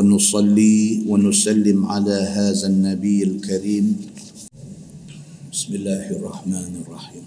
[0.00, 3.86] ونصلي ونسلم على هذا النبي الكريم.
[5.52, 7.26] بسم الله الرحمن الرحيم.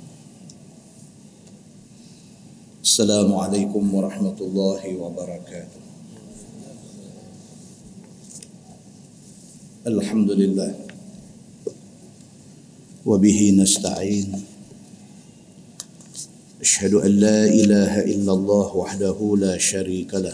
[2.82, 5.82] السلام عليكم ورحمة الله وبركاته.
[9.86, 10.72] الحمد لله.
[13.06, 14.30] وبه نستعين.
[16.62, 20.34] أشهد أن لا إله إلا الله وحده لا شريك له.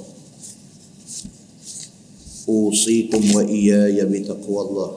[2.51, 4.91] أوصيكم وإياي بتقوى الله.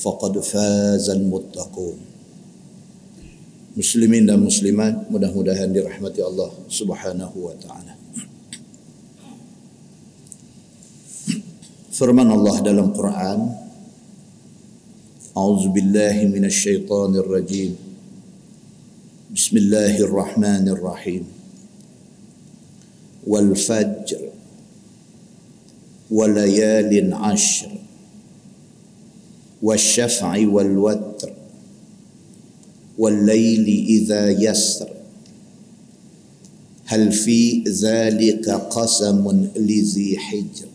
[0.00, 1.98] فقد فاز المتقون.
[3.76, 7.92] مسلمين ومسلمات mudah-mudahan dirahmati Allah Subhanahu wa taala.
[11.92, 13.40] Firman Allah dalam Quran
[15.32, 17.72] أعوذ بالله من الشيطان الرجيم
[19.32, 21.24] بسم الله الرحمن الرحيم
[23.24, 24.31] والفجر
[26.12, 27.70] وليال عشر
[29.62, 31.32] والشفع والوتر
[32.98, 34.88] والليل إذا يسر.
[36.84, 40.68] هل في ذلك قسم لذي حجر؟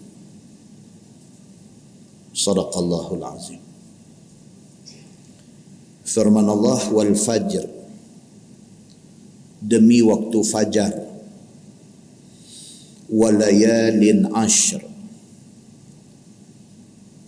[2.34, 3.60] صدق الله العظيم.
[6.06, 7.78] فرمان الله والفجر.
[9.68, 10.94] demi waktu fajar
[13.10, 14.80] walayalin ashr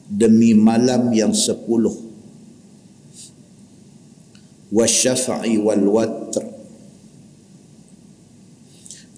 [0.09, 1.93] demi malam yang sepuluh.
[4.73, 6.45] Wasyafa'i wal watr.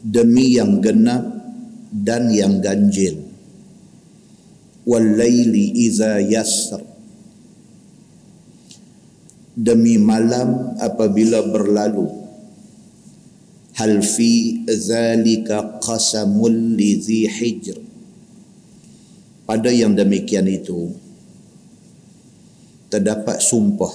[0.04, 1.24] Demi yang genap
[1.92, 3.24] dan yang ganjil.
[4.84, 6.84] Wal laili iza yasr.
[9.56, 12.20] Demi malam apabila berlalu.
[13.76, 17.91] Hal fi zalika qasamul lidhi hijr
[19.52, 20.96] pada yang demikian itu
[22.88, 23.92] terdapat sumpah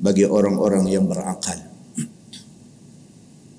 [0.00, 1.60] bagi orang-orang yang berakal.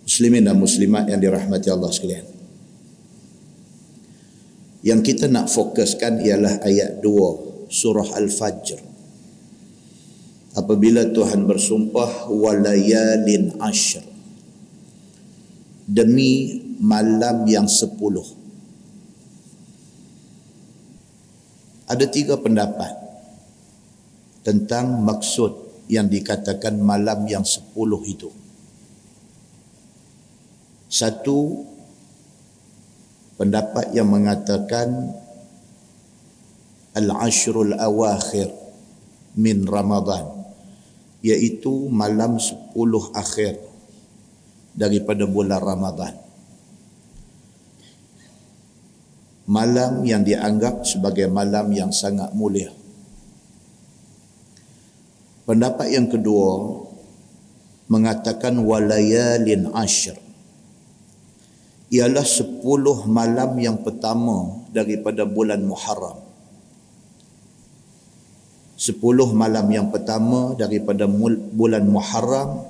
[0.02, 2.26] Muslimin dan muslimat yang dirahmati Allah sekalian.
[4.82, 8.82] Yang kita nak fokuskan ialah ayat 2 surah al-fajr.
[10.58, 14.02] Apabila Tuhan bersumpah walayalin ashr
[15.86, 18.45] demi malam yang sepuluh
[21.86, 22.92] ada tiga pendapat
[24.42, 28.30] tentang maksud yang dikatakan malam yang sepuluh itu.
[30.90, 31.66] Satu
[33.38, 35.14] pendapat yang mengatakan
[36.96, 38.50] al-ashrul awakhir
[39.36, 40.26] min Ramadan
[41.26, 43.60] iaitu malam sepuluh akhir
[44.74, 46.25] daripada bulan Ramadan.
[49.46, 52.74] Malam yang dianggap sebagai malam yang sangat mulia.
[55.46, 56.82] Pendapat yang kedua
[57.86, 60.18] mengatakan walayalin ashr
[61.94, 66.26] ialah sepuluh malam yang pertama daripada bulan Muharram.
[68.76, 71.06] Sepuluh malam yang pertama daripada
[71.54, 72.66] bulan Muharram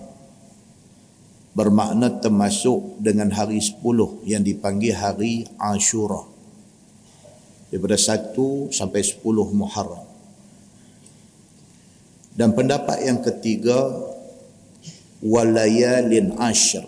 [1.56, 6.35] bermakna termasuk dengan hari sepuluh yang dipanggil hari Ashura
[7.76, 9.20] daripada 1 sampai 10
[9.52, 10.08] Muharram.
[12.32, 13.76] Dan pendapat yang ketiga
[15.20, 16.88] walayalin ashr.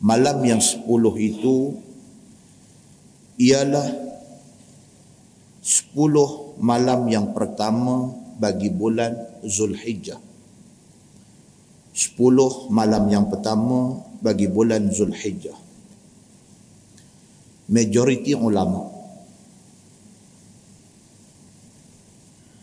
[0.00, 0.88] Malam yang 10
[1.20, 1.76] itu
[3.36, 3.92] ialah
[5.60, 8.08] 10 malam yang pertama
[8.40, 10.16] bagi bulan Zulhijjah.
[11.92, 15.60] 10 malam yang pertama bagi bulan Zulhijjah.
[17.68, 18.97] Majoriti ulama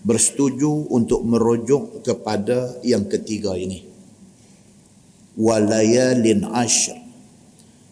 [0.06, 3.82] bersetuju untuk merujuk kepada yang ketiga ini.
[5.36, 6.96] Walayalin ashr.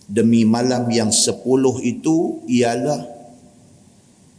[0.06, 3.01] Demi malam yang sepuluh itu ialah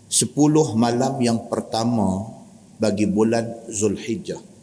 [0.07, 2.31] sepuluh malam yang pertama
[2.79, 4.55] bagi bulan Zulhijjah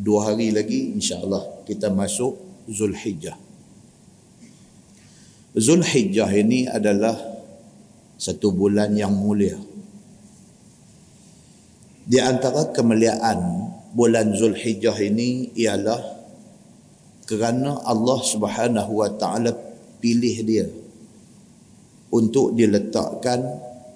[0.00, 2.38] dua hari lagi insyaAllah kita masuk
[2.70, 3.34] Zulhijjah.
[5.52, 7.18] Zulhijjah ini adalah
[8.14, 9.58] satu bulan yang mulia.
[12.10, 16.02] Di antara kemuliaan bulan Zulhijjah ini ialah
[17.22, 19.54] kerana Allah Subhanahu Wa Taala
[20.02, 20.66] pilih dia
[22.10, 23.46] untuk diletakkan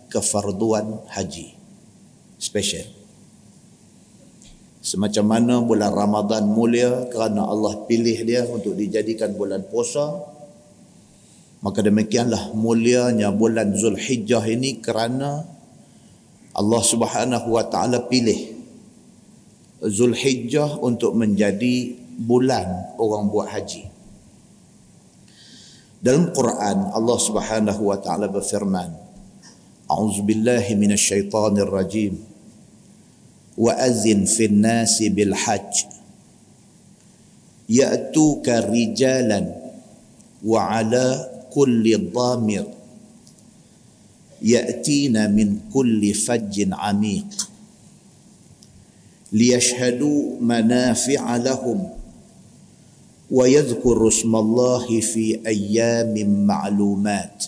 [0.06, 1.58] kefarduan haji
[2.38, 2.87] special.
[4.78, 10.22] Semacam mana bulan Ramadan mulia kerana Allah pilih dia untuk dijadikan bulan puasa
[11.66, 15.53] maka demikianlah mulianya bulan Zulhijjah ini kerana
[16.54, 18.54] Allah Subhanahu wa taala pilih
[19.84, 23.90] Zulhijjah untuk menjadi bulan orang buat haji.
[26.04, 28.92] Dalam Quran Allah Subhanahu wa taala berfirman,
[29.88, 32.16] A'udzu billahi minasyaitonir rajim.
[33.54, 35.90] Wa azin fin nasi bil hajj.
[37.68, 39.52] Ya'tuka rijalan
[40.44, 42.68] wa ala kulli dhamir.
[44.44, 47.50] يأتين من كل فج عميق
[49.32, 51.88] ليشهدوا منافع لهم
[53.31, 57.44] ويذكروا اسم الله في أيام معلومات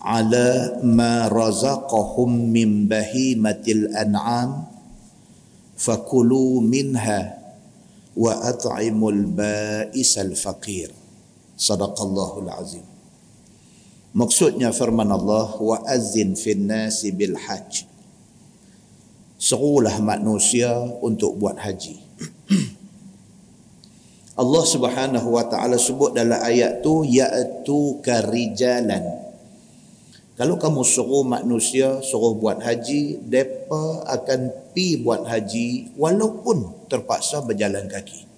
[0.00, 4.64] على ما رزقهم من بهيمة الأنعام
[5.76, 7.38] فكلوا منها
[8.16, 10.90] وأطعموا البائس الفقير.
[11.58, 12.95] صدق الله العظيم.
[14.16, 17.84] Maksudnya firman Allah wa azin fin nasi bil hajj.
[19.36, 20.72] Serulah manusia
[21.04, 22.00] untuk buat haji.
[24.40, 29.26] Allah Subhanahu wa taala sebut dalam ayat tu ya'tu karijalan
[30.36, 37.88] kalau kamu suruh manusia suruh buat haji, mereka akan pi buat haji walaupun terpaksa berjalan
[37.88, 38.28] kaki.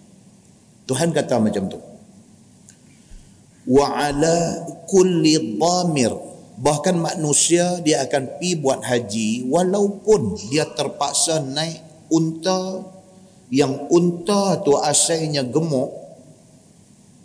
[0.87, 1.88] Tuhan kata macam tu.
[3.69, 6.17] Wa ala kulli dhamir.
[6.59, 12.83] Bahkan manusia dia akan pi buat haji walaupun dia terpaksa naik unta.
[13.53, 15.93] Yang unta tu asalnya gemuk.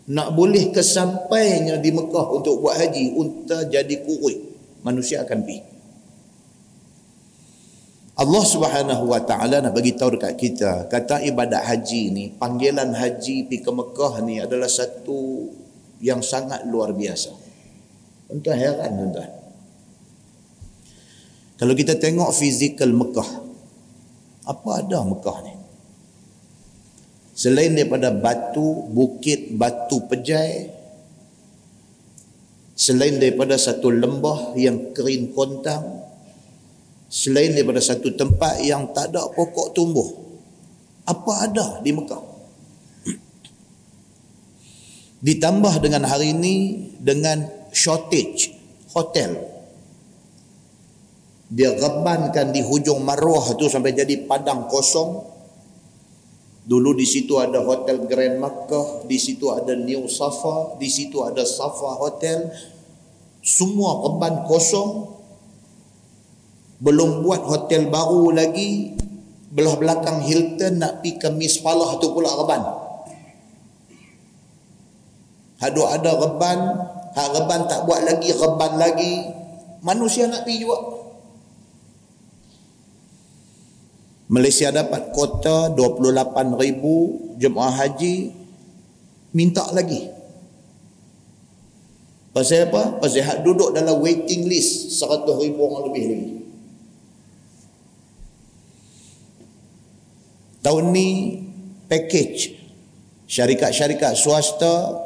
[0.04, 4.36] Nak boleh kesampainya di Mekah untuk buat haji unta jadi kurut
[4.84, 5.72] manusia akan pergi.
[8.13, 13.50] Allah Subhanahu Wa Taala nak bagi tahu dekat kita, kata ibadat haji ni, panggilan haji
[13.50, 15.50] pergi ke Mekah ni adalah satu
[16.04, 17.32] yang sangat luar biasa.
[18.44, 19.32] Tuan heran tuan.
[21.56, 23.30] Kalau kita tengok fizikal Mekah,
[24.44, 25.54] apa ada Mekah ni?
[27.34, 30.84] Selain daripada batu, bukit, batu pejai,
[32.74, 36.04] selain daripada satu lembah yang kering kontang
[37.14, 40.10] selain daripada satu tempat yang tak ada pokok tumbuh
[41.06, 42.32] apa ada di Mekah
[45.24, 46.56] ditambah dengan hari ini
[47.00, 48.52] dengan shortage
[48.92, 49.40] hotel
[51.47, 55.33] dia rebankan di hujung maruah tu sampai jadi padang kosong
[56.64, 61.44] Dulu di situ ada Hotel Grand Makkah, di situ ada New Safa, di situ ada
[61.44, 62.47] Safa Hotel.
[63.44, 65.12] Semua reban kosong.
[66.80, 68.95] Belum buat hotel baru lagi.
[69.52, 72.64] Belah belakang Hilton nak pergi ke Miss Falah tu pula reban.
[75.64, 76.60] Hadu ada reban,
[77.16, 79.32] hak reban tak buat lagi, reban lagi.
[79.80, 81.04] Manusia nak pergi juga.
[84.34, 88.34] Malaysia dapat kota 28 ribu jemaah haji
[89.30, 90.10] minta lagi
[92.34, 92.98] pasal apa?
[92.98, 96.30] pasal hak duduk dalam waiting list 100 ribu orang lebih lagi
[100.66, 101.10] tahun ni
[101.86, 102.58] package
[103.30, 104.98] syarikat-syarikat swasta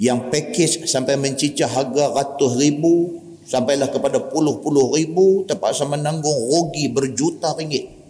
[0.00, 7.52] yang package sampai mencicah harga ratus ribu sampailah kepada puluh-puluh ribu terpaksa menanggung rugi berjuta
[7.54, 8.00] ringgit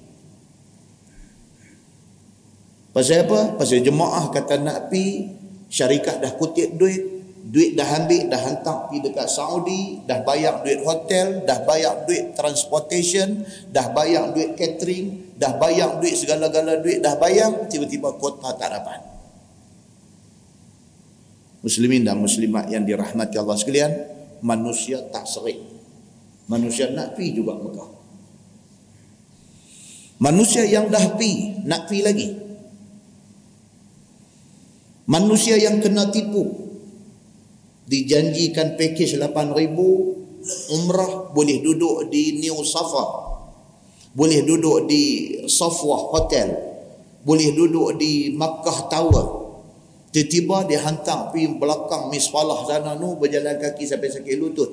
[2.91, 3.55] Pasal apa?
[3.55, 5.31] Pasal jemaah kata nak pi,
[5.71, 6.99] syarikat dah kutip duit,
[7.47, 12.35] duit dah ambil dah hantar pergi dekat Saudi dah bayar duit hotel dah bayar duit
[12.35, 18.69] transportation dah bayar duit catering dah bayar duit segala-gala duit dah bayar tiba-tiba kota tak
[18.75, 19.10] dapat
[21.61, 23.93] muslimin dan muslimat yang dirahmati Allah sekalian
[24.41, 25.61] manusia tak serik.
[26.51, 27.91] Manusia nak pi juga Mekah.
[30.21, 32.29] Manusia yang dah pi nak pi lagi.
[35.07, 36.71] Manusia yang kena tipu
[37.91, 43.31] dijanjikan pakej 8000 umrah boleh duduk di New Safa
[44.15, 46.49] boleh duduk di Safwa Hotel
[47.27, 49.27] boleh duduk di Makkah Tower
[50.11, 54.71] tiba-tiba dia hantar pergi belakang Misfalah sana tu berjalan kaki sampai sakit lutut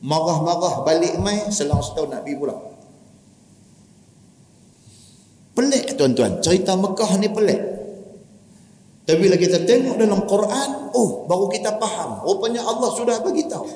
[0.00, 2.56] marah-marah balik mai selang setahun nak pergi pula
[5.58, 7.60] pelik tuan-tuan cerita Mekah ni pelik
[9.10, 12.22] tapi bila kita tengok dalam Quran, oh baru kita faham.
[12.22, 13.66] Rupanya Allah sudah bagi tahu.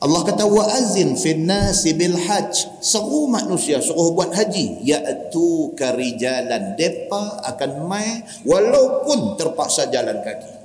[0.00, 2.80] Allah kata wa azin fin nasi bil hajj.
[2.80, 10.56] Seru manusia suruh buat haji, yaitu karijalan depa akan mai walaupun terpaksa jalan kaki.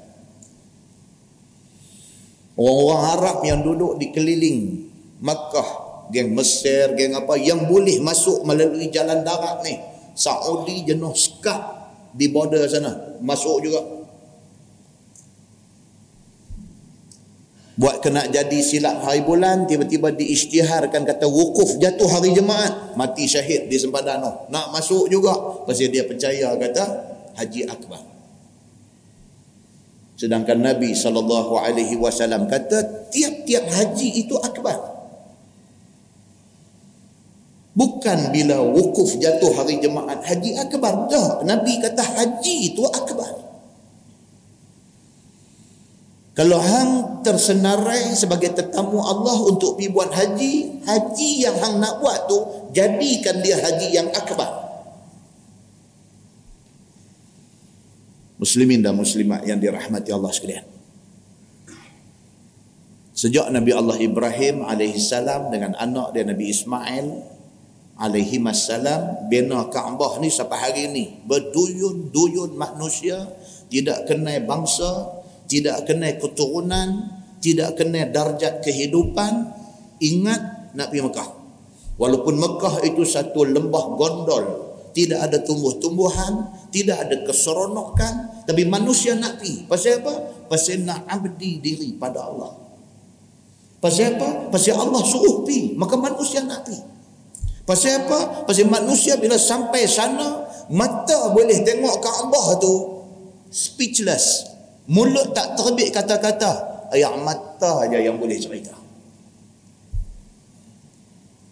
[2.56, 4.88] Orang-orang Arab yang duduk di keliling
[5.20, 9.75] Makkah, geng Mesir, geng apa yang boleh masuk melalui jalan darat ni.
[10.15, 11.60] Saudi jenuh sekat
[12.15, 13.84] di border sana masuk juga
[17.75, 23.67] buat kena jadi silap hari bulan tiba-tiba diisytiharkan kata wukuf jatuh hari jemaat mati syahid
[23.67, 25.36] di sempadan tu nak masuk juga.
[25.67, 26.84] Pasal dia percaya kata
[27.36, 28.00] haji akbar.
[30.15, 34.96] Sedangkan Nabi SAW kata tiap-tiap haji itu akbar.
[37.75, 41.12] Bukan bila wukuf jatuh hari jemaat haji akbar.
[41.12, 43.45] Dah, Nabi kata haji itu akbar.
[46.36, 52.27] Kalau hang tersenarai sebagai tetamu Allah untuk pergi buat haji, haji yang hang nak buat
[52.27, 52.38] tu
[52.75, 54.68] jadikan dia haji yang akbar.
[58.36, 60.68] Muslimin dan muslimat yang dirahmati Allah sekalian.
[63.15, 67.15] Sejak Nabi Allah Ibrahim alaihissalam dengan anak dia Nabi Ismail
[67.96, 73.24] alaihi masalam bina Kaabah ni sampai hari ini berduyun-duyun manusia
[73.72, 76.90] tidak kenal bangsa tidak kenal keturunan
[77.40, 79.54] tidak kenal darjat kehidupan
[80.02, 81.30] ingat nak pergi Mekah
[82.02, 84.46] walaupun Mekah itu satu lembah gondol
[84.96, 86.34] tidak ada tumbuh-tumbuhan
[86.72, 90.14] tidak ada keseronokan tapi manusia nak pergi pasal apa?
[90.50, 92.52] pasal nak abdi diri pada Allah
[93.78, 94.50] pasal apa?
[94.50, 96.96] pasal Allah suruh pergi maka manusia nak pergi
[97.66, 98.46] Pasal apa?
[98.46, 102.74] Pasal manusia bila sampai sana, mata boleh tengok Kaabah tu
[103.50, 104.55] speechless.
[104.92, 106.75] Mulut tak terbit kata-kata.
[106.94, 108.74] Ayat mata aja yang boleh cerita.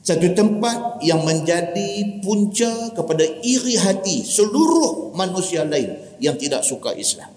[0.04, 7.32] Satu tempat yang menjadi punca kepada iri hati seluruh manusia lain yang tidak suka Islam.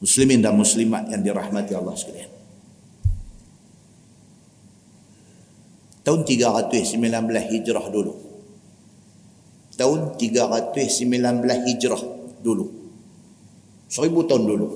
[0.00, 2.36] Muslimin dan muslimat yang dirahmati Allah sekalian.
[6.06, 7.02] tahun 319
[7.50, 8.14] hijrah dulu
[9.74, 12.02] tahun 319 hijrah
[12.46, 12.85] dulu
[13.86, 14.68] seribu tahun dulu.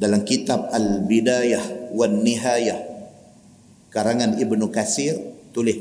[0.00, 2.80] Dalam kitab Al-Bidayah wan Nihayah
[3.92, 5.12] karangan Ibnu Kasir
[5.52, 5.76] tulis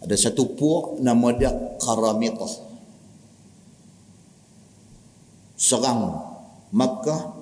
[0.00, 1.50] ada satu puak nama dia
[1.82, 2.52] Karamitah
[5.60, 6.30] serang
[6.70, 7.36] Makkah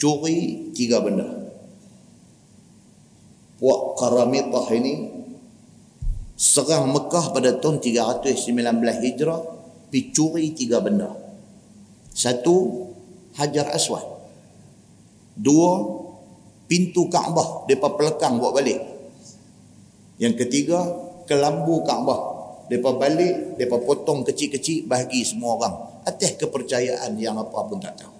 [0.00, 1.28] curi tiga benda.
[3.60, 5.14] Puak Karamitah ini
[6.34, 8.50] serang Mekah pada tahun 319
[8.82, 9.53] Hijrah
[9.94, 11.14] dicuri tiga benda.
[12.10, 12.90] Satu,
[13.38, 14.02] Hajar Aswad.
[15.38, 16.02] Dua,
[16.66, 18.82] pintu Kaabah depa pelekang buat balik.
[20.18, 20.82] Yang ketiga,
[21.30, 22.34] kelambu Kaabah.
[22.66, 25.74] Depa balik, depa potong kecil-kecil bagi semua orang
[26.08, 28.14] atas kepercayaan yang apa pun tak tahu.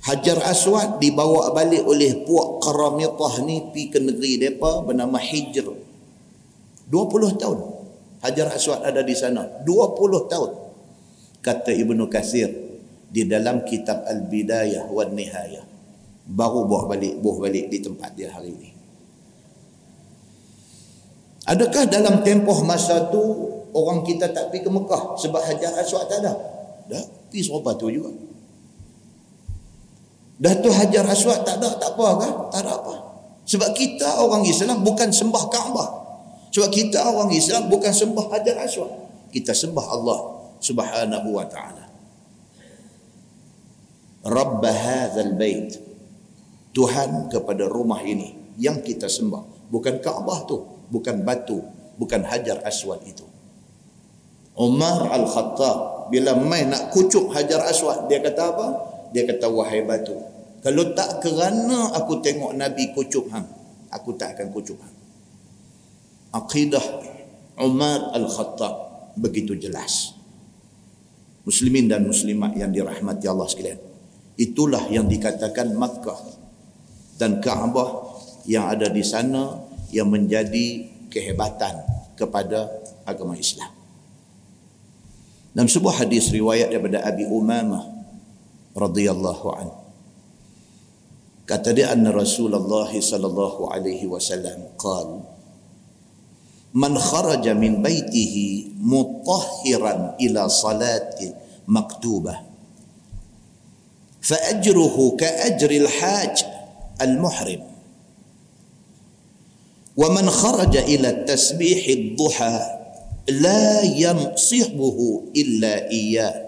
[0.00, 5.68] Hajar Aswad dibawa balik oleh puak Karamitah ni pi ke negeri mereka bernama Hijr.
[6.88, 7.79] 20 tahun
[8.20, 9.64] Hajar Aswad ada di sana.
[9.64, 10.50] 20 tahun.
[11.40, 12.52] Kata Ibnu Kasir
[13.08, 15.64] di dalam kitab Al-Bidayah wa Nihayah.
[16.30, 18.70] Baru bawa balik, buah balik di tempat dia hari ini.
[21.48, 23.18] Adakah dalam tempoh masa tu
[23.74, 26.32] orang kita tak pergi ke Mekah sebab Hajar Aswad tak ada?
[26.86, 28.12] Dah, pergi serupa tu juga.
[30.38, 32.32] Dah tu Hajar Aswad tak ada, tak apa kan?
[32.54, 32.94] Tak ada apa.
[33.48, 35.88] Sebab kita orang Islam bukan sembah Kaabah.
[36.50, 38.90] Sebab kita orang Islam bukan sembah Hajar Aswad.
[39.30, 40.18] Kita sembah Allah
[40.58, 41.86] Subhanahu wa taala.
[44.26, 45.78] Rabb hadzal bait.
[46.70, 50.58] Tuhan kepada rumah ini yang kita sembah, bukan Kaabah tu,
[50.92, 51.58] bukan batu,
[51.98, 53.26] bukan Hajar Aswad itu.
[54.54, 58.66] Umar Al-Khattab bila mai nak kucuk Hajar Aswad, dia kata apa?
[59.10, 60.14] Dia kata wahai batu,
[60.60, 63.48] kalau tak kerana aku tengok Nabi kucuk hang,
[63.88, 64.99] aku tak akan kucuk hang.
[66.30, 66.82] Aqidah
[67.58, 68.74] Umar Al-Khattab
[69.18, 70.14] begitu jelas.
[71.42, 73.80] Muslimin dan muslimat yang dirahmati Allah sekalian.
[74.38, 76.16] Itulah yang dikatakan Makkah
[77.18, 78.06] dan Kaabah
[78.48, 79.58] yang ada di sana
[79.90, 81.74] yang menjadi kehebatan
[82.14, 82.70] kepada
[83.04, 83.68] agama Islam.
[85.50, 87.82] Dalam sebuah hadis riwayat daripada Abi Umamah
[88.78, 89.80] radhiyallahu anhu
[91.42, 95.26] kata dia anna Rasulullah sallallahu alaihi wasallam qal
[96.74, 101.18] من خرج من بيته مطهرا إلى صلاة
[101.68, 102.40] مكتوبة.
[104.20, 106.44] فأجره كأجر الحاج
[107.02, 107.62] المحرم.
[109.96, 112.60] ومن خرج إلى التسبيح الضحى
[113.28, 116.46] لا ينصحه إلا إياه.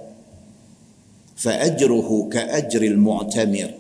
[1.37, 3.71] فأجره كأجر المعتمر.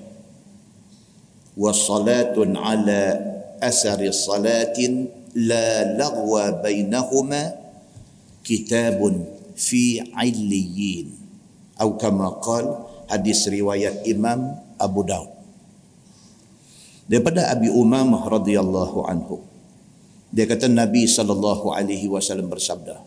[1.56, 3.32] وصلاة على
[3.62, 5.06] أثر صلاة
[5.37, 7.43] لا لغو بينهما
[8.43, 8.99] كتاب
[9.55, 11.07] في عليين
[11.81, 12.65] أو كما قال
[13.09, 14.39] حديث رواية إمام
[14.81, 15.33] أبو داود
[17.07, 19.39] daripada Abi Umamah radhiyallahu anhu
[20.27, 22.99] dia kata Nabi sallallahu alaihi wasallam bersabda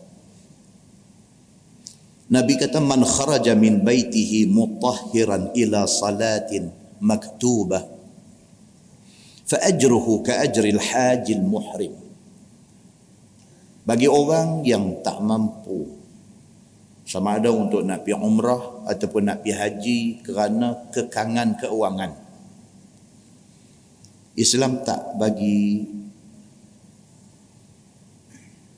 [2.33, 8.01] Nabi kata man kharaja min baitihi mutahhiran ila salatin maktubah
[9.51, 11.93] فأجره كأجر الحاج المحرم
[13.86, 15.86] bagi orang yang tak mampu.
[17.06, 22.12] Sama ada untuk nak pergi umrah ataupun nak pergi haji kerana kekangan keuangan.
[24.34, 25.86] Islam tak bagi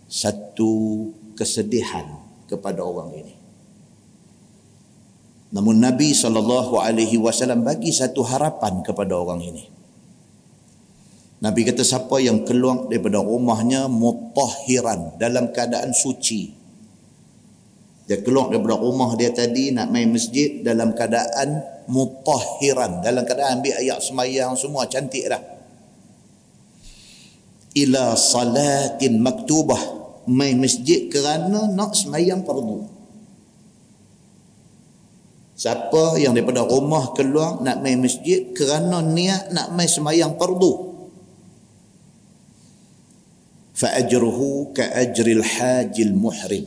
[0.04, 2.04] satu kesedihan
[2.44, 3.34] kepada orang ini.
[5.48, 6.28] Namun Nabi saw
[7.64, 9.77] bagi satu harapan kepada orang ini
[11.38, 16.50] Nabi kata siapa yang keluar daripada rumahnya mutahhiran dalam keadaan suci.
[18.10, 23.06] Dia keluar daripada rumah dia tadi nak main masjid dalam keadaan mutahhiran.
[23.06, 25.38] Dalam keadaan ambil ayat semayang semua cantik dah.
[27.78, 30.00] Ila salatin maktubah.
[30.28, 32.84] Main masjid kerana nak semayang fardu.
[35.54, 40.87] Siapa yang daripada rumah keluar nak main masjid kerana niat nak main semayang fardu
[43.78, 46.66] fa'ajruhu ka'ajril hajil muhrim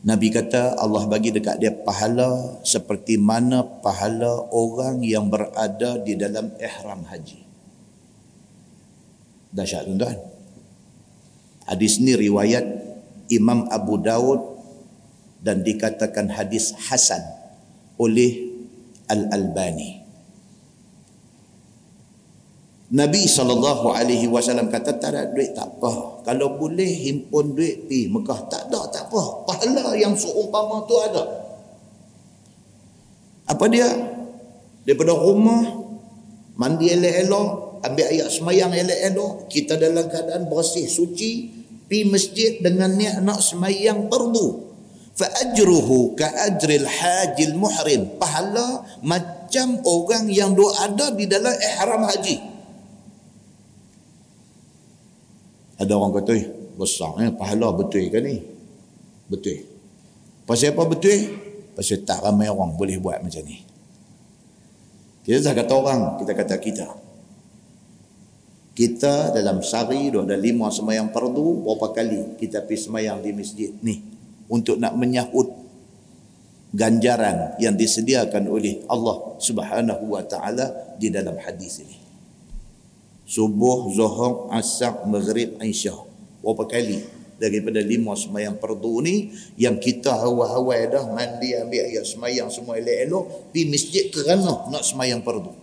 [0.00, 6.56] Nabi kata Allah bagi dekat dia pahala seperti mana pahala orang yang berada di dalam
[6.56, 7.44] ihram haji.
[9.52, 10.16] Dahsyat tuan-tuan.
[11.68, 12.64] Hadis ni riwayat
[13.28, 14.40] Imam Abu Daud
[15.44, 17.20] dan dikatakan hadis hasan
[18.00, 18.56] oleh
[19.04, 19.99] Al-Albani.
[22.90, 26.26] Nabi SAW kata tak ada duit tak apa.
[26.26, 29.46] Kalau boleh himpun duit pi Mekah tak ada tak apa.
[29.46, 31.22] Pahala yang seumpama tu ada.
[33.46, 33.86] Apa dia?
[34.82, 35.86] Daripada rumah
[36.58, 41.46] mandi elok-elok, ambil ayat semayang elok-elok, kita dalam keadaan bersih suci,
[41.86, 44.66] pi masjid dengan niat nak semayang perdu.
[45.14, 48.18] Fa ajruhu ka ajril hajil muhrim.
[48.18, 52.50] Pahala macam orang yang doa ada di dalam ihram haji.
[55.80, 58.36] Ada orang kata, eh, besar eh, pahala betul ke ni?
[59.32, 59.64] Betul.
[60.44, 61.18] Pasal apa betul?
[61.72, 63.64] Pasal tak ramai orang boleh buat macam ni.
[65.24, 66.86] Kita tak kata orang, kita kata kita.
[68.76, 74.00] Kita dalam sehari ada lima semayang perdu, berapa kali kita pergi semayang di masjid ni
[74.48, 75.52] untuk nak menyahut
[76.72, 81.99] ganjaran yang disediakan oleh Allah Subhanahu wa taala di dalam hadis ini
[83.30, 85.94] subuh, zuhur, asar, maghrib, aisyah.
[86.42, 86.98] Berapa kali
[87.38, 93.54] daripada lima semayang perdu ni yang kita hawa-hawa dah mandi ambil ayat semayang semua elok-elok
[93.54, 95.54] di masjid kerana nak semayang perdu.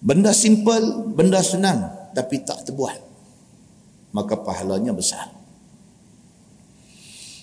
[0.00, 3.04] Benda simple, benda senang tapi tak terbuat.
[4.16, 5.28] Maka pahalanya besar.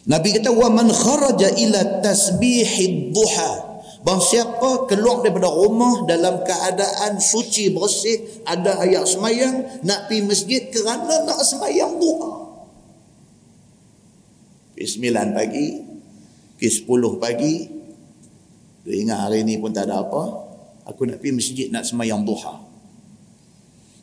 [0.09, 3.72] Nabi kata wa man kharaja ila tasbihid duha
[4.03, 10.61] Bahawa siapa keluar daripada rumah dalam keadaan suci bersih, ada ayat semayang, nak pergi masjid
[10.67, 12.31] kerana nak semayang duha.
[14.75, 15.67] Ke 9 pagi,
[16.59, 16.83] ke 10
[17.15, 17.71] pagi,
[18.83, 20.23] dia ingat hari ni pun tak ada apa,
[20.83, 22.59] aku nak pergi masjid nak semayang duha.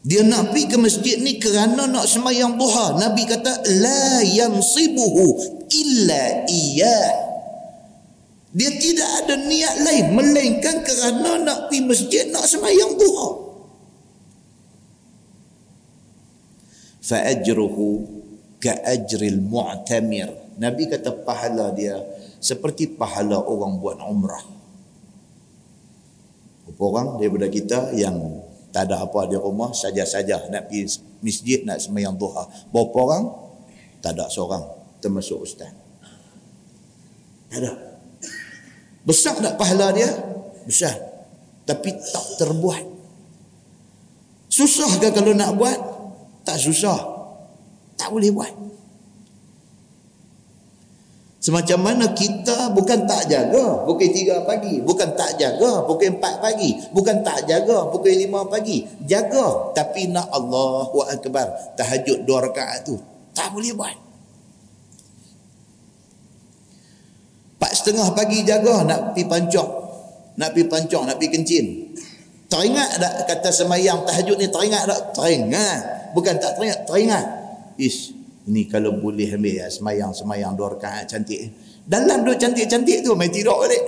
[0.01, 2.97] Dia nak pergi ke masjid ni kerana nak semayang duha.
[2.97, 7.30] Nabi kata, La yansibuhu illa iya.
[8.51, 13.29] Dia tidak ada niat lain melainkan kerana nak pergi masjid nak semayang duha.
[17.07, 17.87] Fa'ajruhu
[18.59, 20.35] ka'ajril mu'tamir.
[20.59, 21.95] Nabi kata pahala dia
[22.43, 24.43] seperti pahala orang buat umrah.
[26.67, 28.19] Berapa orang daripada kita yang
[28.75, 32.51] tak ada apa di rumah saja-saja nak pergi masjid nak semayang duha.
[32.75, 33.25] Berapa orang?
[34.03, 34.67] Tak ada seorang
[34.99, 35.71] termasuk ustaz.
[37.51, 37.90] Tak ada.
[39.11, 40.07] Besar tak pahala dia?
[40.63, 40.95] Besar.
[41.67, 42.87] Tapi tak terbuat.
[44.47, 45.75] Susah ke kalau nak buat?
[46.47, 46.99] Tak susah.
[47.99, 48.55] Tak boleh buat.
[51.43, 54.79] Semacam mana kita bukan tak jaga pukul tiga pagi.
[54.79, 56.79] Bukan tak jaga pukul empat pagi.
[56.95, 58.87] Bukan tak jaga pukul lima pagi.
[59.11, 59.75] Jaga.
[59.75, 61.75] Tapi nak Allah wa akbar.
[61.75, 62.95] Tahajud dua rakaat tu.
[63.35, 64.10] Tak boleh buat.
[67.61, 69.69] Empat setengah pagi jaga nak pi pancok.
[70.41, 71.93] Nak pi pancok, nak pi kencin.
[72.49, 75.13] Teringat tak kata semayang tahajud ni teringat tak?
[75.13, 75.81] Teringat.
[76.17, 77.25] Bukan tak teringat, teringat.
[77.77, 78.17] Ish,
[78.49, 81.53] ni kalau boleh ambil ya, semayang-semayang dua rakaat cantik.
[81.85, 83.85] Dalam dua cantik-cantik tu main tidur balik.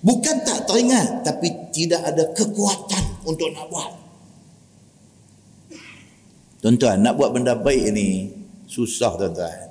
[0.00, 3.92] Bukan tak teringat tapi tidak ada kekuatan untuk nak buat.
[6.64, 8.32] Tuan-tuan, nak buat benda baik ni
[8.64, 9.67] susah tuan-tuan.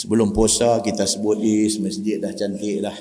[0.00, 2.96] Sebelum puasa kita sebut di masjid dah cantik dah.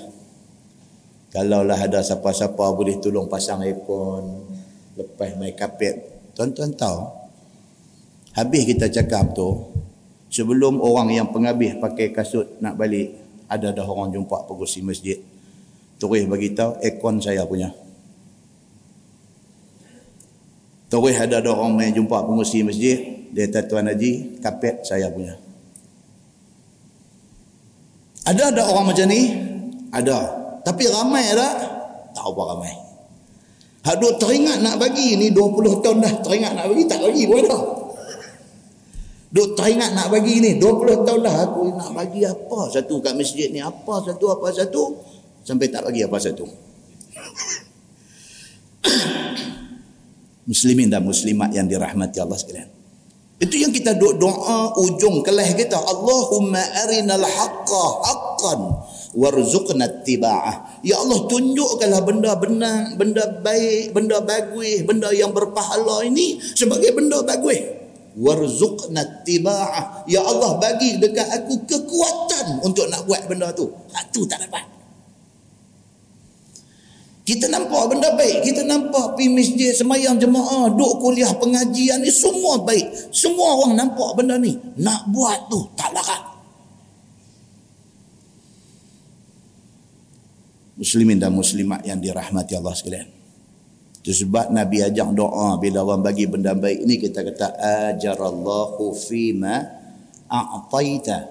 [1.32, 4.44] Kalaulah ada siapa-siapa boleh tolong pasang aircon,
[5.00, 5.96] lepas main kapet.
[6.36, 7.08] Tuan-tuan tahu,
[8.36, 9.48] habis kita cakap tu,
[10.28, 13.16] sebelum orang yang penghabis pakai kasut nak balik,
[13.48, 15.24] ada dah orang jumpa pengurusi masjid.
[16.04, 17.72] Terus bagi tahu aircon saya punya.
[20.92, 25.40] Terus ada orang main jumpa pengurusi masjid, dia kata Tuan Haji, kapet saya punya.
[28.30, 29.34] Ada ada orang macam ni?
[29.90, 30.18] Ada.
[30.62, 31.56] Tapi ramai tak?
[32.14, 32.74] Tak apa ramai.
[33.80, 37.42] Hak duk teringat nak bagi ni 20 tahun dah teringat nak bagi tak bagi pun
[37.42, 37.64] dah.
[39.34, 43.50] Duk teringat nak bagi ni 20 tahun dah aku nak bagi apa satu kat masjid
[43.50, 44.94] ni apa satu apa satu
[45.42, 46.46] sampai tak bagi apa satu.
[50.50, 52.79] Muslimin dan muslimat yang dirahmati Allah sekalian.
[53.40, 55.80] Itu yang kita doa ujung kelih kita.
[55.80, 58.60] Allahumma arinal haqqa haqqan
[59.16, 60.84] warzuqna tiba'ah.
[60.84, 67.24] Ya Allah tunjukkanlah benda benar, benda baik, benda bagus, benda yang berpahala ini sebagai benda
[67.24, 67.64] bagus.
[68.20, 70.04] Warzuqna tiba'ah.
[70.12, 73.72] Ya Allah bagi dekat aku kekuatan untuk nak buat benda tu.
[73.96, 74.79] Itu tak dapat.
[77.30, 78.42] Kita nampak benda baik.
[78.42, 83.14] Kita nampak pergi masjid, semayang jemaah, duk kuliah pengajian ni semua baik.
[83.14, 84.58] Semua orang nampak benda ni.
[84.82, 86.26] Nak buat tu tak larat.
[90.82, 93.06] Muslimin dan muslimat yang dirahmati Allah sekalian.
[94.02, 97.48] Itu sebab Nabi ajak doa bila orang bagi benda baik ini kita kata
[97.94, 99.70] ajarallahu fima
[100.26, 101.30] a'taita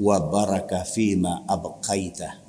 [0.00, 2.45] wa baraka fima abqaita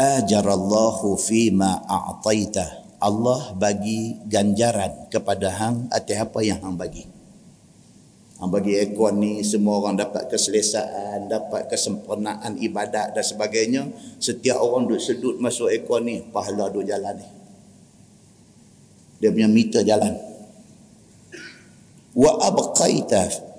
[0.00, 2.80] ajarallahu fima a'taita.
[3.00, 7.04] Allah bagi ganjaran kepada hang atas apa yang hang bagi.
[8.40, 13.92] Hang bagi ekon ni semua orang dapat keselesaan dapat kesempurnaan ibadat dan sebagainya.
[14.16, 17.28] Setiap orang duk sedut masuk ekon ni pahala duk jalan ni.
[19.20, 20.16] Dia punya meter jalan.
[22.16, 23.49] Wa abqaita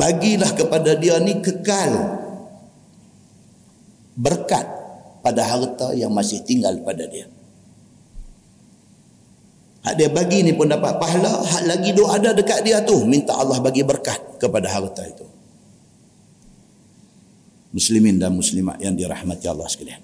[0.00, 2.16] bagilah kepada dia ni kekal.
[4.16, 4.66] Berkat
[5.20, 7.28] pada harta yang masih tinggal pada dia.
[9.80, 11.40] Hak dia bagi ni pun dapat pahala.
[11.40, 15.24] Hak lagi doa ada dekat dia tu minta Allah bagi berkat kepada harta itu.
[17.70, 20.02] Muslimin dan muslimat yang dirahmati Allah sekalian.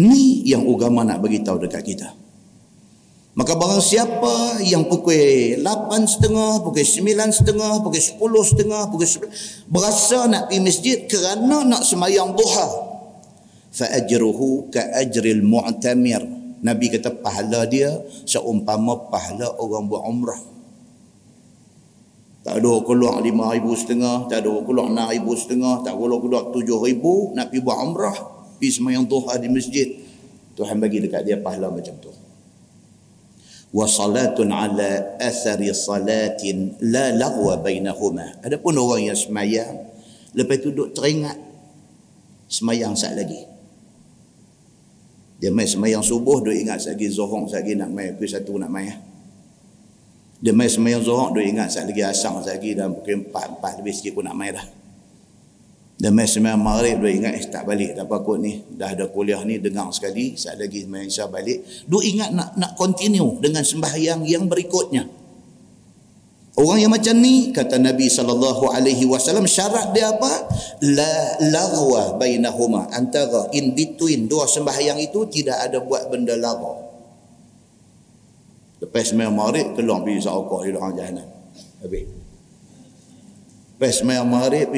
[0.00, 2.08] Ini yang agama nak bagi tahu dekat kita
[3.30, 5.62] Maka barang siapa yang pukul 8
[6.02, 11.86] setengah, pukul 9 setengah, pukul 10 setengah, pukul 10, berasa nak pergi masjid kerana nak
[11.86, 12.66] semayang duha.
[13.70, 16.26] Fa'ajruhu ka'ajril mu'tamir.
[16.60, 20.42] Nabi kata pahala dia seumpama pahala orang buat umrah.
[22.42, 26.50] Tak ada keluar lima ribu setengah, tak ada keluar enam ribu setengah, tak ada keluar
[26.50, 28.16] tujuh ribu, nak pergi buat umrah,
[28.58, 29.88] pergi semayang duha di masjid.
[30.58, 32.10] Tuhan bagi dekat dia pahala macam tu.
[33.70, 38.42] Wa salatun ala athari salatin la lagwa bainahuma.
[38.42, 39.86] Adapun orang yang semayang,
[40.34, 41.38] lepas tu duduk teringat
[42.50, 43.46] semayang saat lagi.
[45.40, 48.58] Dia main semayang subuh, duduk ingat saat lagi zohong, saat lagi nak main, pukul satu
[48.58, 49.10] nak main.
[50.40, 53.72] Dia main semayang zuhur, dia ingat saat lagi asam, saat lagi dalam pukul empat, empat
[53.84, 54.79] lebih sikit pun nak main dah.
[56.00, 58.64] Main semayang maghrib, dia ingat eh tak balik, tak apa kot ni.
[58.72, 61.60] Dah ada kuliah ni, dengar sekali, saat lagi semayang isya balik.
[61.60, 65.04] Dia ingat nak nak continue dengan sembahyang yang berikutnya.
[66.56, 70.48] Orang yang macam ni kata Nabi sallallahu alaihi wasallam syarat dia apa?
[70.88, 76.80] La lagwa bainahuma antara in between dua sembahyang itu tidak ada buat benda lagwa.
[78.80, 81.28] Lepas semayang maghrib, keluar pergi sa'okok di dalam jahanam.
[81.84, 82.08] Habis.
[83.76, 84.68] Lepas semayang maghrib,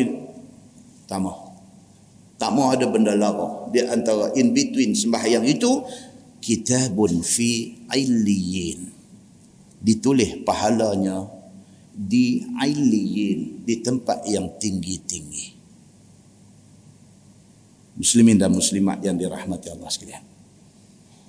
[1.13, 1.53] tak mau.
[2.41, 3.69] Tak mau ada benda lara.
[3.69, 5.85] Dia antara in between sembahyang itu,
[6.41, 8.89] kitabun fi ailiyin.
[9.77, 11.29] Ditulis pahalanya
[11.93, 15.61] di ailiyin, di tempat yang tinggi-tinggi.
[17.93, 20.32] Muslimin dan muslimat yang dirahmati Allah sekalian.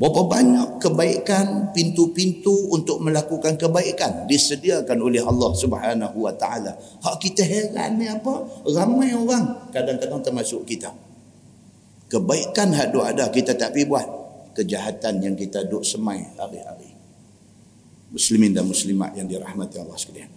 [0.03, 6.75] Berapa banyak kebaikan pintu-pintu untuk melakukan kebaikan disediakan oleh Allah Subhanahu wa taala.
[6.75, 8.43] Hak kita heran ni apa?
[8.67, 10.91] Ramai orang kadang-kadang termasuk kita.
[12.11, 14.03] Kebaikan hak duk ada kita tak pi buat.
[14.51, 16.91] Kejahatan yang kita duk semai hari-hari.
[18.11, 20.27] Muslimin dan muslimat yang dirahmati Allah sekalian.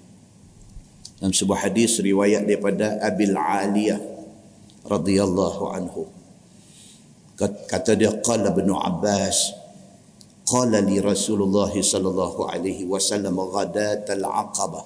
[1.19, 3.99] Dalam sebuah hadis riwayat daripada Abil Aliyah
[4.87, 6.07] radhiyallahu anhu
[7.37, 9.53] kata dia qala ibn Abbas
[10.49, 14.85] qala li Rasulullah sallallahu alaihi wasallam ghadat al-aqabah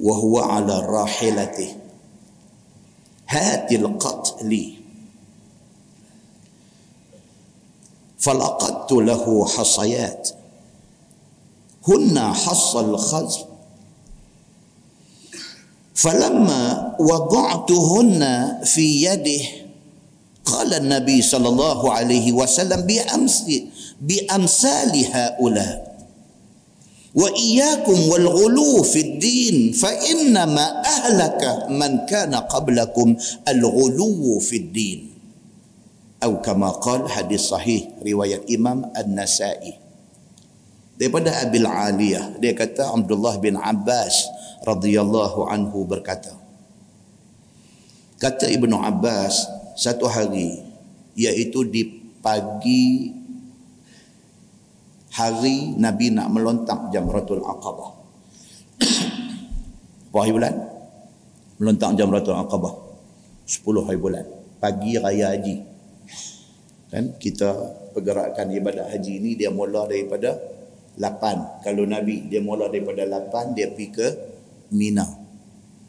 [0.00, 1.68] wa huwa ala rahilati
[3.28, 4.84] hati al-qat li
[8.24, 10.28] فلقدت له حصيات
[11.88, 13.44] هن حص الخزف
[15.94, 18.22] فلما وضعتهن
[18.64, 19.63] في يده
[20.44, 23.64] قال النبي صلى الله عليه وسلم بأمثال
[24.00, 25.76] بأمثال هؤلاء.
[27.14, 33.08] وإياكم والغلو في الدين فإنما أهلك من كان قبلكم
[33.48, 35.00] الغلو في الدين.
[36.20, 39.84] أو كما قال حديث صحيح رواية إمام النسائي.
[40.94, 44.30] Daripada Abil Aliyah dia kata Abdullah bin Abbas
[44.62, 46.30] radhiyallahu anhu berkata
[48.22, 49.42] kata Ibnu Abbas
[49.74, 50.62] satu hari
[51.18, 51.82] iaitu di
[52.22, 53.10] pagi
[55.14, 57.90] hari Nabi nak melontak Jamratul Aqabah.
[60.14, 60.54] Hari bulan?
[61.58, 62.74] Melontak Jamratul Aqabah.
[63.46, 64.24] 10 hari bulan.
[64.58, 65.56] Pagi raya haji.
[66.88, 67.50] Kan kita
[67.92, 70.38] pergerakan ibadat haji ini dia mula daripada
[70.96, 71.66] 8.
[71.66, 74.06] Kalau Nabi dia mula daripada 8 dia pergi ke
[74.74, 75.06] Mina.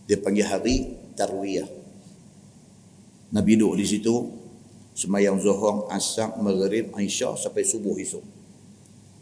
[0.05, 0.75] Dia panggil hari
[1.15, 1.84] Tarwiyah.
[3.33, 4.13] Nabi duduk di situ
[4.93, 8.23] semayang zuhur, asar, maghrib, aisyah sampai subuh esok.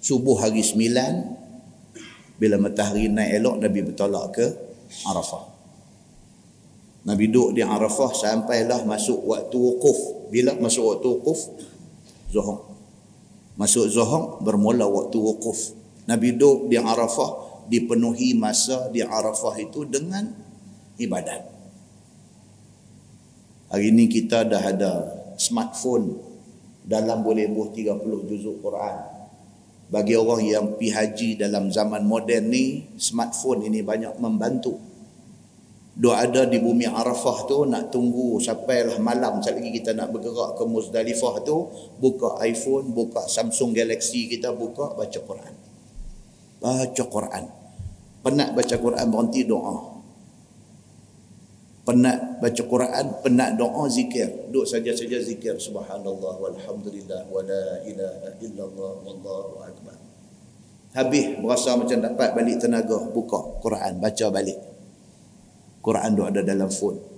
[0.04, 1.14] Subuh hari sembilan
[2.36, 4.46] bila matahari naik elok Nabi bertolak ke
[5.08, 5.44] Arafah.
[7.04, 10.28] Nabi duduk di Arafah sampailah masuk waktu wukuf.
[10.32, 11.40] Bila masuk waktu wukuf?
[12.32, 12.68] Zuhur.
[13.60, 15.76] Masuk zuhur bermula waktu wukuf.
[16.08, 20.28] Nabi duduk di Arafah dipenuhi masa di Arafah itu dengan
[21.00, 21.53] ibadat.
[23.74, 25.02] Hari ini kita dah ada
[25.34, 26.14] smartphone
[26.86, 29.02] dalam boleh buh 30 juzuk Quran.
[29.90, 34.78] Bagi orang yang pi haji dalam zaman moden ni, smartphone ini banyak membantu.
[35.98, 40.54] Dua ada di bumi Arafah tu nak tunggu sampailah malam sekali lagi kita nak bergerak
[40.54, 41.66] ke Muzdalifah tu,
[41.98, 45.54] buka iPhone, buka Samsung Galaxy kita buka baca Quran.
[46.62, 47.44] Baca Quran.
[48.22, 49.93] Penat baca Quran berhenti doa
[51.84, 54.50] penat baca Quran, penat doa zikir.
[54.50, 59.96] Duduk saja-saja zikir subhanallah walhamdulillah wa la ilaha illallah wallahu akbar.
[60.94, 64.60] Habis berasa macam dapat balik tenaga, buka Quran, baca balik.
[65.84, 67.13] Quran duk ada dalam phone.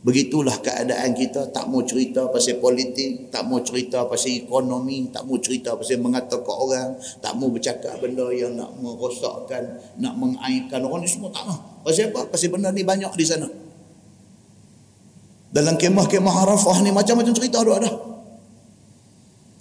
[0.00, 5.36] Begitulah keadaan kita tak mau cerita pasal politik, tak mau cerita pasal ekonomi, tak mau
[5.36, 11.08] cerita pasal mengatakan orang, tak mau bercakap benda yang nak merosakkan, nak mengaitkan orang ni
[11.12, 11.84] semua tak mau.
[11.84, 12.32] Pasal apa?
[12.32, 13.44] Pasal benda ni banyak di sana.
[15.52, 17.92] Dalam kemah-kemah Arafah ni macam-macam cerita ada ada.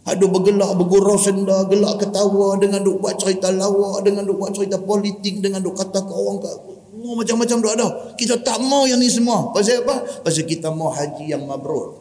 [0.08, 4.80] Ada bergelak bergurau senda, gelak ketawa dengan duk buat cerita lawak, dengan duk buat cerita
[4.80, 7.88] politik, dengan duk kata ke orang ke Oh, macam-macam duk ada.
[8.20, 9.56] Kita tak mau yang ni semua.
[9.56, 10.24] Pasal apa?
[10.24, 11.96] Pasal kita mau haji yang mabrur.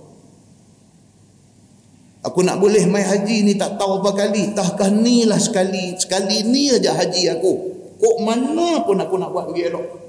[2.26, 4.50] Aku nak boleh mai haji ni tak tahu apa kali.
[4.50, 5.94] Tahkah ni lah sekali.
[5.94, 7.52] Sekali ni aja haji aku.
[7.98, 10.08] Kok mana pun aku nak buat pergi elok.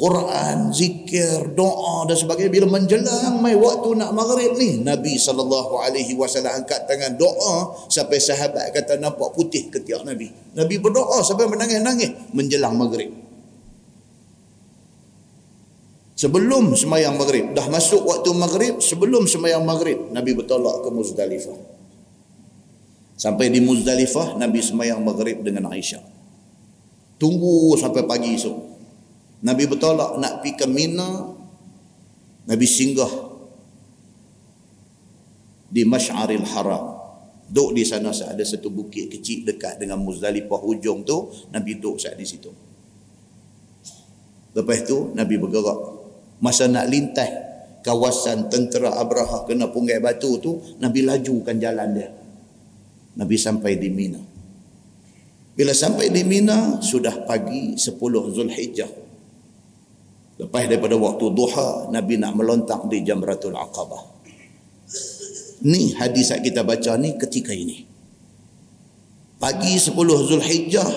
[0.00, 6.16] Quran, zikir, doa dan sebagainya bila menjelang mai waktu nak maghrib ni Nabi sallallahu alaihi
[6.16, 10.32] wasallam angkat tangan doa sampai sahabat kata nampak putih ketiak Nabi.
[10.56, 13.12] Nabi berdoa sampai menangis-nangis menjelang maghrib.
[16.16, 21.56] Sebelum semayang maghrib, dah masuk waktu maghrib, sebelum semayang maghrib, Nabi bertolak ke Muzdalifah.
[23.16, 26.04] Sampai di Muzdalifah, Nabi semayang maghrib dengan Aisyah.
[27.16, 28.69] Tunggu sampai pagi esok.
[29.40, 31.40] Nabi bertolak nak pergi ke Mina
[32.44, 33.12] Nabi singgah
[35.70, 36.98] di Mash'aril Haram.
[37.50, 42.14] Duduk di sana ada satu bukit kecil dekat dengan Muzdalifah hujung tu Nabi duduk saat
[42.14, 42.50] di situ.
[44.54, 45.78] Lepas tu Nabi bergerak.
[46.42, 47.30] Masa nak lintas
[47.86, 52.10] kawasan tentera Abraha kena punggai batu tu Nabi lajukan jalan dia.
[53.18, 54.22] Nabi sampai di Mina.
[55.54, 57.98] Bila sampai di Mina sudah pagi 10
[58.30, 59.09] Zulhijjah
[60.40, 64.08] Lepas daripada waktu duha, Nabi nak melontak di Jamratul Aqabah.
[65.68, 67.84] Ni hadis yang kita baca ni ketika ini.
[69.36, 70.90] Pagi 10 Zulhijjah,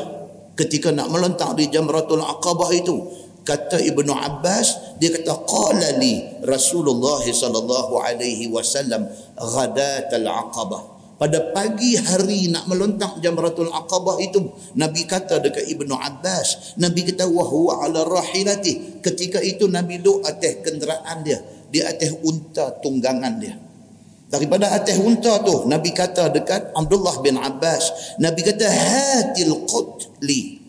[0.56, 2.96] ketika nak melontak di Jamratul Aqabah itu,
[3.44, 11.94] kata Ibnu Abbas, dia kata, Qala li Rasulullah sallallahu alaihi wasallam ghadatal Aqabah pada pagi
[11.94, 18.02] hari nak melontak jamratul aqabah itu Nabi kata dekat Ibnu Abbas Nabi kata wahwa ala
[18.02, 19.00] rahilati.
[19.00, 21.38] Ketika itu Nabi duduk atas kenderaan dia
[21.70, 23.54] di atas unta tunggangan dia.
[24.26, 30.66] Daripada atas unta tu Nabi kata dekat Abdullah bin Abbas Nabi kata hatil qutli.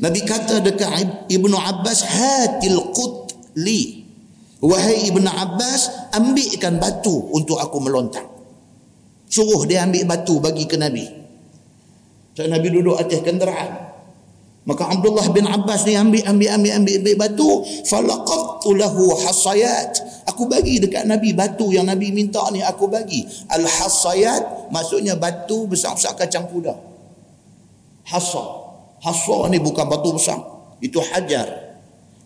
[0.00, 4.08] Nabi kata dekat Ibnu Abbas hatil qutli.
[4.64, 8.37] Wahai Ibnu Abbas ambilkan batu untuk aku melontak
[9.28, 11.04] Suruh dia ambil batu bagi ke Nabi.
[12.32, 13.88] So, Nabi duduk atas kenderaan.
[14.68, 17.50] Maka Abdullah bin Abbas ni ambil, ambil, ambil, ambil, ambil batu.
[17.88, 19.96] Falaqabtu lahu hasayat.
[20.28, 23.24] Aku bagi dekat Nabi batu yang Nabi minta ni aku bagi.
[23.48, 26.76] Al-hasayat maksudnya batu besar-besar kacang kuda.
[28.12, 28.44] Hasa.
[29.00, 30.36] Hasa ni bukan batu besar.
[30.84, 31.48] Itu hajar.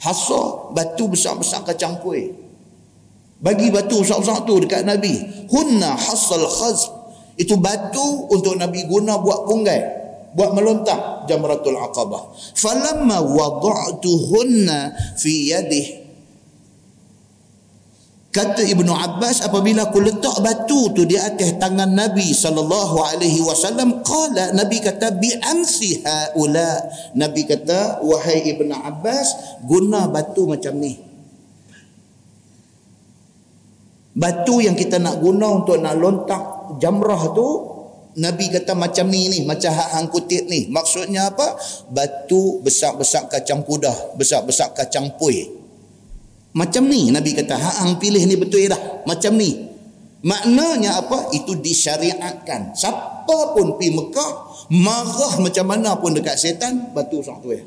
[0.03, 2.42] Hasa batu besar-besar kacang kuih
[3.43, 5.19] bagi batu besar-besar tu dekat Nabi.
[5.51, 6.89] Hunna hasal khaz
[7.35, 10.01] itu batu untuk Nabi guna buat punggai
[10.33, 12.33] buat melontak jamratul aqabah.
[12.57, 14.79] Falamma wada'tuhunna
[15.19, 16.01] fi yadih.
[18.33, 24.01] Kata Ibnu Abbas apabila aku letak batu tu di atas tangan Nabi sallallahu alaihi wasallam
[24.01, 26.81] qala Nabi kata bi amsi haula.
[27.13, 31.12] Nabi kata wahai Ibnu Abbas guna batu macam ni
[34.13, 36.43] Batu yang kita nak guna untuk nak lontak
[36.77, 37.49] jamrah tu
[38.13, 40.69] Nabi kata macam ni ni macam hak hang kutip ni.
[40.69, 41.57] Maksudnya apa?
[41.89, 45.63] Batu besar-besar kacang kuda besar-besar kacang puih
[46.53, 49.05] macam ni Nabi kata hak hang pilih ni betul dah.
[49.09, 49.73] Macam ni.
[50.23, 51.33] Maknanya apa?
[51.35, 52.77] Itu disyariatkan.
[52.77, 57.61] Siapa pun pi Mekah marah macam mana pun dekat setan batu sang tu ya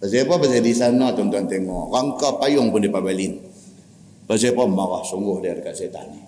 [0.00, 0.34] Pasal apa?
[0.40, 1.92] Pasal di sana tuan-tuan tengok.
[1.92, 3.36] Rangka payung pun dia pabalin.
[4.24, 4.64] Pasal apa?
[4.64, 6.24] Marah sungguh dia dekat setan ni.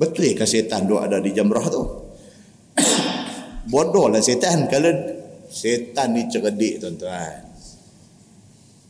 [0.00, 1.84] Betul ke setan duk ada di jamrah tu?
[3.72, 4.64] Bodoh lah setan.
[4.64, 4.88] Kalau
[5.52, 7.52] setan ni cerdik tuan-tuan.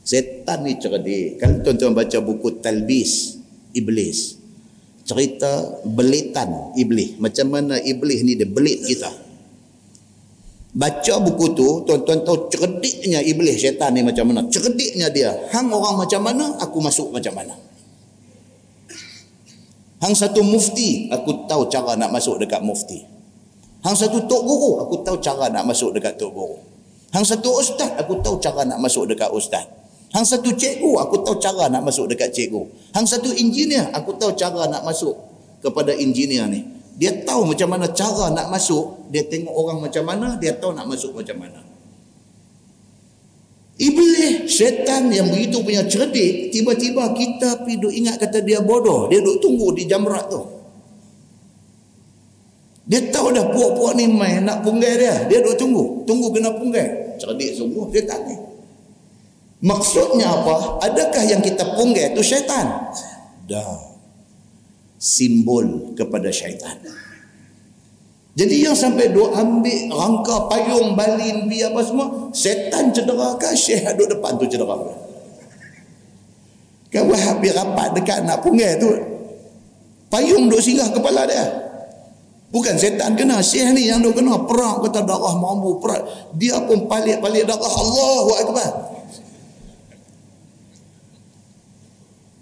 [0.06, 1.42] Setan ni cerdik.
[1.42, 3.42] Kalau tuan-tuan baca buku Talbis
[3.74, 4.38] Iblis.
[5.02, 7.18] Cerita belitan Iblis.
[7.18, 9.25] Macam mana Iblis ni dia belit kita
[10.76, 14.44] baca buku tu tuan-tuan tahu cerdiknya iblis syaitan ni macam mana?
[14.52, 15.32] Cerdiknya dia.
[15.48, 17.56] Hang orang macam mana aku masuk macam mana.
[20.04, 23.08] Hang satu mufti aku tahu cara nak masuk dekat mufti.
[23.80, 26.60] Hang satu tok guru aku tahu cara nak masuk dekat tok guru.
[27.16, 29.64] Hang satu ustaz aku tahu cara nak masuk dekat ustaz.
[30.12, 32.68] Hang satu cikgu aku tahu cara nak masuk dekat cikgu.
[32.92, 35.16] Hang satu engineer aku tahu cara nak masuk
[35.64, 40.40] kepada engineer ni dia tahu macam mana cara nak masuk dia tengok orang macam mana
[40.40, 41.60] dia tahu nak masuk macam mana
[43.76, 49.04] Iblis, syaitan yang begitu punya cerdik, tiba-tiba kita pergi duk ingat kata dia bodoh.
[49.12, 50.40] Dia duk tunggu di jamrat tu.
[52.88, 55.28] Dia tahu dah puak-puak ni main nak punggai dia.
[55.28, 56.08] Dia duk tunggu.
[56.08, 57.20] Tunggu kena punggai.
[57.20, 58.36] Cerdik sungguh, syaitan ni.
[59.60, 60.80] Maksudnya apa?
[60.80, 62.88] Adakah yang kita punggah itu syaitan?
[63.44, 63.85] Dah.
[64.96, 66.80] Simbol kepada syaitan.
[68.36, 73.80] Jadi yang sampai duk ambil rangka payung balin bi apa semua, setan cedera ke syekh
[73.96, 74.76] duduk depan tu cedera.
[76.92, 78.92] Kan habis rapat dekat nak punggah tu.
[80.12, 81.44] Payung duk singgah kepala dia.
[82.52, 86.04] Bukan setan kena, syekh ni yang duk kena perang kata darah mampu perang.
[86.36, 88.70] Dia pun palik-palik darah Allahu akbar.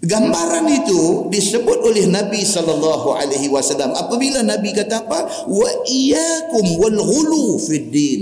[0.05, 5.49] Gambaran itu disebut oleh Nabi sallallahu alaihi wasallam apabila Nabi kata apa?
[5.49, 8.21] Wa iyyakum wal ghulu fid din.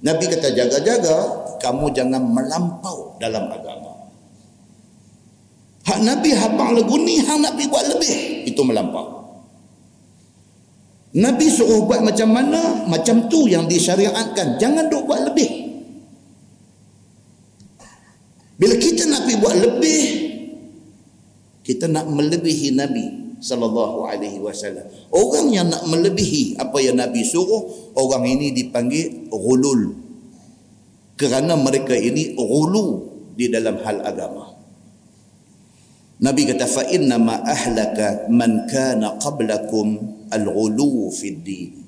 [0.00, 1.16] Nabi kata jaga-jaga
[1.60, 4.08] kamu jangan melampau dalam agama.
[5.84, 9.18] Hak Nabi habang lagu ni hang Nabi buat lebih itu melampau.
[11.12, 12.88] Nabi suruh buat macam mana?
[12.88, 14.56] Macam tu yang disyariatkan.
[14.60, 15.48] Jangan duk buat lebih.
[18.60, 20.27] Bila kita Nabi buat lebih,
[21.68, 24.88] kita nak melebihi Nabi sallallahu alaihi wasallam.
[25.12, 29.92] Orang yang nak melebihi apa yang Nabi suruh, orang ini dipanggil ghulul.
[31.20, 33.04] Kerana mereka ini ghulu
[33.36, 34.48] di dalam hal agama.
[36.24, 41.84] Nabi kata fa inna ma ahlaka man kana qablakum al-ghulu fid din.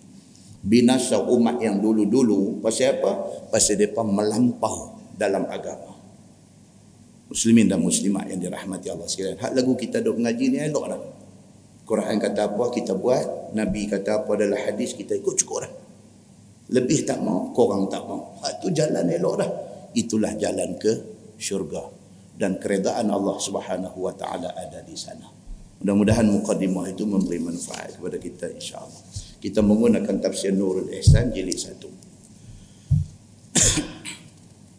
[0.61, 3.17] Binasa umat yang dulu-dulu pasal apa?
[3.49, 5.90] Pasal depa melampau dalam agama
[7.31, 9.39] muslimin dan muslimat yang dirahmati Allah sekalian.
[9.39, 11.01] Hak lagu kita duk mengaji ni elok dah.
[11.87, 15.73] Quran kata apa kita buat, Nabi kata apa adalah hadis kita ikut cukup dah.
[16.71, 18.39] Lebih tak mau, korang tak mau.
[18.43, 19.51] Hak tu jalan elok dah.
[19.95, 20.93] Itulah jalan ke
[21.39, 21.83] syurga
[22.41, 25.41] dan keredaan Allah Subhanahu wa taala ada di sana.
[25.81, 29.01] Mudah-mudahan mukadimah itu memberi manfaat kepada kita insya-Allah.
[29.41, 31.81] Kita menggunakan tafsir Nurul Ihsan jilid 1.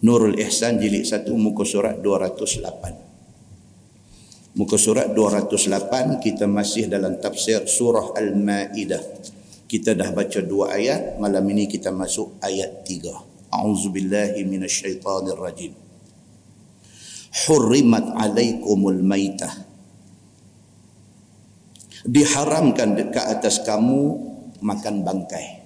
[0.02, 4.58] Nurul Ihsan jilid 1 muka surat 208.
[4.58, 8.98] Muka surat 208 kita masih dalam tafsir surah Al-Maidah.
[9.70, 13.54] Kita dah baca dua ayat, malam ini kita masuk ayat 3.
[13.54, 15.72] A'udzubillahi minasyaitonirrajim.
[17.46, 19.54] Hurrimat alaikumul maitah.
[22.04, 24.18] Diharamkan ke atas kamu
[24.66, 25.62] makan bangkai.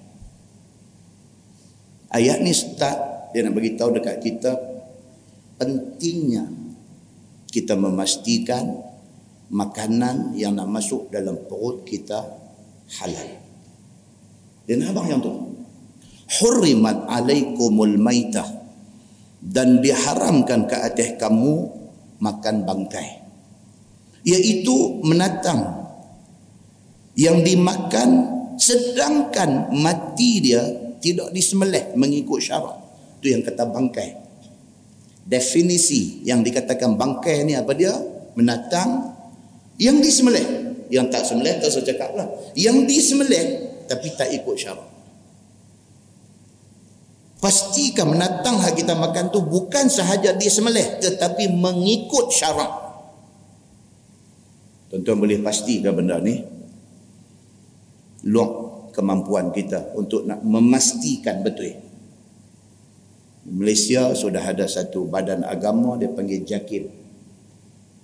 [2.12, 4.56] Ayat ni start dia nak bagi tahu dekat kita
[5.60, 6.48] pentingnya
[7.52, 8.80] kita memastikan
[9.52, 12.24] makanan yang nak masuk dalam perut kita
[13.00, 13.30] halal.
[14.64, 15.36] Dan abang yang tu.
[16.40, 18.48] Hurrimat alaikumul maitah
[19.44, 21.70] dan diharamkan ke atas kamu
[22.24, 23.20] makan bangkai.
[24.24, 25.92] Iaitu menatang
[27.20, 28.10] yang dimakan
[28.56, 30.64] sedangkan mati dia
[31.04, 32.85] tidak disembelih mengikut syarat.
[33.26, 34.22] Itu yang kata bangkai.
[35.26, 37.90] Definisi yang dikatakan bangkai ni apa dia?
[38.38, 39.18] Menatang
[39.82, 40.46] yang disembelih.
[40.94, 42.30] Yang tak sembelih tak saya cakap lah.
[42.54, 43.46] Yang disembelih
[43.90, 44.86] tapi tak ikut syarat.
[47.42, 52.70] Pastikan menatang yang kita makan tu bukan sahaja disembelih tetapi mengikut syarat.
[54.94, 56.46] Tuan-tuan boleh pastikan benda ni?
[58.30, 61.85] Luang kemampuan kita untuk nak memastikan betul.
[63.46, 66.86] Malaysia sudah ada satu badan agama dia panggil JAKIM.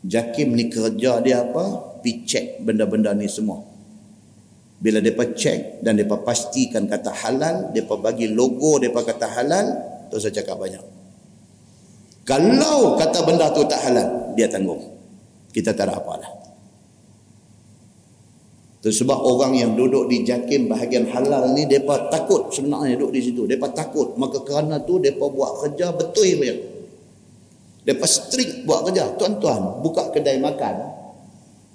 [0.06, 1.98] JAKIM ni kerja dia apa?
[2.02, 3.62] Pi check benda-benda ni semua.
[4.82, 9.66] Bila depa check dan depa pastikan kata halal, depa bagi logo depa kata halal,
[10.10, 10.82] tu saya cakap banyak.
[12.26, 14.82] Kalau kata benda tu tak halal, dia tanggung.
[15.54, 16.32] Kita tak ada apalah.
[16.34, 16.41] Itu
[18.90, 23.46] sebab orang yang duduk di jakim bahagian halal ni depa takut sebenarnya duduk di situ.
[23.46, 24.18] Depa takut.
[24.18, 26.56] Maka kerana tu depa buat kerja betul punya.
[27.86, 29.14] Depa strict buat kerja.
[29.22, 30.98] Tuan-tuan, buka kedai makan.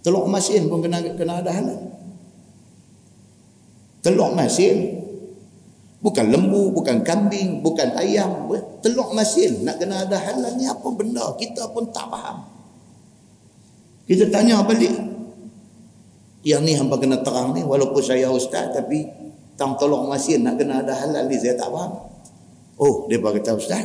[0.02, 1.78] Telur masin pun kena kena ada halal.
[4.02, 5.06] Telur masin
[6.02, 8.50] bukan lembu, bukan kambing, bukan ayam,
[8.82, 11.22] telur masin nak kena ada halal ni apa benda?
[11.38, 12.46] Kita pun tak faham.
[14.06, 14.94] Kita tanya balik,
[16.46, 19.02] yang ni hampa kena terang ni walaupun saya ustaz tapi
[19.58, 22.06] tang tolong masin nak kena ada halal ni saya tak faham.
[22.78, 23.82] Oh dia kata ustaz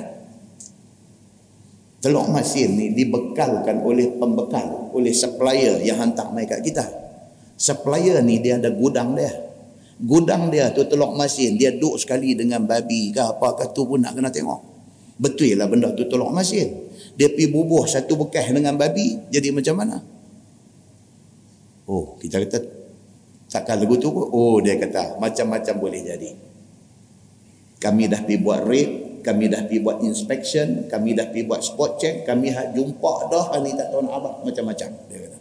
[2.05, 6.86] telur masin ni dibekalkan oleh pembekal oleh supplier yang hantar mai kat kita.
[7.57, 9.34] Supplier ni dia ada gudang dia.
[9.97, 14.05] Gudang dia tu telur masin dia duduk sekali dengan babi ke apa ke tu pun
[14.05, 14.62] nak kena tengok.
[15.18, 19.76] Betul lah benda tu telur masin dia pi bubuh satu bekas dengan babi jadi macam
[19.82, 20.20] mana
[21.89, 22.59] Oh, kita kata
[23.49, 24.29] takkan lagu tu pun.
[24.29, 26.29] Oh, dia kata macam-macam boleh jadi.
[27.82, 32.01] Kami dah pergi buat raid kami dah pergi buat inspection kami dah pergi buat spot
[32.01, 35.38] check kami hak jumpa dah ni tak tahu nak apa macam-macam dia kata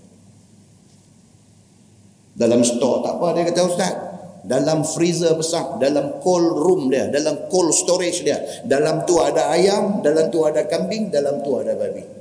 [2.37, 3.95] dalam store tak apa dia kata ustaz
[4.45, 10.01] dalam freezer besar dalam cold room dia dalam cold storage dia dalam tu ada ayam
[10.05, 12.20] dalam tu ada kambing dalam tu ada babi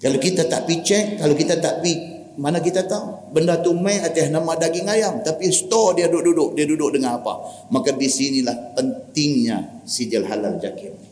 [0.00, 3.36] kalau kita tak pi check kalau kita tak pi mana kita tahu?
[3.36, 7.36] Benda tu mai atas nama daging ayam tapi store dia duduk-duduk dia duduk dengan apa?
[7.68, 11.09] Maka di sinilah pentingnya sijil halal jakim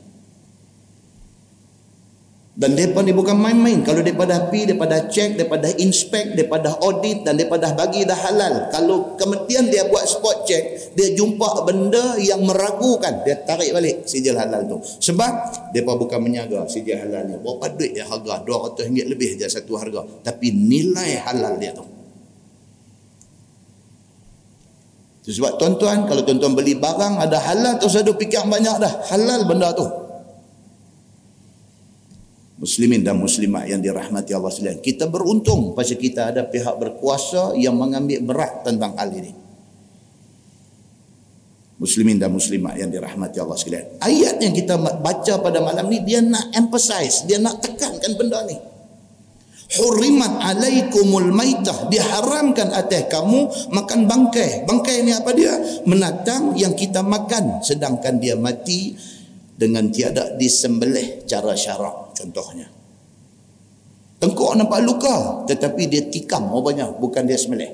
[2.58, 3.86] dan mereka ni bukan main-main.
[3.86, 7.54] Kalau mereka dah pi, mereka dah check, mereka dah inspect, mereka dah audit dan mereka
[7.54, 8.66] dah bagi dah halal.
[8.74, 14.34] Kalau kemudian dia buat spot check, dia jumpa benda yang meragukan, dia tarik balik sijil
[14.34, 14.82] halal tu.
[14.82, 15.32] Sebab
[15.70, 17.38] mereka bukan menyaga sijil halal ni.
[17.38, 18.42] Berapa duit dia harga?
[18.42, 20.02] RM200 lebih je satu harga.
[20.26, 21.86] Tapi nilai halal dia tu.
[25.30, 28.92] Sebab tuan-tuan, kalau tuan-tuan beli barang ada halal, tu saya fikir banyak dah.
[29.14, 30.07] Halal benda tu
[32.58, 34.82] muslimin dan muslimat yang dirahmati Allah sekalian.
[34.82, 39.32] Kita beruntung pasal kita ada pihak berkuasa yang mengambil berat tentang hal ini.
[41.78, 44.02] Muslimin dan muslimat yang dirahmati Allah sekalian.
[44.02, 48.58] Ayat yang kita baca pada malam ni dia nak emphasize, dia nak tekankan benda ni.
[49.68, 54.66] Hurimat alaikumul maitah diharamkan atas kamu makan bangkai.
[54.66, 55.54] Bangkai ni apa dia?
[55.86, 58.98] Menatang yang kita makan sedangkan dia mati
[59.54, 62.66] dengan tiada disembelih cara syarak contohnya.
[64.18, 67.70] Tengkok nampak luka tetapi dia tikam rupanya bukan dia semelih.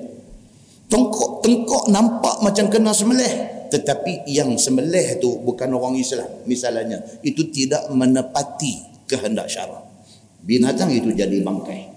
[0.85, 7.49] Tengkok tengkok nampak macam kena semelih tetapi yang semelih tu bukan orang Islam misalnya itu
[7.49, 9.81] tidak menepati kehendak syarak.
[10.45, 11.89] Binatang itu jadi bangkai.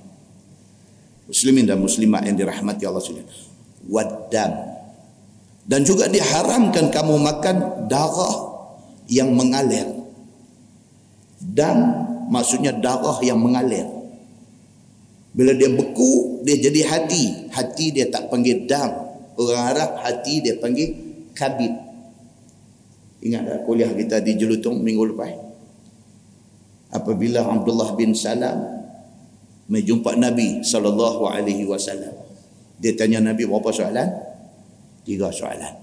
[1.28, 3.28] Muslimin dan muslimat yang dirahmati Allah sekalian.
[3.92, 4.52] Waddam.
[5.68, 7.56] Dan juga diharamkan kamu makan
[7.92, 8.36] darah
[9.12, 9.84] yang mengalir.
[11.36, 11.76] Dan
[12.28, 13.84] maksudnya darah yang mengalir.
[15.32, 17.52] Bila dia beku dia jadi hati.
[17.52, 18.88] Hati dia tak panggil dam.
[19.38, 20.94] Orang Arab hati dia panggil
[21.34, 21.72] kabit.
[23.18, 25.34] Ingat tak kuliah kita di Jelutong minggu lepas?
[26.94, 28.78] Apabila Abdullah bin Salam
[29.68, 32.16] menjumpa Nabi sallallahu alaihi wasallam.
[32.80, 34.08] Dia tanya Nabi berapa soalan?
[35.04, 35.76] Tiga soalan.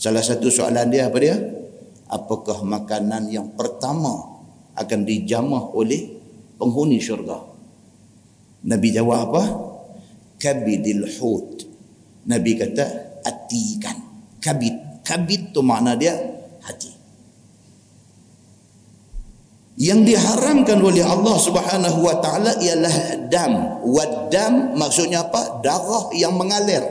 [0.00, 1.36] Salah satu soalan dia apa dia?
[2.08, 4.39] Apakah makanan yang pertama
[4.80, 6.08] akan dijamah oleh
[6.56, 7.36] penghuni syurga.
[8.64, 9.42] Nabi jawab apa?
[10.40, 11.68] Kabidil hut.
[12.28, 12.84] Nabi kata
[13.24, 13.98] hati ikan.
[14.40, 15.04] Kabid.
[15.04, 16.16] Kabid tu makna dia
[16.64, 16.92] hati.
[19.80, 23.80] Yang diharamkan oleh Allah Subhanahu wa taala ialah dam.
[23.84, 25.64] Wadam maksudnya apa?
[25.64, 26.84] Darah yang mengalir.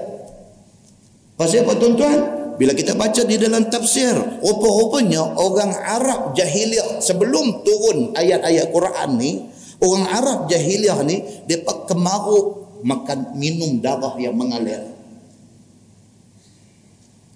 [1.38, 2.39] Pasal apa tuan-tuan?
[2.60, 4.12] Bila kita baca di dalam tafsir
[4.44, 9.48] rupa-rupanya orang Arab jahiliah sebelum turun ayat-ayat Quran ni
[9.80, 14.92] orang Arab jahiliah ni dia kemaru makan minum darah yang mengalir.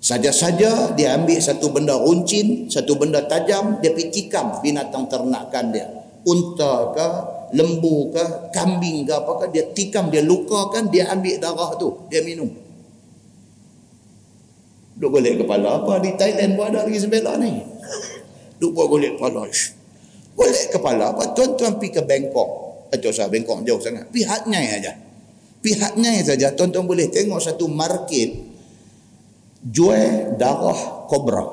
[0.04, 5.88] Saja-saja dia ambil satu benda runcin satu benda tajam dia pergi tikam binatang ternakan dia.
[6.28, 7.08] Unta ke
[7.56, 12.63] lembu ke kambing ke apakah dia tikam dia lukakan dia ambil darah tu dia minum
[15.04, 17.60] Duk golek kepala apa di Thailand pun ada lagi sebelah ni.
[18.64, 19.44] Duk buat golek kepala.
[20.32, 21.36] Golek kepala apa?
[21.36, 22.50] Tuan-tuan pergi ke Bangkok.
[22.88, 24.08] Atau eh, sah Bangkok jauh sangat.
[24.16, 24.96] Pihaknya aja.
[25.60, 28.32] Pihaknya saja tuan-tuan boleh tengok satu market
[29.68, 31.44] jual darah kobra.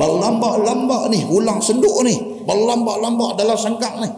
[0.00, 2.16] Berlambak-lambak ni, ulang senduk ni.
[2.48, 4.08] Berlambak-lambak dalam sangkak ni.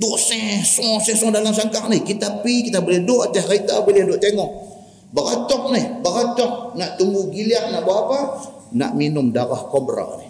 [0.00, 2.00] Duk sesong, sesong dalam sangkak ni.
[2.00, 4.67] Kita pi, kita boleh duduk atas kereta, boleh duduk tengok.
[5.08, 8.18] Beratok ni, beratok nak tunggu giliak nak buat apa?
[8.76, 10.28] Nak minum darah kobra ni.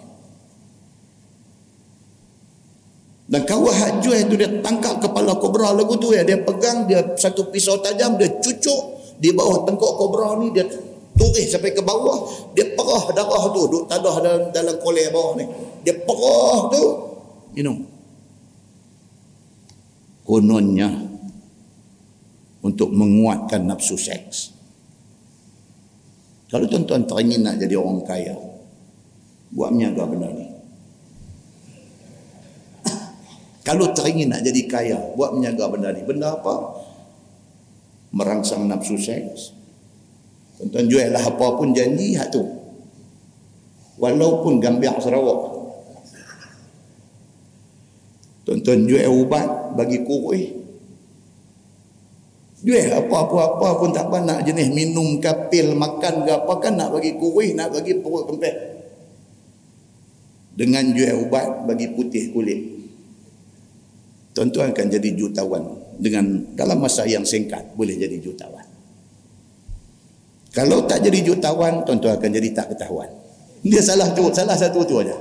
[3.29, 6.25] Dan kawah hajul itu dia tangkap kepala kobra lagu tu ya.
[6.25, 10.65] Dia pegang, dia satu pisau tajam, dia cucuk di bawah tengkok kobra ni, dia
[11.19, 12.25] turis sampai ke bawah,
[12.55, 15.45] dia perah darah tu, duk tadah dalam, dalam kolej bawah ni.
[15.83, 16.83] Dia perah tu,
[17.53, 17.85] minum.
[20.25, 20.89] Kononnya
[22.63, 24.58] untuk menguatkan nafsu seks.
[26.49, 28.33] Kalau tuan-tuan teringin nak jadi orang kaya,
[29.53, 30.49] buat menyaga benda ni.
[33.67, 36.01] Kalau teringin nak jadi kaya, buat menyaga benda ni.
[36.01, 36.81] Benda apa?
[38.09, 39.53] Merangsang nafsu seks.
[40.57, 42.41] Tuan-tuan jual lah apa pun janji, hak tu.
[44.01, 45.61] Walaupun gambiak Sarawak.
[48.49, 50.58] Tuan-tuan jual ubat bagi kurui.
[52.59, 57.15] Jual apa-apa-apa pun tak apa nak jenis minum kapil, makan ke apa kan nak bagi
[57.15, 58.55] kurih, nak bagi perut kempet.
[60.59, 62.59] Dengan jual ubat bagi putih kulit.
[64.35, 65.63] Tuan-tuan akan jadi jutawan
[65.95, 68.67] dengan dalam masa yang singkat boleh jadi jutawan.
[70.51, 73.07] Kalau tak jadi jutawan, tuan-tuan akan jadi tak ketahuan.
[73.63, 75.15] Dia salah tu, salah satu tu aja.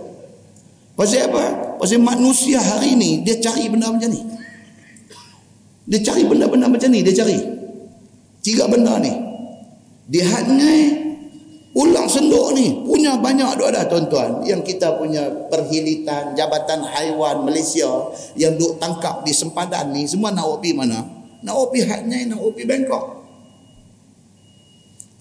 [0.99, 1.79] Pasal apa?
[1.79, 4.23] Pasal manusia hari ni dia cari benda macam ni.
[5.89, 7.41] Dia cari benda-benda macam ni, dia cari.
[8.45, 9.09] Tiga benda ni.
[10.13, 10.81] Dia hadngai
[11.73, 12.85] ulang senduk ni.
[12.85, 14.45] Punya banyak duk ada tuan-tuan.
[14.45, 17.89] Yang kita punya perhilitan, Jabatan Haiwan Malaysia
[18.37, 21.01] yang duk tangkap di sempadan ni, semua nak pergi mana?
[21.41, 23.05] Nak pergi hadngai, nak pergi Bangkok.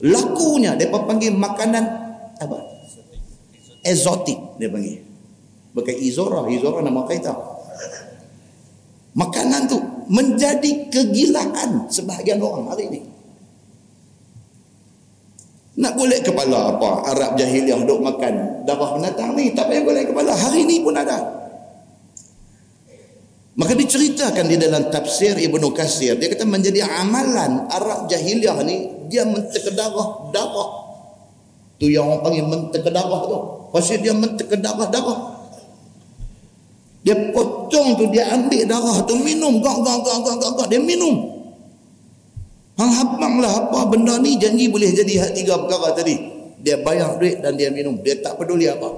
[0.04, 1.84] Lakunya, mereka panggil makanan
[2.38, 2.58] apa?
[3.88, 5.00] Exotic, dia panggil.
[5.72, 7.57] Bukan Izora, Izora nama kita.
[9.18, 9.82] Makanan tu
[10.14, 13.02] menjadi kegilaan sebahagian orang hari ini.
[15.78, 16.90] Nak boleh kepala apa?
[17.14, 19.54] Arab jahiliah duk makan darah binatang ni.
[19.58, 20.34] Tak payah boleh kepala.
[20.38, 21.18] Hari ini pun ada.
[23.58, 26.18] Maka diceritakan di dalam tafsir Ibnu Kasir.
[26.18, 29.10] Dia kata menjadi amalan Arab jahiliah ni.
[29.10, 30.30] Dia menteka darah.
[30.30, 30.70] Darah.
[31.82, 33.38] Tu yang orang panggil menteka darah tu.
[33.74, 35.37] Pasal dia menteka darah.
[37.08, 41.40] Dia potong tu dia ambil darah tu minum gak gak gak gak gak, dia minum.
[42.76, 46.20] Hang habang lah apa benda ni janji boleh jadi hak tiga perkara tadi.
[46.60, 47.96] Dia bayar duit dan dia minum.
[48.04, 48.92] Dia tak peduli apa.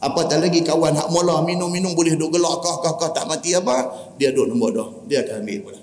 [0.00, 3.52] Apa tak lagi kawan hak mula minum-minum boleh duk gelak kah kah kah tak mati
[3.52, 3.92] apa.
[4.16, 4.88] Dia duk nombor dah.
[5.04, 5.80] Dia akan ambil pula.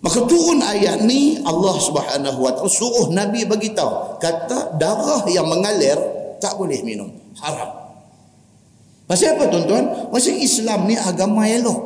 [0.00, 5.44] Maka turun ayat ni Allah Subhanahu Wa Taala suruh Nabi bagi tahu kata darah yang
[5.44, 6.00] mengalir
[6.40, 7.12] tak boleh minum.
[7.36, 7.81] Haram.
[9.12, 10.08] Pasal apa tuan-tuan?
[10.08, 11.80] Pasal Islam ni agama elok.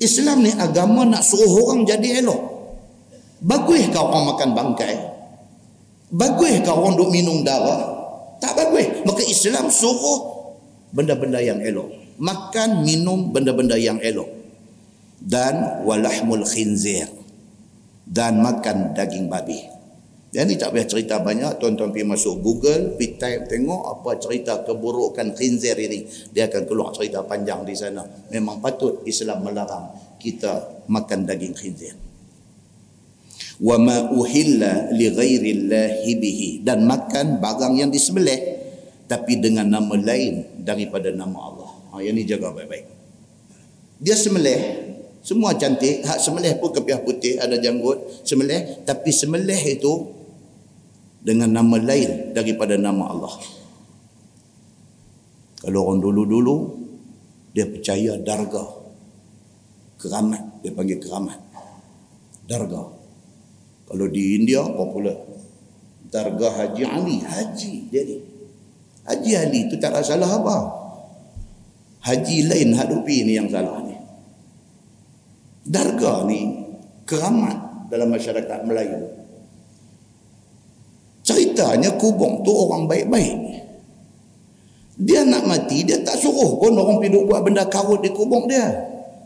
[0.00, 2.40] Islam ni agama nak suruh orang jadi elok.
[3.44, 4.96] Bagus kau orang makan bangkai?
[6.08, 7.84] Bagus kau orang duk minum darah?
[8.40, 9.04] Tak bagus.
[9.04, 10.48] Maka Islam suruh
[10.96, 11.92] benda-benda yang elok.
[12.16, 14.32] Makan, minum benda-benda yang elok.
[15.20, 17.12] Dan walahmul khinzir.
[18.08, 19.75] Dan makan daging babi.
[20.36, 21.56] Yang ni tak payah cerita banyak.
[21.56, 26.04] Tuan-tuan pergi masuk Google, pergi type tengok apa cerita keburukan khinzir ini.
[26.28, 28.04] Dia akan keluar cerita panjang di sana.
[28.28, 31.96] Memang patut Islam melarang kita makan daging khinzir.
[33.64, 38.60] Ma uhilla li ghairillahi bihi dan makan barang yang disembelih
[39.08, 41.70] tapi dengan nama lain daripada nama Allah.
[41.96, 42.84] Ha yang ni jaga baik-baik.
[44.04, 44.92] Dia sembelih
[45.24, 50.15] semua cantik, hak sembelih pun kepiah putih, ada janggut, sembelih, tapi sembelih itu
[51.26, 53.34] dengan nama lain daripada nama Allah.
[55.58, 56.56] Kalau orang dulu-dulu
[57.50, 58.62] dia percaya darga.
[59.98, 61.42] Keramat, dia panggil keramat.
[62.46, 62.94] Darga.
[63.90, 65.18] Kalau di India popular.
[66.06, 68.16] Darga Haji Ali, haji jadi.
[69.10, 70.56] Haji Ali itu tak ada salah apa.
[72.06, 73.98] Haji lain hadupi ni yang salah ni.
[75.66, 76.70] Darga ni
[77.02, 79.25] keramat dalam masyarakat Melayu
[81.26, 83.36] ceritanya kubung tu orang baik-baik.
[84.96, 88.70] Dia nak mati dia tak suruh pun orang pergi buat benda karut di kubung dia.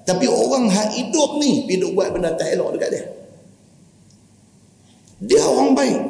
[0.03, 3.05] Tapi orang hak hidup ni pergi buat benda tak elok dekat dia.
[5.21, 6.01] Dia orang baik.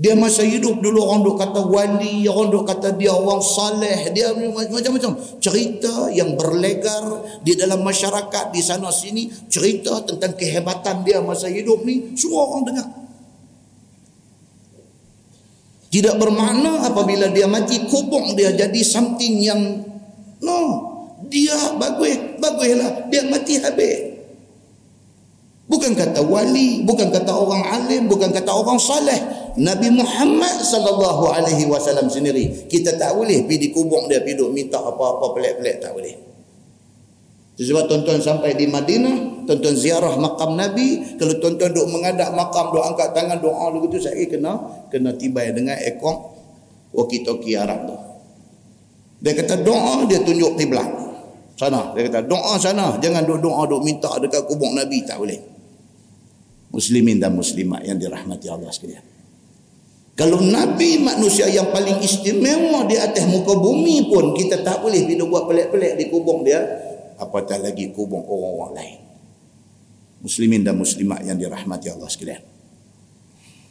[0.00, 4.32] Dia masa hidup dulu orang duk kata wali orang duk kata dia orang saleh dia
[4.32, 5.12] macam-macam.
[5.38, 7.04] Cerita yang berlegar
[7.44, 12.64] di dalam masyarakat di sana sini cerita tentang kehebatan dia masa hidup ni semua orang
[12.64, 12.88] dengar
[15.90, 19.60] tidak bermakna apabila dia mati kubur dia jadi something yang
[20.38, 20.88] no.
[21.30, 23.06] Dia bagus, baguslah.
[23.10, 24.10] Dia mati habis.
[25.70, 29.18] Bukan kata wali, bukan kata orang alim, bukan kata orang saleh.
[29.54, 34.78] Nabi Muhammad sallallahu alaihi wasallam sendiri kita tak boleh pergi di kubur dia pergi minta
[34.78, 36.29] apa-apa pelik-pelik tak boleh.
[37.60, 42.80] Sebab tuan-tuan sampai di Madinah, tuan-tuan ziarah makam Nabi, kalau tuan-tuan duk mengadap makam, duk
[42.80, 44.56] angkat tangan doa begitu saya kena
[44.88, 46.40] kena tibai dengan ekor
[46.96, 47.96] walkie-talkie Arab tu.
[49.20, 50.88] Dia kata doa dia tunjuk kiblat.
[51.60, 55.36] Sana, dia kata doa sana, jangan duk doa duk minta dekat kubur Nabi tak boleh.
[56.72, 59.04] Muslimin dan muslimat yang dirahmati Allah sekalian.
[60.16, 65.28] Kalau Nabi manusia yang paling istimewa di atas muka bumi pun kita tak boleh bila
[65.28, 66.60] buat pelik-pelik di kubur dia,
[67.20, 68.98] apatah lagi kubur orang-orang lain.
[70.24, 72.42] Muslimin dan muslimat yang dirahmati Allah sekalian.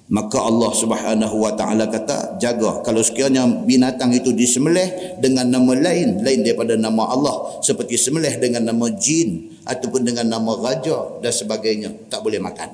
[0.10, 6.26] Maka Allah Subhanahu wa taala kata jaga kalau sekiranya binatang itu disembelih dengan nama lain
[6.26, 12.10] lain daripada nama Allah seperti sembelih dengan nama jin ataupun dengan nama raja dan sebagainya
[12.10, 12.74] tak boleh makan.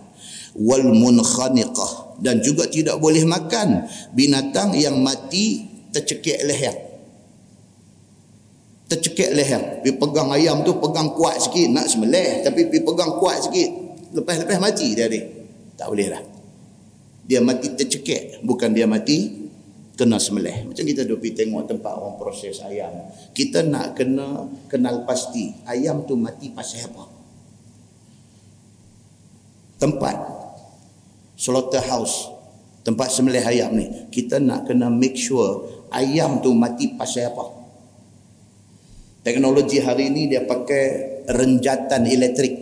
[0.56, 3.84] Wal munkhaniqah dan juga tidak boleh makan
[4.16, 6.85] binatang yang mati tercekik leher
[8.96, 13.44] tercekik leher pi pegang ayam tu pegang kuat sikit nak sembelih tapi pi pegang kuat
[13.44, 13.70] sikit
[14.16, 15.28] lepas-lepas mati dia dia
[15.76, 16.24] tak boleh dah
[17.28, 19.46] dia mati tercekik bukan dia mati
[19.96, 20.68] kena sembelih.
[20.70, 22.92] Macam kita duk pergi tengok tempat orang proses ayam.
[23.32, 27.04] Kita nak kena kenal pasti ayam tu mati pasal apa.
[29.80, 30.16] Tempat
[31.40, 32.32] slaughterhouse,
[32.84, 37.55] tempat sembelih ayam ni, kita nak kena make sure ayam tu mati pasal apa.
[39.26, 40.86] Teknologi hari ini dia pakai
[41.26, 42.54] renjatan elektrik.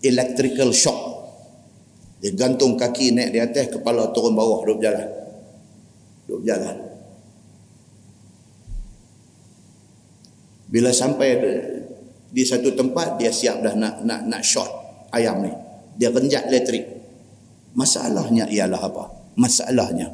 [0.00, 0.96] Electrical shock.
[2.24, 5.24] Dia gantung kaki naik di atas, kepala turun bawah, duduk jalan
[6.24, 6.76] duduk jalan
[10.72, 11.30] bila sampai
[12.34, 14.66] di satu tempat dia siap dah nak nak nak shot
[15.14, 15.52] ayam ni.
[15.94, 16.82] Dia renjat elektrik.
[17.78, 19.04] Masalahnya ialah apa?
[19.38, 20.10] Masalahnya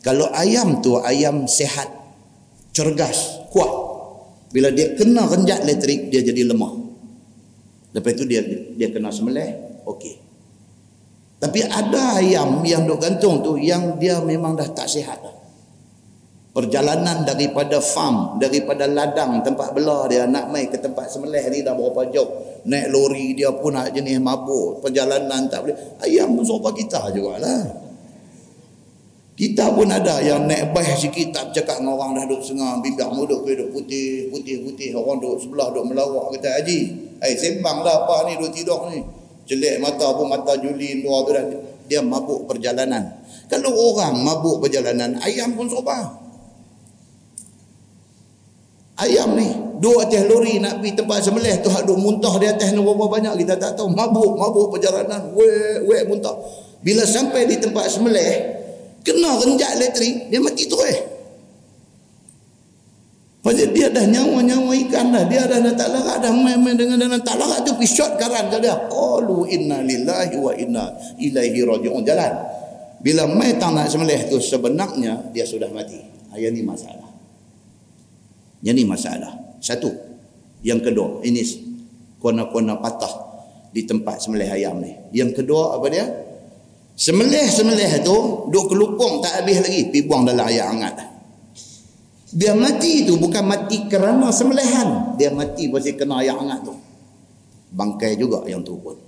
[0.00, 1.92] kalau ayam tu ayam sehat
[2.72, 3.89] cergas kuat
[4.50, 6.74] bila dia kena renjat elektrik dia jadi lemah.
[7.94, 8.42] Lepas itu dia
[8.74, 10.14] dia kena sembelih okey.
[11.40, 15.36] Tapi ada ayam yang duk gantung tu yang dia memang dah tak sihat dah.
[16.50, 21.72] Perjalanan daripada farm daripada ladang tempat belah dia nak mai ke tempat semelih ni dah
[21.78, 22.30] berapa jauh.
[22.66, 25.78] Naik lori dia pun nak jenis mabuk perjalanan tak boleh.
[26.02, 27.89] Ayam pun serupa kita jugalah
[29.40, 33.08] kita pun ada yang naik baih sikit tak bercakap dengan orang dah duduk sengah bibir
[33.08, 34.92] muduk ke duduk putih putih putih.
[34.92, 36.78] Orang duduk sebelah duduk melawak kata haji
[37.24, 39.00] eh sembang dah apa ni duduk tidur ni.
[39.48, 41.44] Celik mata pun mata julin luar tu dah.
[41.88, 43.24] Dia mabuk perjalanan.
[43.48, 46.20] Kalau orang mabuk perjalanan ayam pun serupa
[49.00, 49.48] ayam ni
[49.80, 53.40] dua atas lori nak pergi tempat sembelih tu duk muntah di atas ni berapa banyak
[53.40, 53.88] kita tak tahu.
[53.88, 55.32] Mabuk mabuk perjalanan.
[55.32, 56.36] Wek wek muntah.
[56.84, 58.59] Bila sampai di tempat sembelih
[59.02, 60.98] kena renjak elektrik dia mati tu eh
[63.40, 67.16] pasal dia dah nyawa-nyawa ikan dah dia dah nak tak larat dah main-main dengan dana
[67.20, 70.84] tak larat tu pergi shot karan ke dia qalu inna lillahi wa inna
[71.16, 72.32] ilaihi raji'un jalan
[73.00, 75.96] bila mai tak nak sembelih tu sebenarnya dia sudah mati
[76.36, 77.10] ayat ni masalah
[78.60, 79.56] yang ni masalah.
[79.60, 79.88] Satu.
[80.60, 81.40] Yang kedua, ini
[82.20, 83.12] kona-kona patah
[83.72, 84.92] di tempat semelih ayam ni.
[85.16, 86.04] Yang kedua apa dia?
[87.00, 88.16] Semelih-semelih tu
[88.52, 91.00] duk kelupung tak habis lagi, pi buang dalam air hangat.
[92.28, 96.76] Dia mati tu bukan mati kerana semelihan, dia mati pasal kena air hangat tu.
[97.72, 99.00] Bangkai juga yang tu pun.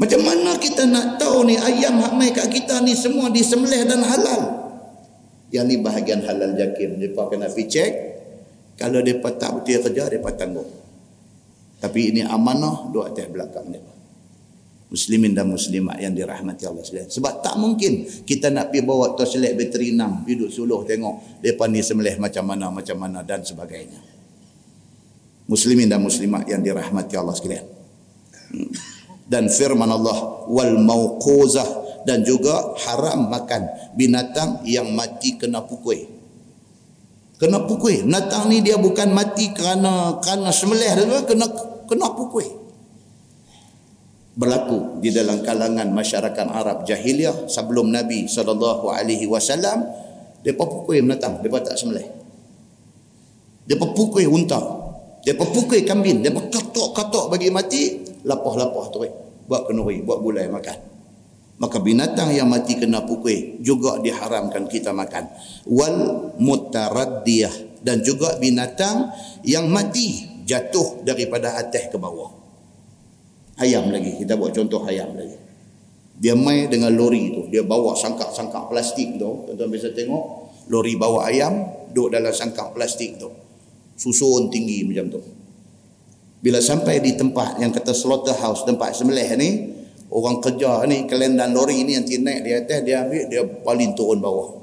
[0.00, 4.00] Macam mana kita nak tahu ni ayam hak mai kat kita ni semua disembelih dan
[4.00, 4.42] halal?
[5.52, 6.96] Yang ni bahagian halal jakim.
[6.96, 7.92] Mereka kena pergi cek.
[8.80, 10.72] Kalau mereka tak betul kerja, mereka tanggung.
[11.84, 13.91] Tapi ini amanah dua atas belakang mereka.
[14.92, 17.08] Muslimin dan muslimat yang dirahmati Allah sekalian.
[17.08, 21.80] Sebab tak mungkin kita nak pergi bawa selek bateri enam, duduk suluh tengok depa ni
[21.80, 23.96] semelih macam mana macam mana dan sebagainya.
[25.48, 27.64] Muslimin dan muslimat yang dirahmati Allah sekalian.
[28.52, 28.68] Hmm.
[29.24, 36.04] Dan firman Allah wal mauquzah dan juga haram makan binatang yang mati kena pukul.
[37.40, 38.04] Kena pukul.
[38.04, 41.48] Binatang ni dia bukan mati kerana kerana semelih dia kena
[41.88, 42.61] kena pukul.
[44.32, 49.84] Berlaku di dalam kalangan masyarakat Arab jahiliah sebelum Nabi sallallahu alaihi wasallam
[50.40, 52.08] depa pukul binatang, depa tak semelih.
[53.68, 54.58] Depa pukul unta.
[55.22, 59.04] Depa pukul kambing, depa katok-katok bagi mati, lapah-lapah tu
[59.46, 60.92] buat kenuri, buat gulai makan
[61.62, 65.30] maka binatang yang mati kena pukul juga diharamkan kita makan
[65.70, 69.14] wal mutaraddiyah dan juga binatang
[69.46, 72.41] yang mati jatuh daripada atas ke bawah
[73.60, 74.16] ayam lagi.
[74.20, 75.36] Kita buat contoh ayam lagi.
[76.22, 77.50] Dia mai dengan lori tu.
[77.50, 79.48] Dia bawa sangkak-sangkak plastik tu.
[79.48, 80.24] Tuan-tuan bisa tengok.
[80.70, 83.28] Lori bawa ayam duduk dalam sangkak plastik tu.
[83.98, 85.20] Susun tinggi macam tu.
[86.42, 89.50] Bila sampai di tempat yang kata slaughterhouse tempat sembelih ni
[90.10, 94.18] orang kerja ni kelendan lori ni yang naik di atas dia ambil dia paling turun
[94.18, 94.58] bawah.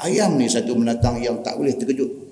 [0.00, 2.23] Ayam ni satu menatang yang tak boleh terkejut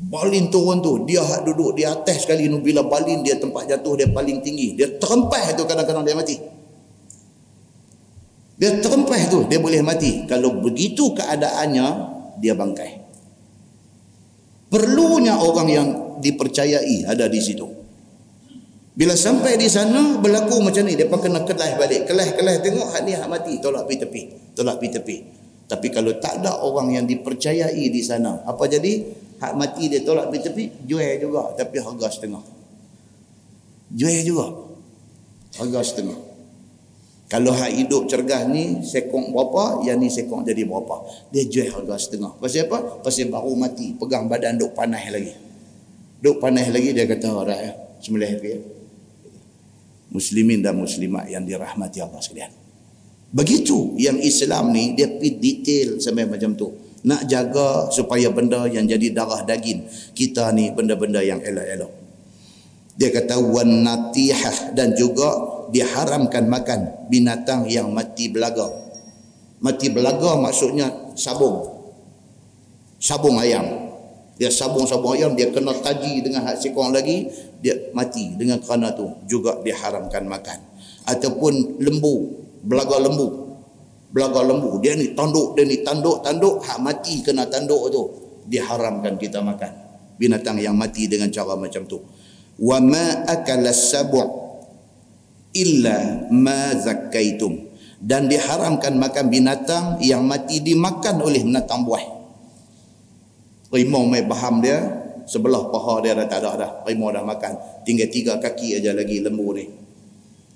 [0.00, 4.00] balin turun tu dia hak duduk di atas sekali ni bila balin dia tempat jatuh
[4.00, 4.72] dia paling tinggi.
[4.72, 6.36] Dia terempas tu kadang-kadang dia mati.
[8.56, 10.24] Dia terempas tu dia boleh mati.
[10.24, 11.86] Kalau begitu keadaannya
[12.40, 13.00] dia bangkai.
[14.70, 15.88] Perlunya orang yang
[16.22, 17.66] dipercayai ada di situ.
[18.94, 20.94] Bila sampai di sana berlaku macam ni.
[20.94, 22.04] Depa kena kelah balik.
[22.04, 23.56] Kelah-kelah tengok hak ni hak mati.
[23.58, 24.22] Tolak pi tepi.
[24.52, 25.16] Tolak pi tepi.
[25.70, 29.22] Tapi kalau tak ada orang yang dipercayai di sana, apa jadi?
[29.40, 32.44] hak mati dia tolak pergi tepi jual juga tapi harga setengah.
[33.88, 34.52] Jual juga
[35.56, 36.18] harga setengah.
[37.30, 41.08] Kalau hak hidup cergah ni sekong berapa yang ni sekong jadi berapa.
[41.32, 42.36] Dia jual harga setengah.
[42.36, 43.00] Pasal apa?
[43.00, 45.32] Pasal baru mati pegang badan duk panas lagi.
[46.20, 47.72] Duk panas lagi dia kata orang ya.
[48.04, 48.60] Sembelih dia
[50.10, 52.59] muslimin dan muslimat yang dirahmati Allah sekalian
[53.30, 56.68] begitu yang Islam ni dia pergi detail sampai macam tu.
[57.00, 61.88] Nak jaga supaya benda yang jadi darah daging kita ni benda-benda yang elok-elok.
[63.00, 65.32] Dia kata wan natihah dan juga
[65.72, 68.68] diharamkan makan binatang yang mati belaga.
[69.64, 71.64] Mati belaga maksudnya sabung.
[73.00, 73.64] Sabung ayam.
[74.36, 77.28] Dia sabung-sabung ayam dia kena taji dengan hak sikong lagi
[77.60, 80.60] dia mati dengan kerana tu juga diharamkan makan.
[81.08, 83.26] Ataupun lembu belaga lembu.
[84.10, 84.82] Belaga lembu.
[84.82, 86.64] Dia ni tanduk dia ni tanduk tanduk.
[86.64, 88.02] Hak mati kena tanduk tu.
[88.50, 89.72] Diharamkan kita makan.
[90.20, 92.02] Binatang yang mati dengan cara macam tu.
[92.60, 94.28] Wa ma akala sabu'
[95.56, 97.72] illa ma zakkaitum.
[98.00, 102.04] Dan diharamkan makan binatang yang mati dimakan oleh binatang buah.
[103.70, 104.82] Rimau mai baham dia
[105.28, 106.70] sebelah paha dia dah tak ada dah.
[106.88, 107.84] Rimau dah makan.
[107.84, 109.68] Tinggal tiga kaki aja lagi lembu ni.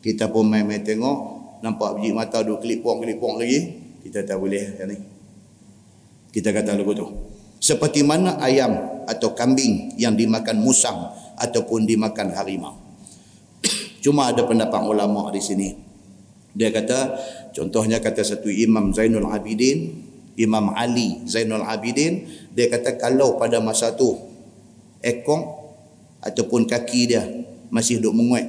[0.01, 1.34] Kita pun mai-mai tengok
[1.65, 5.01] nampak biji mata duk kelipong-kelipong lagi kita tak boleh yang ni.
[6.29, 7.09] Kita kata lagu tu
[7.57, 11.09] seperti mana ayam atau kambing yang dimakan musang
[11.41, 12.77] ataupun dimakan harimau.
[14.05, 15.73] Cuma ada pendapat ulama di sini.
[16.53, 17.17] Dia kata
[17.57, 20.05] contohnya kata satu Imam Zainul Abidin
[20.37, 24.15] Imam Ali Zainul Abidin dia kata kalau pada masa tu
[25.03, 25.43] ekong
[26.23, 27.27] ataupun kaki dia
[27.75, 28.47] masih duk menguat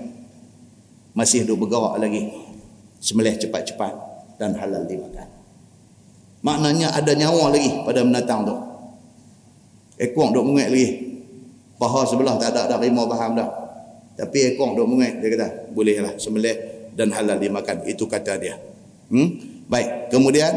[1.17, 2.29] masih duk bergerak lagi
[3.05, 3.93] sembelih cepat-cepat
[4.41, 5.29] dan halal dimakan.
[6.41, 8.55] Maknanya ada nyawa lagi pada binatang tu.
[10.01, 10.89] Ekong duk menguat lagi.
[11.77, 13.49] Paha sebelah tak ada dah rimau faham dah.
[14.17, 17.85] Tapi ekong duk menguat dia kata bolehlah sembelih dan halal dimakan.
[17.85, 18.57] Itu kata dia.
[19.13, 19.37] Hmm?
[19.69, 20.09] Baik.
[20.09, 20.53] Kemudian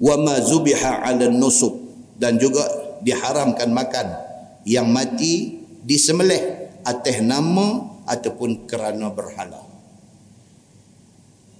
[0.00, 1.76] wa ma zubiha 'ala nusub
[2.16, 2.64] dan juga
[3.04, 4.06] diharamkan makan
[4.64, 9.67] yang mati disembelih atas nama ataupun kerana berhala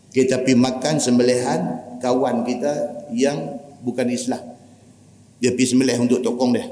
[0.09, 1.61] kita pergi makan sembelihan
[2.01, 4.41] kawan kita yang bukan Islam.
[5.39, 6.67] Dia pergi sembelih untuk tokong dia.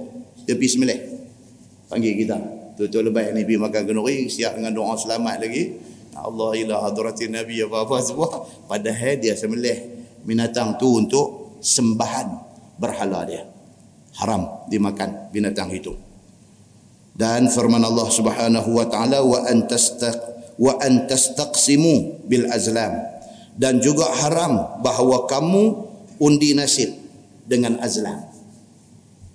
[0.48, 1.00] Dia pergi sembelih.
[1.86, 2.36] Panggil kita.
[2.76, 5.78] Tu-tu lebay ni pergi makan kenuri siap dengan doa selamat lagi.
[6.16, 8.48] Allah ilah hadratin Nabi apa-apa semua.
[8.66, 9.94] Padahal dia sembelih.
[10.26, 12.26] Binatang tu untuk sembahan
[12.80, 13.46] berhala dia.
[14.18, 15.92] Haram dimakan binatang itu.
[17.16, 20.16] Dan firman Allah Subhanahu wa taala wa antastaq
[20.56, 23.15] wa antastaqsimu bil azlam
[23.56, 25.64] dan juga haram bahawa kamu
[26.20, 26.92] undi nasib
[27.48, 28.28] dengan azlam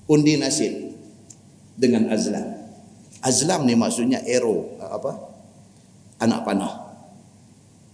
[0.05, 0.93] undi nasib
[1.77, 2.61] dengan azlam
[3.21, 5.11] azlam ni maksudnya arrow apa?
[6.21, 6.73] Anak panah.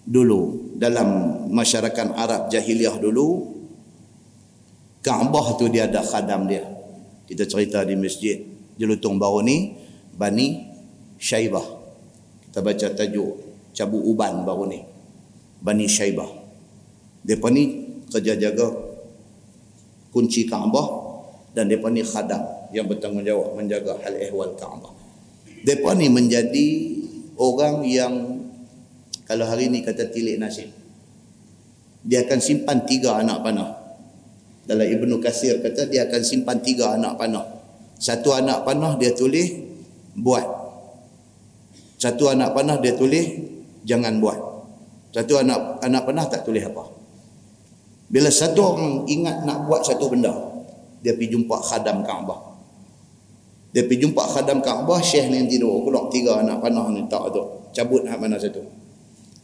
[0.07, 1.07] Dulu dalam
[1.51, 3.55] masyarakat Arab jahiliah dulu
[5.03, 6.67] Kaabah tu dia ada khadam dia.
[7.23, 8.43] Kita cerita di masjid.
[8.75, 9.71] Jelutong Baru ni
[10.11, 10.67] Bani
[11.15, 11.63] Syaibah.
[12.43, 13.32] Kita baca tajuk
[13.71, 14.82] Cabu Uban baru ni
[15.62, 16.30] Bani Syaibah.
[17.28, 17.64] Mereka ni
[18.08, 18.68] kerja jaga
[20.16, 20.88] kunci Kaabah
[21.51, 24.93] dan mereka ni khadam yang bertanggungjawab menjaga hal ehwal Kaabah.
[25.66, 26.68] Mereka ni menjadi
[27.36, 28.14] orang yang
[29.28, 30.72] kalau hari ni kata tilik nasib.
[32.08, 33.76] Dia akan simpan tiga anak panah.
[34.64, 37.43] Dalam Ibnu Kasir kata dia akan simpan tiga anak panah.
[37.99, 39.51] Satu anak panah dia tulis
[40.16, 40.47] buat.
[41.99, 43.28] Satu anak panah dia tulis
[43.84, 44.46] jangan buat.
[45.12, 46.84] Satu anak anak pernah tak tulis apa.
[48.08, 50.32] Bila satu orang ingat nak buat satu benda,
[51.03, 52.39] dia pergi jumpa khadam Kaabah.
[53.76, 57.43] Dia pergi jumpa khadam Kaabah, Syekh ni tidur, keluar tiga anak panah ni tak tu.
[57.76, 58.64] Cabut hak mana satu.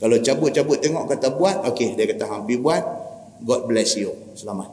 [0.03, 2.83] Kalau cabut-cabut tengok kata buat, okey dia kata hang buat,
[3.43, 4.11] God bless you.
[4.35, 4.67] Selamat.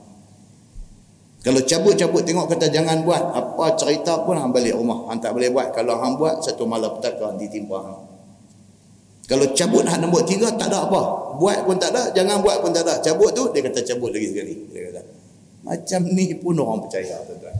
[1.41, 5.07] Kalau cabut-cabut tengok kata jangan buat, apa cerita pun hang balik rumah.
[5.07, 5.70] Hang tak boleh buat.
[5.70, 8.09] Kalau hang buat, satu malapetaka nanti timpa hang.
[9.30, 11.00] Kalau cabut hak nombor tiga, tak ada apa.
[11.38, 12.98] Buat pun tak ada, jangan buat pun tak ada.
[12.98, 14.58] Cabut tu, dia kata cabut lagi sekali.
[14.74, 15.06] Dia kata,
[15.62, 17.14] macam ni pun orang percaya.
[17.22, 17.54] Tuan-tuan.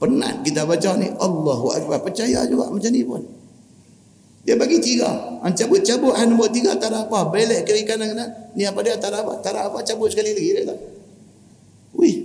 [0.00, 2.00] Penat kita baca ni, Allahu Akbar.
[2.00, 3.20] Percaya juga macam ni pun.
[4.48, 5.36] Dia bagi tiga.
[5.44, 7.28] Han cabut-cabut hak nombor tiga, tak ada apa.
[7.28, 8.32] Belek kiri kanan kanan.
[8.56, 9.44] Ni apa dia, tak ada apa.
[9.44, 10.48] Tak ada apa, cabut sekali lagi.
[10.56, 10.74] Dia kata,
[11.92, 12.16] wih.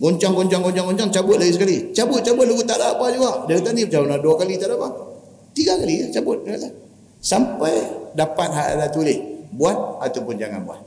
[0.00, 1.92] Goncang, goncang, goncang, goncang, cabut lagi sekali.
[1.92, 3.44] Cabut, cabut, lagu tak ada apa juga.
[3.44, 4.88] Dia kata ni macam mana, dua kali tak ada apa.
[5.52, 6.40] Tiga kali, ya, cabut.
[6.40, 6.85] Dia kata,
[7.26, 7.74] sampai
[8.14, 9.18] dapat hak ada tulis.
[9.50, 10.82] Buat ataupun jangan buat.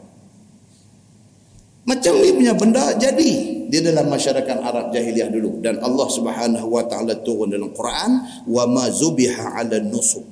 [1.84, 3.32] Macam ni punya benda jadi
[3.68, 5.60] di dalam masyarakat Arab jahiliah dulu.
[5.60, 8.12] Dan Allah Subhanahu wa taala turun dalam Quran
[8.48, 10.24] wa ma zubiha 'ala nusub.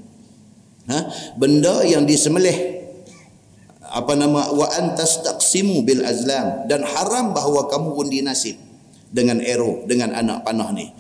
[0.88, 1.00] Ha?
[1.36, 2.78] Benda yang disembelih
[3.88, 6.70] apa nama wa antastaqsimu bil azlam.
[6.70, 8.56] Dan haram bahawa kamu undi nasib
[9.12, 10.92] dengan arrow dengan anak panah ni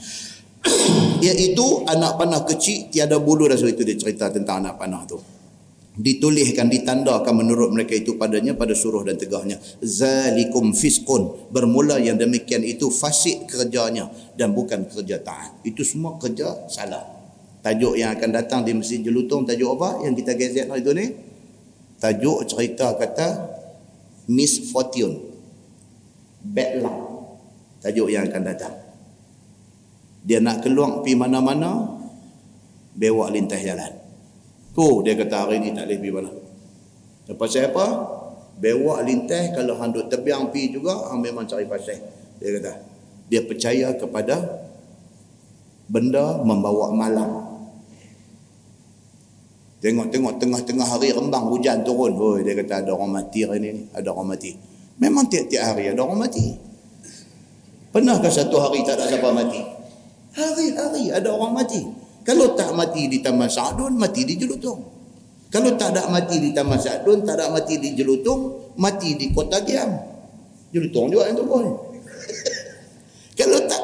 [1.27, 5.17] iaitu anak panah kecil tiada bulu dah so itu dia cerita tentang anak panah tu.
[5.97, 12.61] Dituliskan ditandakan menurut mereka itu padanya pada suruh dan tegahnya zalikum fiskun bermula yang demikian
[12.61, 14.05] itu fasik kerjanya
[14.37, 15.57] dan bukan kerja taat.
[15.65, 17.01] Itu semua kerja salah.
[17.65, 21.05] Tajuk yang akan datang di Masjid Jelutong tajuk apa yang kita gazet hari itu ni?
[21.97, 23.27] Tajuk cerita kata
[24.29, 25.17] misfortune.
[26.45, 26.97] Bad luck.
[27.81, 28.86] Tajuk yang akan datang
[30.27, 31.95] dia nak keluar pergi mana-mana
[32.99, 33.95] bewak lintas jalan
[34.75, 36.31] tu dia kata hari ni tak boleh pergi mana
[37.31, 37.85] lepas apa
[38.59, 41.95] bewak lintas kalau handuk tebiang pergi juga hang memang cari pasal
[42.43, 42.73] dia kata
[43.31, 44.67] dia percaya kepada
[45.87, 47.47] benda membawa malam
[49.77, 52.17] Tengok-tengok tengah-tengah hari rembang hujan turun.
[52.17, 53.85] Oh, dia kata ada orang mati hari ni.
[53.93, 54.57] Ada orang mati.
[54.97, 56.57] Memang tiap-tiap hari ada orang mati.
[57.93, 59.76] Pernahkah satu hari tak ada siapa mati?
[60.37, 61.81] Hari-hari ada orang mati.
[62.21, 64.77] Kalau tak mati di Taman Sa'adun, mati di Jelutong.
[65.49, 69.57] Kalau tak ada mati di Taman Sa'adun, tak ada mati di Jelutong, mati di Kota
[69.65, 69.97] Giam.
[70.69, 71.65] Jelutong juga yang tu pun.
[73.39, 73.81] Kalau tak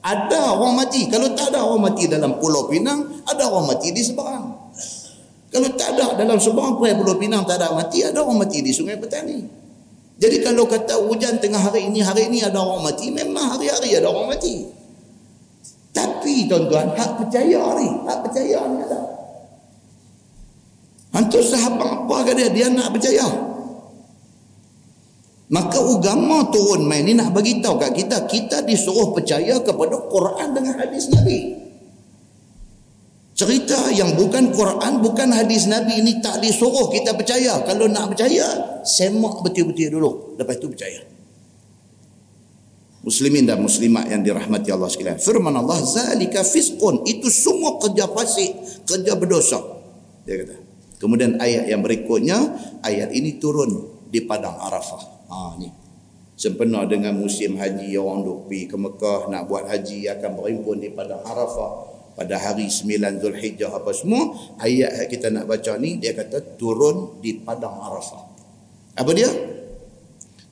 [0.00, 1.04] ada orang mati.
[1.12, 4.72] Kalau tak ada orang mati dalam Pulau Pinang, ada orang mati di Seberang.
[5.52, 8.96] Kalau tak ada dalam perai Pulau Pinang tak ada mati, ada orang mati di Sungai
[8.96, 9.64] Petani.
[10.14, 14.08] Jadi kalau kata hujan tengah hari ini, hari ini ada orang mati, memang hari-hari ada
[14.08, 14.83] orang mati.
[16.34, 19.00] Tapi tuan-tuan, hak percaya ni, hak percaya ni ada.
[21.14, 22.50] Hantu sahabat apa ke dia?
[22.50, 23.22] Dia nak percaya.
[25.46, 30.58] Maka agama turun main ni nak bagi tahu kat kita, kita disuruh percaya kepada Quran
[30.58, 31.54] dengan hadis Nabi.
[33.38, 37.62] Cerita yang bukan Quran, bukan hadis Nabi ini tak disuruh kita percaya.
[37.62, 40.10] Kalau nak percaya, semak betul-betul dulu.
[40.34, 41.13] Lepas itu percaya.
[43.04, 45.20] Muslimin dan muslimat yang dirahmati Allah sekalian.
[45.20, 47.04] Firman Allah, Zalika fiskun.
[47.04, 49.60] Itu semua kerja fasik, kerja berdosa.
[50.24, 50.56] Dia kata.
[50.96, 52.40] Kemudian ayat yang berikutnya,
[52.80, 55.04] ayat ini turun di Padang Arafah.
[55.28, 55.68] Ha, ni.
[56.32, 60.88] Sempena dengan musim haji, orang duk pergi ke Mekah, nak buat haji, akan berimpun di
[60.88, 64.30] Padang Arafah pada hari 9 Zulhijjah apa semua
[64.62, 68.22] ayat yang kita nak baca ni dia kata turun di padang Arafah
[68.94, 69.26] apa dia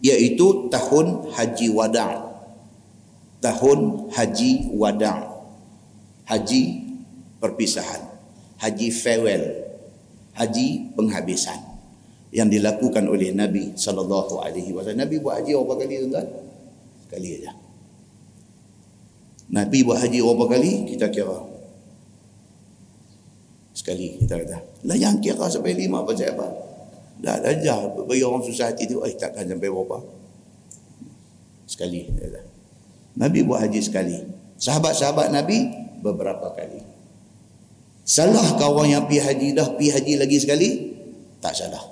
[0.03, 2.32] iaitu tahun haji wada'
[3.43, 5.33] tahun haji wada'
[6.27, 6.63] haji
[7.43, 8.03] perpisahan.
[8.63, 9.45] Haji farewell.
[10.39, 11.59] Haji penghabisan.
[12.33, 15.05] Yang dilakukan oleh Nabi sallallahu alaihi wasallam.
[15.05, 16.27] Nabi buat haji berapa kali tuan-tuan?
[17.05, 17.53] Sekali aja.
[19.53, 20.73] Nabi buat haji berapa kali?
[20.95, 21.53] Kita kira
[23.73, 24.59] sekali kita kata.
[24.89, 26.49] Lah yang kira sampai lima apa saya apa?
[27.21, 29.99] Dah ajar bagi orang susah hati tu eh takkan sampai berapa?
[31.69, 32.52] Sekali kata.
[33.17, 34.17] Nabi buat haji sekali.
[34.57, 35.69] Sahabat-sahabat Nabi
[36.01, 36.81] beberapa kali.
[38.03, 40.69] Salah kau orang yang pergi haji dah pergi haji lagi sekali?
[41.39, 41.85] Tak salah.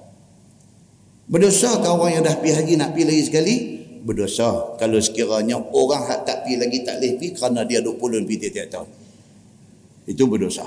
[1.30, 3.54] Berdosa kau orang yang dah pergi haji nak pergi lagi sekali?
[4.02, 4.74] Berdosa.
[4.80, 8.88] Kalau sekiranya orang tak pergi lagi tak boleh pergi kerana dia 20 pergi tiap-tiap tahun.
[10.10, 10.66] Itu berdosa.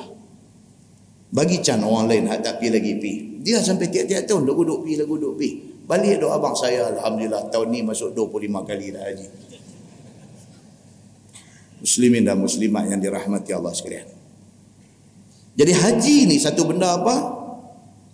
[1.34, 3.12] Bagi can orang lain hak tak pergi lagi pi.
[3.42, 5.50] Dia sampai tiap-tiap tahun duk pi, lagu duk pi.
[5.84, 9.28] Balik doa abang saya alhamdulillah tahun ni masuk 25 kali dah haji.
[11.84, 14.08] Muslimin dan muslimat yang dirahmati Allah sekalian.
[15.60, 17.16] Jadi haji ni satu benda apa?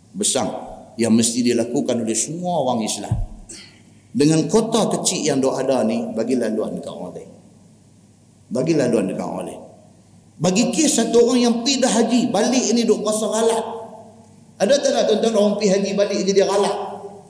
[0.10, 0.50] Besar
[0.98, 3.14] yang mesti dilakukan oleh semua orang Islam.
[4.10, 7.32] Dengan kota kecil yang dok ada ni bagi laluan dekat orang lain.
[8.50, 9.62] Bagi laluan dekat orang lain.
[10.42, 13.66] Bagi kes satu orang yang pergi dah haji, balik ini duk rasa galak.
[14.60, 16.78] Ada tak nak tuan-tuan orang pergi haji balik jadi galak?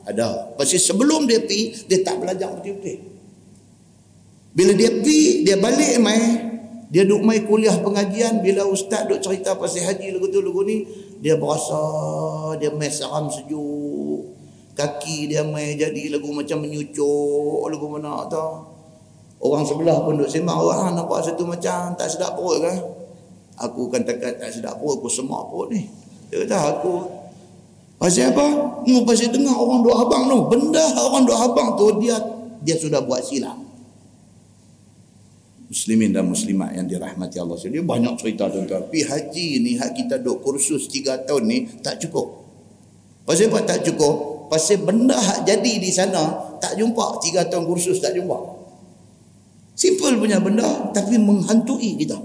[0.08, 0.56] Ada.
[0.56, 3.19] Pasal sebelum dia pergi, dia tak belajar betul-betul.
[4.50, 6.22] Bila dia pergi, dia balik mai,
[6.89, 10.89] dia duk mai kuliah pengajian, bila ustaz duk cerita pasal haji lagu tu lagu ni,
[11.22, 11.78] dia berasa
[12.58, 14.34] dia mai seram sejuk.
[14.74, 18.74] Kaki dia mai jadi lagu macam menyucuk lagu mana tau.
[19.39, 22.76] Orang sebelah pun duk sembang, orang nampak satu macam tak sedap perut kan?
[23.70, 25.86] Aku kan tekat tak sedap perut, aku semak perut ni.
[26.34, 27.06] Dia kata aku,
[28.02, 28.47] pasal apa?
[28.89, 30.38] Mu pasal dengar orang duk abang tu.
[30.50, 32.18] Benda orang duk abang tu, dia
[32.66, 33.69] dia sudah buat silap.
[35.70, 37.58] Muslimin dan muslimat yang dirahmati Allah.
[37.62, 38.90] Dia banyak cerita tuan-tuan.
[38.90, 42.42] Pi haji ni, hak kita duk kursus 3 tahun ni, tak cukup.
[43.30, 44.50] Pasal apa tak cukup?
[44.50, 47.24] Pasal benda hak jadi di sana, Tak jumpa.
[47.24, 48.36] Tiga tahun kursus tak jumpa.
[49.80, 52.20] Simple punya benda tapi menghantui kita.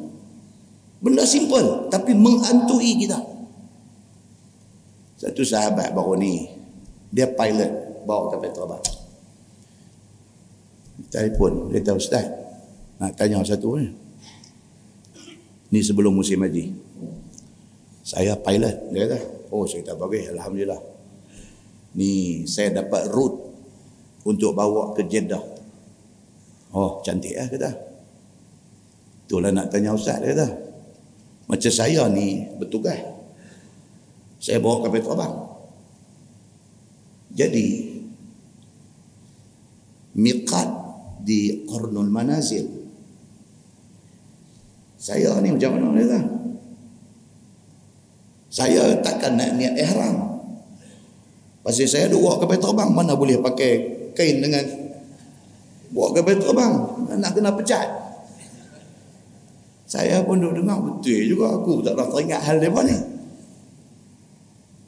[0.98, 3.22] Benda simple tapi menghantui kita.
[5.22, 6.50] Satu sahabat baru ni
[7.14, 8.84] dia pilot bawa kapal terbang.
[11.14, 12.26] Telefon dia tahu ustaz
[13.00, 13.88] nak tanya satu ni.
[15.74, 16.70] Ni sebelum musim haji.
[18.04, 19.18] Saya pilot dia kata.
[19.50, 20.82] Oh saya tak bagi alhamdulillah.
[21.98, 23.38] Ni saya dapat route
[24.24, 25.54] untuk bawa ke Jeddah
[26.74, 27.70] Oh cantik lah kata.
[29.24, 30.50] Itulah nak tanya Ustaz dia kata.
[31.46, 32.98] Macam saya ni bertugas.
[34.42, 35.34] Saya bawa kapal terbang.
[37.34, 37.66] Jadi
[40.18, 40.68] miqat
[41.22, 42.66] di Qarnul Manazil.
[45.04, 46.20] Saya ni macam mana dia kata?
[48.48, 50.16] Saya takkan nak niat ihram.
[51.60, 53.72] Pasal saya dua kapal terbang mana boleh pakai
[54.16, 54.64] kain dengan
[55.92, 56.72] Buat kapal terbang.
[57.20, 57.84] Nak kena pecat.
[59.84, 62.96] Saya pun duduk dengar betul juga aku tak nak teringat hal dia ni.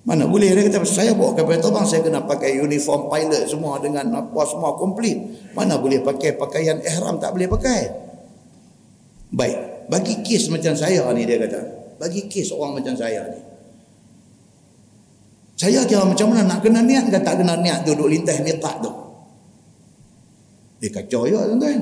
[0.08, 4.16] Mana boleh dia kata saya bawa kapal terbang saya kena pakai uniform pilot semua dengan
[4.16, 5.20] apa semua komplit.
[5.52, 7.80] Mana boleh pakai pakaian ihram tak boleh pakai.
[9.30, 11.60] Baik, bagi kes macam saya ni dia kata.
[11.96, 13.40] Bagi kes orang macam saya ni.
[15.56, 18.92] Saya kira macam mana nak kena niat ke tak kena niat duduk lintas miqat tu.
[20.84, 21.80] Eh kacau ya tuan-tuan.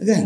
[0.00, 0.24] Kan?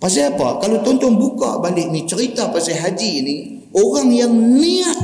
[0.00, 0.58] Pasal apa?
[0.64, 3.36] Kalau tuan-tuan buka balik ni cerita pasal haji ni,
[3.76, 4.98] orang yang niat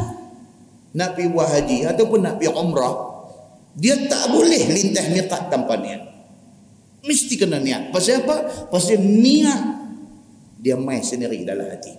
[0.97, 2.97] nak pergi buat haji ataupun nak pergi umrah,
[3.77, 6.03] dia tak boleh lintas miqat tanpa niat.
[7.05, 7.93] Mesti kena niat.
[7.95, 8.67] Pasal apa?
[8.73, 9.76] Pasal niat
[10.67, 11.95] dia main sendiri dalam hati.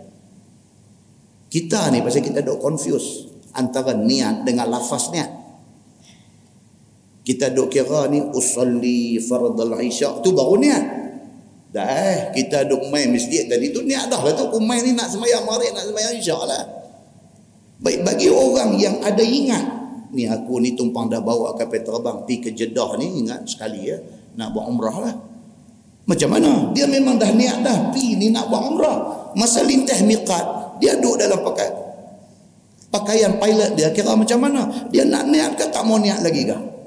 [1.48, 5.32] Kita ni pasal kita dok confuse antara niat dengan lafaz niat.
[7.24, 10.84] Kita duk kira ni usalli fardal isya tu baru niat.
[11.72, 14.52] Dah eh kita duk main masjid tadi tu niat dah lah tu.
[14.52, 16.64] Aku main ni nak sembahyang maghrib nak sembahyang isya lah.
[17.80, 19.64] Baik bagi orang yang ada ingat
[20.12, 23.96] ni aku ni tumpang dah bawa kapal terbang pergi ke Jeddah ni ingat sekali ya.
[24.36, 25.16] Nak buat umrah lah
[26.08, 28.98] macam mana dia memang dah niat dah pergi ni nak buat umrah
[29.36, 31.70] masa lintas miqat dia duduk dalam pakai
[32.90, 36.78] pakaian pilot dia kira macam mana dia nak niat ke tak mau niat lagi kah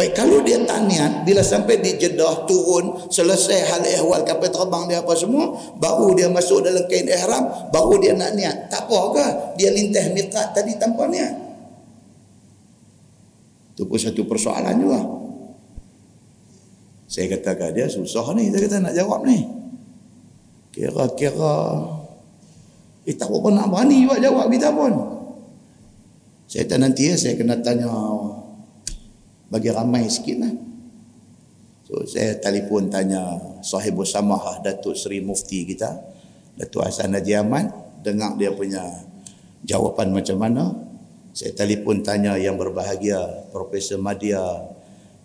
[0.00, 4.88] Baik kalau dia tak niat bila sampai di Jeddah turun selesai hal ehwal kapal terbang
[4.88, 8.72] dia apa semua baru dia masuk dalam kain ihram baru dia nak niat.
[8.72, 9.26] Tak apa ke?
[9.60, 11.34] Dia lintas miqat tadi tanpa niat.
[13.76, 15.00] Itu pun satu persoalan juga.
[17.10, 19.42] Saya katakan dia susah ni dia kata nak jawab ni.
[20.70, 21.58] Kira-kira
[23.02, 24.94] eh tak apa nak berani juga jawab kita pun.
[26.46, 27.90] Saya tak nanti ya saya kena tanya
[29.50, 30.54] bagi ramai sikit lah.
[31.90, 33.34] So saya telefon tanya
[33.66, 35.90] sahibul samahah Datuk Seri Mufti kita,
[36.54, 37.74] Datuk Hasan Haji Ahmad,
[38.06, 38.86] dengar dia punya
[39.66, 40.70] jawapan macam mana.
[41.34, 44.38] Saya telefon tanya yang berbahagia Profesor Madia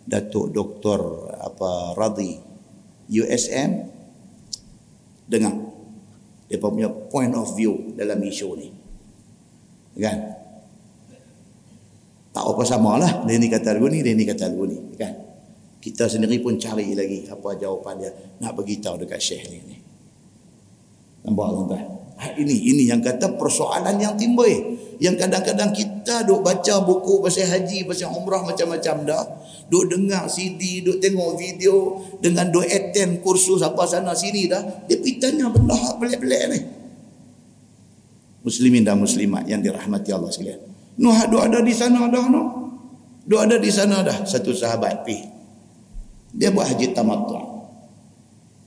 [0.05, 2.37] Datuk Doktor apa Radhi
[3.09, 3.89] USM
[5.25, 5.55] dengar.
[6.45, 8.69] Dia punya point of view dalam isu ni.
[9.97, 10.17] Kan?
[12.35, 13.23] tak apa sama lah.
[13.23, 14.77] Dia ni kata lagu ni dia ni kata lagu ni.
[14.99, 15.15] Kan?
[15.81, 18.11] Kita sendiri pun cari lagi apa jawapan dia
[18.43, 19.79] nak beritahu dekat syekh ni.
[21.25, 22.04] Nampak tuan-tuan
[22.39, 24.47] ini ini yang kata persoalan yang timbul
[25.03, 29.23] yang kadang-kadang kita duk baca buku pasal haji pasal umrah macam-macam dah
[29.67, 34.95] duk dengar CD duk tengok video dengan duk attend kursus apa sana sini dah dia
[34.95, 36.59] pergi tanya benda pelik-pelik ni
[38.47, 42.43] muslimin dan muslimat yang dirahmati Allah sekalian Nuh duk ada di sana dah no.
[43.25, 45.17] Duk ada di sana dah satu sahabat pi.
[46.35, 47.35] Dia buat haji tamattu.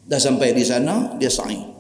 [0.09, 1.77] Dah sampai di sana dia sa'i.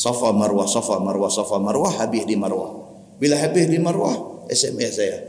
[0.00, 2.72] Safa Marwah, Safa Marwah, Safa Marwah habis di Marwah.
[3.20, 5.20] Bila habis di Marwah, SMS saya.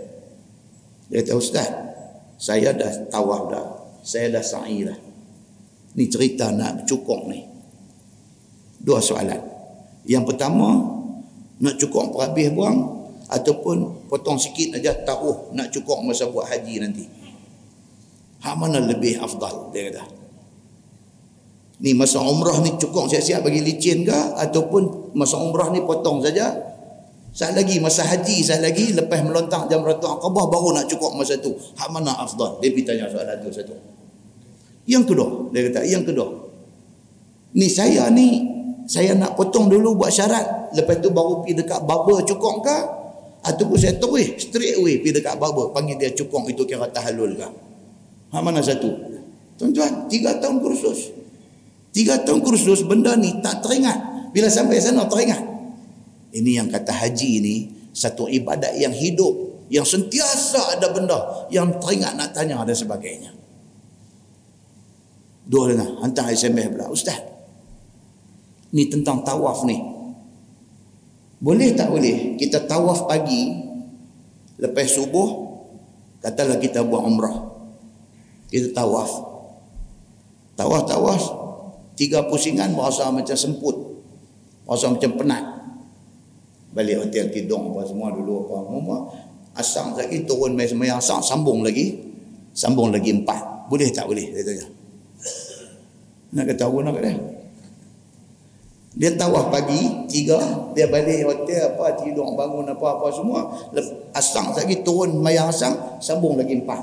[1.11, 1.67] Dia kata ustaz,
[2.39, 3.65] saya dah tawaf dah.
[3.99, 4.95] Saya dah sa'i dah.
[5.99, 7.43] Ni cerita nak cukup ni.
[8.79, 9.43] Dua soalan.
[10.07, 10.79] Yang pertama,
[11.59, 17.05] nak cukup habis buang ataupun potong sikit aja tahu nak cukup masa buat haji nanti.
[18.39, 20.20] Hak mana lebih afdal dia kata.
[21.81, 26.53] Ni masa umrah ni cukup siap-siap bagi licin ke ataupun masa umrah ni potong saja.
[27.31, 31.39] Saat lagi masa haji, saat lagi lepas melontar jam ratu Aqabah baru nak cukup masa
[31.39, 31.55] tu.
[31.79, 32.59] Hak mana afdal?
[32.59, 33.73] Dia pergi tanya soalan tu satu.
[34.85, 36.27] Yang kedua, dia kata, yang kedua.
[37.55, 38.45] Ni saya ni
[38.85, 42.77] saya nak potong dulu buat syarat, lepas tu baru pergi dekat baba cukup ke
[43.41, 47.47] ataupun saya terus straight away pergi dekat barber panggil dia cukong itu kira tahalul ke
[48.29, 48.89] ha, mana satu
[49.57, 51.09] tuan-tuan tiga tahun kursus
[51.91, 54.31] tiga tahun kursus benda ni tak teringat.
[54.31, 55.43] Bila sampai sana teringat.
[56.31, 57.55] Ini yang kata haji ni
[57.91, 63.31] satu ibadat yang hidup yang sentiasa ada benda yang teringat nak tanya dan sebagainya.
[65.47, 66.87] Dua dengar hantar SMS pula.
[66.87, 67.19] Ustaz
[68.71, 69.79] ni tentang tawaf ni.
[71.41, 73.51] Boleh tak boleh kita tawaf pagi
[74.61, 75.29] lepas subuh
[76.23, 77.35] katalah kita buat umrah.
[78.47, 79.31] Kita tawaf.
[80.59, 81.40] Tawaf-tawaf
[82.01, 83.77] tiga pusingan berasa macam semput.
[84.65, 85.43] Berasa macam penat.
[86.73, 88.97] Balik hotel tidur apa semua dulu apa semua.
[89.53, 92.01] Asang lagi turun mai sembahyang asang sambung lagi.
[92.57, 93.69] Sambung lagi empat.
[93.69, 94.33] Boleh tak boleh?
[94.33, 94.65] Dia tanya.
[96.33, 97.11] Nak kata apa nak kata?
[98.91, 100.35] Dia tawaf pagi, tiga,
[100.75, 103.47] dia balik hotel apa, tidur bangun apa-apa semua.
[104.11, 106.81] Asang lagi turun mayang asang, sambung lagi empat.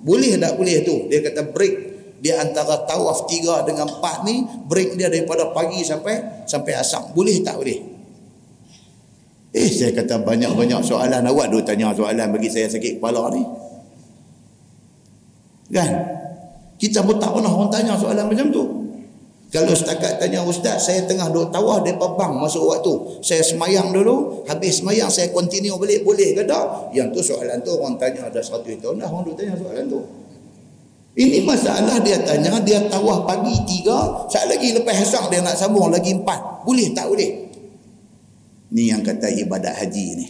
[0.00, 1.10] Boleh tak boleh tu?
[1.12, 1.89] Dia kata break
[2.20, 7.16] dia antara tawaf tiga dengan empat ni, break dia daripada pagi sampai sampai asang.
[7.16, 7.80] Boleh tak boleh?
[9.50, 11.26] Eh, saya kata banyak-banyak soalan.
[11.26, 13.42] Awak duk tanya soalan bagi saya sakit kepala ni.
[15.74, 15.90] Kan?
[16.78, 18.64] Kita pun tak pernah orang tanya soalan macam tu.
[19.50, 23.18] Kalau setakat tanya ustaz, saya tengah duduk tawah depa bang masuk waktu.
[23.18, 26.94] Saya semayang dulu, habis semayang saya continue balik boleh ke tak?
[26.94, 30.00] Yang tu soalan tu orang tanya ada satu tahun dah orang duk tanya soalan tu.
[31.10, 35.90] Ini masalah dia tanya, dia tawah pagi tiga, saat lagi lepas hasang dia nak sambung
[35.90, 36.62] lagi empat.
[36.62, 37.50] Boleh tak boleh?
[38.70, 40.26] Ni yang kata ibadat haji ni.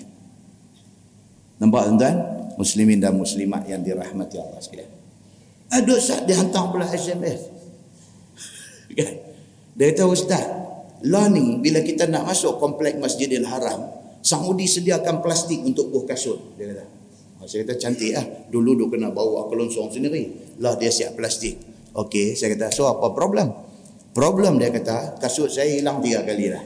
[1.60, 2.16] Nampak tuan-tuan?
[2.56, 4.88] Muslimin dan muslimat yang dirahmati Allah sekalian.
[5.68, 7.40] Ada saat dia hantar pula SMS.
[8.96, 9.12] Kan?
[9.76, 10.44] Dia kata ustaz,
[11.04, 13.84] lah ni bila kita nak masuk komplek Masjidil Haram,
[14.24, 16.56] Saudi sediakan plastik untuk buah kasut.
[16.56, 16.99] Dia kata.
[17.40, 18.24] Oh, saya kata cantik lah.
[18.52, 20.56] Dulu dia kena bawa kelonsong sendiri.
[20.60, 21.56] Lah dia siap plastik.
[21.96, 23.48] Okey, saya kata, so apa problem?
[24.12, 26.62] Problem dia kata, kasut saya hilang tiga kali lah.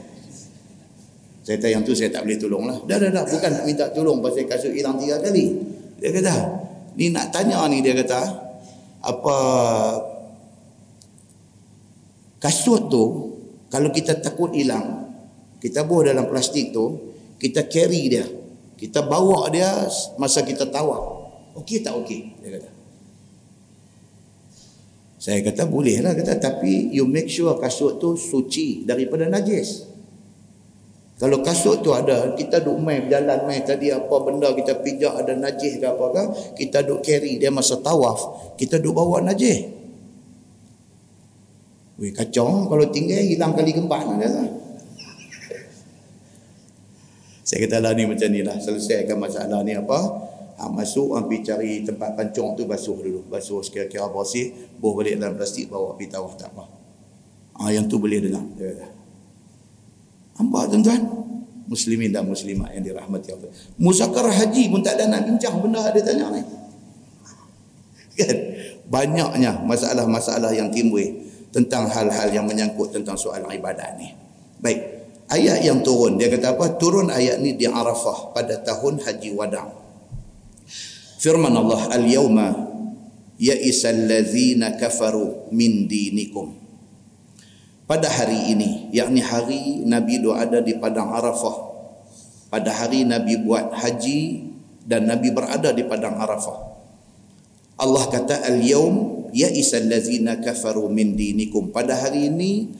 [1.41, 2.77] Saya kata, yang tu saya tak boleh tolong lah.
[2.83, 3.23] Dah, dah, dah.
[3.23, 5.55] Bukan nak minta tolong pasal kasut hilang tiga kali.
[5.97, 6.35] Dia kata,
[6.99, 8.21] ni nak tanya ni dia kata,
[9.05, 9.37] apa
[12.41, 13.03] kasut tu
[13.69, 15.13] kalau kita takut hilang
[15.61, 18.25] kita bawa dalam plastik tu kita carry dia
[18.85, 19.89] kita bawa dia
[20.21, 21.25] masa kita tawaf.
[21.57, 22.37] Okey tak okey?
[22.37, 22.69] Dia kata.
[25.17, 26.37] Saya kata boleh lah kata.
[26.37, 29.89] Tapi you make sure kasut tu suci daripada najis.
[31.17, 35.33] Kalau kasut tu ada kita duk main berjalan main tadi apa benda kita pijak ada
[35.33, 36.23] najis ke apa ke
[36.59, 39.65] kita duk carry dia masa tawaf kita duk bawa najis.
[41.97, 42.69] Weh kacau.
[42.69, 44.64] Kalau tinggal hilang kali keempat dia lah.
[47.45, 48.57] Saya kata lah ni macam ni lah.
[48.57, 49.99] Selesaikan masalah ni apa.
[50.57, 53.21] Ha, masuk ambil cari tempat pancung tu basuh dulu.
[53.29, 54.49] Basuh sekira-kira bersih.
[54.81, 56.65] Buh balik dalam plastik bawa pergi tawaf tak apa.
[57.61, 58.41] Ha, yang tu boleh dengar.
[58.57, 58.87] Dia kata.
[60.41, 61.01] Nampak tuan-tuan?
[61.65, 63.49] Muslimin dan muslimat yang dirahmati Allah.
[63.77, 66.41] Musakar haji pun tak ada nak bincang benda dia tanya ni.
[68.17, 68.37] Kan?
[68.89, 71.01] Banyaknya masalah-masalah yang timbul
[71.53, 74.13] tentang hal-hal yang menyangkut tentang soal ibadat ni.
[74.61, 74.94] Baik.
[75.25, 76.77] Ayat yang turun, dia kata apa?
[76.77, 79.73] Turun ayat ni di Arafah pada tahun Haji Wada'.
[81.17, 82.47] Firman Allah, Al-yawma
[83.41, 86.53] ya'isa allazina kafaru min dinikum.
[87.89, 91.73] Pada hari ini, yakni hari Nabi doa ada di Padang Arafah.
[92.49, 94.45] Pada hari Nabi buat haji
[94.85, 96.77] dan Nabi berada di Padang Arafah.
[97.75, 102.71] Allah kata al-yawm ya isallazina kafaru min dinikum pada hari ini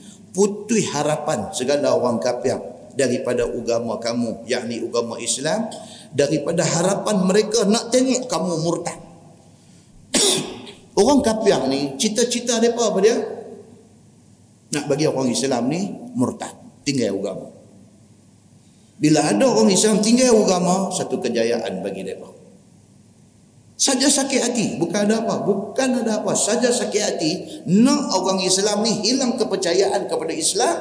[0.66, 2.58] putus harapan segala orang kafir
[2.98, 5.70] daripada agama kamu yakni agama Islam
[6.10, 8.98] daripada harapan mereka nak tengok kamu murtad.
[10.98, 13.14] Orang kafir ni cita-cita depa apa dia?
[14.74, 16.50] Nak bagi orang Islam ni murtad
[16.82, 17.52] tinggal agama.
[18.96, 22.35] Bila ada orang Islam tinggal agama satu kejayaan bagi depa
[23.76, 27.32] Saja sakit hati, bukan ada apa, bukan ada apa, saja sakit hati
[27.68, 30.80] nak orang Islam ni hilang kepercayaan kepada Islam,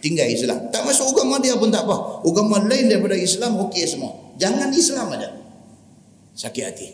[0.00, 0.72] tinggal Islam.
[0.72, 2.24] Tak masuk agama dia pun tak apa.
[2.24, 4.16] Agama lain daripada Islam okey semua.
[4.40, 5.28] Jangan Islam aja.
[6.32, 6.88] Sakit hati.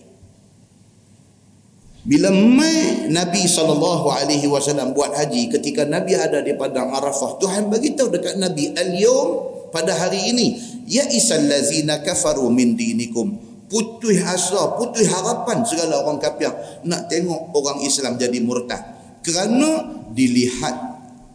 [2.02, 8.10] Bila mai Nabi saw buat haji ketika Nabi ada di padang Arafah, Tuhan bagi tahu
[8.10, 9.28] dekat Nabi, "Al-yawm
[9.70, 10.58] pada hari ini,
[10.90, 16.52] ya isal lazina kafaru min dinikum." Putus asa, putus harapan segala orang kafir
[16.84, 18.84] nak tengok orang Islam jadi murtad.
[19.24, 20.76] Kerana dilihat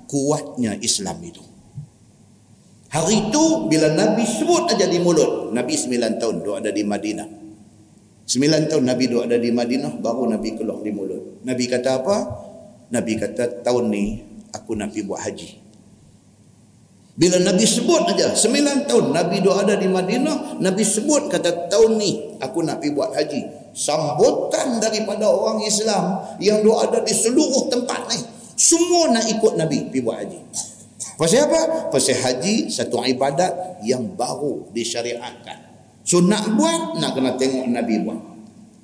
[0.05, 1.41] kuatnya Islam itu.
[2.88, 7.30] Hari itu bila Nabi sebut aja di mulut, Nabi sembilan tahun duduk ada di Madinah.
[8.27, 11.43] Sembilan tahun Nabi duduk ada di Madinah, baru Nabi keluar di mulut.
[11.43, 12.18] Nabi kata apa?
[12.88, 14.03] Nabi kata tahun ni
[14.55, 15.49] aku nak pergi buat haji.
[17.18, 21.97] Bila Nabi sebut aja sembilan tahun Nabi duduk ada di Madinah, Nabi sebut kata tahun
[21.97, 22.11] ni
[22.41, 23.41] aku nak pergi buat haji.
[23.77, 28.19] Sambutan daripada orang Islam yang duduk ada di seluruh tempat ni.
[28.57, 30.39] Semua nak ikut Nabi pergi buat haji.
[31.18, 31.89] Pasal apa?
[31.89, 35.65] Pasal haji satu ibadat yang baru disyariatkan.
[36.05, 38.22] So nak buat, nak kena tengok Nabi buat.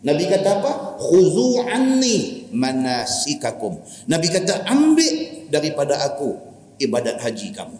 [0.04, 1.00] Nabi kata apa?
[1.00, 3.80] Khuzu anni manasikakum.
[4.12, 6.36] Nabi kata ambil daripada aku
[6.82, 7.80] ibadat haji kamu.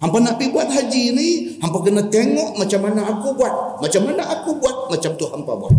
[0.00, 1.28] Hampa nak pergi buat haji ni,
[1.60, 3.84] hampa kena tengok macam mana aku buat.
[3.84, 5.76] Macam mana aku buat, macam tu hampa buat.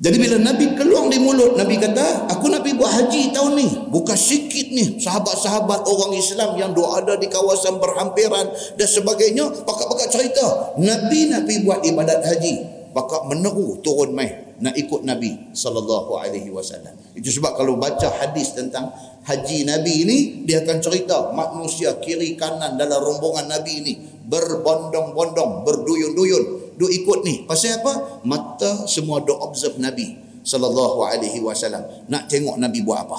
[0.00, 3.68] Jadi bila Nabi keluar di mulut, Nabi kata, aku nak pergi buat haji tahun ni.
[3.92, 8.48] Bukan sikit ni sahabat-sahabat orang Islam yang doa ada di kawasan berhampiran
[8.80, 9.44] dan sebagainya.
[9.68, 12.54] Pakat-pakat cerita, Nabi nak pergi buat ibadat haji.
[12.96, 16.92] Pakat meneru turun mai nak ikut Nabi sallallahu alaihi wasallam.
[17.16, 18.92] Itu sebab kalau baca hadis tentang
[19.24, 23.94] haji Nabi ini, dia akan cerita manusia kiri kanan dalam rombongan Nabi ini
[24.30, 26.44] berbondong-bondong, berduyun-duyun.
[26.78, 27.44] Duk ikut ni.
[27.44, 28.22] Pasal apa?
[28.22, 30.16] Mata semua duk observe nabi
[30.46, 31.84] sallallahu alaihi wasallam.
[32.06, 33.18] Nak tengok nabi buat apa?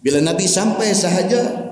[0.00, 1.68] Bila nabi sampai sahaja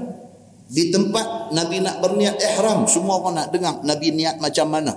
[0.68, 4.92] di tempat nabi nak berniat ihram semua orang nak dengar nabi niat macam mana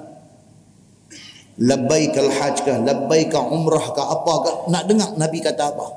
[1.59, 5.87] labbaik al-hajj kah labbaik umrah kah apa kah nak dengar nabi kata apa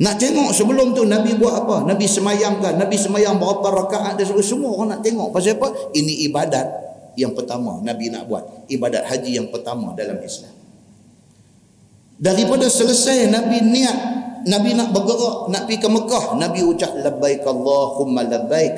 [0.00, 1.84] nak tengok sebelum tu Nabi buat apa?
[1.84, 2.80] Nabi semayang kan?
[2.80, 5.28] Nabi semayang berapa rakaat dan semua orang nak tengok.
[5.28, 5.92] Pasal apa?
[5.92, 10.52] Ini ibadat yang pertama Nabi nak buat ibadat haji yang pertama dalam Islam
[12.20, 13.98] daripada selesai Nabi niat
[14.46, 18.74] Nabi nak bergerak nak pergi ke Mekah Nabi ucap labbaik Allahumma labbaik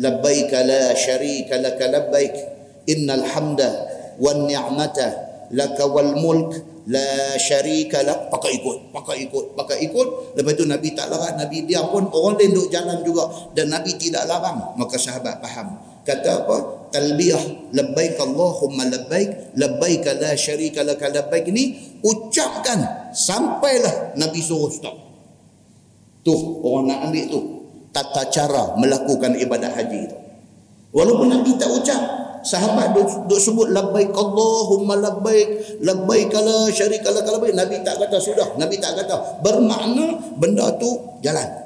[0.00, 2.34] labbaik la syarika laka labbaik
[2.88, 3.70] innal hamda
[4.22, 5.08] wan ni'mata
[5.50, 8.30] laka wal mulk la syarika lak.
[8.30, 10.38] Pakai ikut pakai ikut pakai ikut.
[10.38, 13.26] Lepas tu Nabi tak larang Nabi dia pun orang lain duduk jalan juga.
[13.52, 14.78] Dan Nabi tidak larang.
[14.78, 15.74] Maka sahabat faham.
[16.02, 16.56] Kata apa?
[16.90, 21.50] Talbiyah labbaik Allahumma labbaik labbaik la syarika laka labbaik.
[21.50, 21.64] Ini
[22.02, 24.96] ucapkan sampailah Nabi suruh stop.
[26.22, 27.40] Tu orang nak ambil tu.
[27.92, 30.16] Tata cara melakukan ibadat haji itu.
[30.96, 37.30] Walaupun Nabi tak ucap sahabat duk, duk sebut labbaik Allahumma labbaik labbaik la syarika laka
[37.34, 41.62] labbaik Nabi tak kata sudah Nabi tak kata bermakna benda tu jalan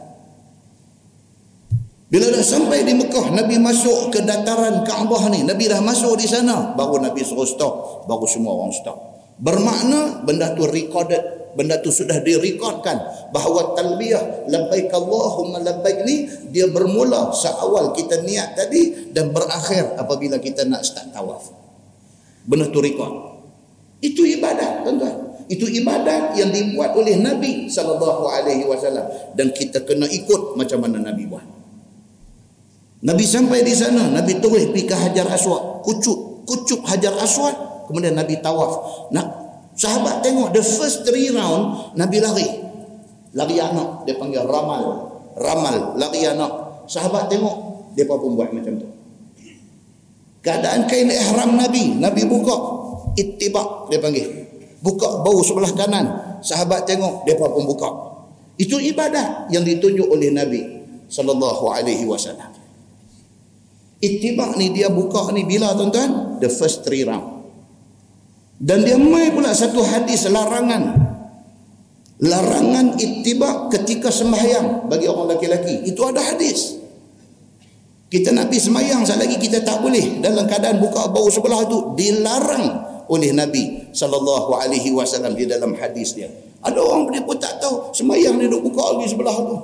[2.06, 5.42] bila dah sampai di Mekah, Nabi masuk ke dataran Kaabah ni.
[5.42, 6.70] Nabi dah masuk di sana.
[6.78, 8.06] Baru Nabi suruh stop.
[8.06, 8.94] Baru semua orang stop.
[9.42, 11.35] Bermakna benda tu recorded.
[11.56, 13.00] Benda tu sudah direkodkan.
[13.32, 16.28] Bahawa talbiyah labbaik Allahumma labbaik ni.
[16.52, 19.10] Dia bermula seawal kita niat tadi.
[19.16, 21.48] Dan berakhir apabila kita nak start tawaf.
[22.44, 23.40] Benda tu record.
[24.04, 25.48] Itu ibadat tuan-tuan.
[25.48, 29.32] Itu ibadat yang dibuat oleh Nabi SAW.
[29.32, 31.46] Dan kita kena ikut macam mana Nabi buat.
[33.06, 37.54] Nabi sampai di sana, Nabi terus pergi ke Hajar Aswad, kucuk, kucuk Hajar Aswad,
[37.86, 39.06] kemudian Nabi tawaf.
[39.14, 39.45] Nak
[39.76, 42.48] sahabat tengok the first three round Nabi lari.
[43.36, 45.12] Lari anak, dia panggil ramal.
[45.36, 46.82] Ramal, lari anak.
[46.88, 48.88] Sahabat tengok, dia pun buat macam tu.
[50.40, 52.56] Keadaan kain ihram Nabi, Nabi buka,
[53.12, 54.48] ittibak dia panggil.
[54.80, 56.06] Buka bau sebelah kanan.
[56.40, 58.16] Sahabat tengok, dia pun buka.
[58.56, 60.64] Itu ibadah yang ditunjuk oleh Nabi
[61.12, 62.56] sallallahu alaihi wasallam.
[64.00, 66.40] Itibak ni dia buka ni bila tuan-tuan?
[66.40, 67.35] The first three round.
[68.56, 70.96] Dan dia mai pula satu hadis larangan.
[72.16, 75.84] Larangan itibak ketika sembahyang bagi orang lelaki-lelaki.
[75.84, 76.80] Itu ada hadis.
[78.06, 81.92] Kita nak pergi sembahyang sekali lagi kita tak boleh dalam keadaan buka bau sebelah tu
[81.98, 82.64] dilarang
[83.10, 86.30] oleh Nabi sallallahu alaihi wasallam di dalam hadis dia.
[86.62, 89.56] Ada orang dia pun tak tahu sembahyang dia duk buka lagi sebelah tu.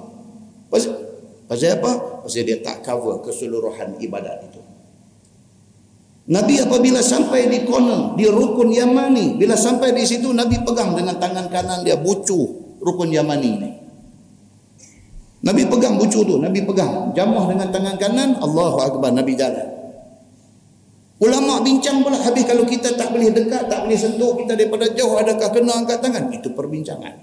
[0.69, 1.13] Pasal
[1.53, 2.25] Pasal apa?
[2.25, 4.62] Pasal dia tak cover keseluruhan ibadat itu.
[6.23, 11.19] Nabi apabila sampai di corner, di rukun Yamani, bila sampai di situ Nabi pegang dengan
[11.19, 12.39] tangan kanan dia bucu
[12.79, 13.71] rukun Yamani ini.
[15.43, 17.11] Nabi pegang bucu tu, Nabi pegang.
[17.19, 19.67] Jamah dengan tangan kanan, Allahu Akbar, Nabi jalan.
[21.19, 25.19] Ulama bincang pula habis kalau kita tak boleh dekat, tak boleh sentuh kita daripada jauh
[25.19, 26.31] adakah kena angkat tangan?
[26.31, 27.15] Itu perbincangan.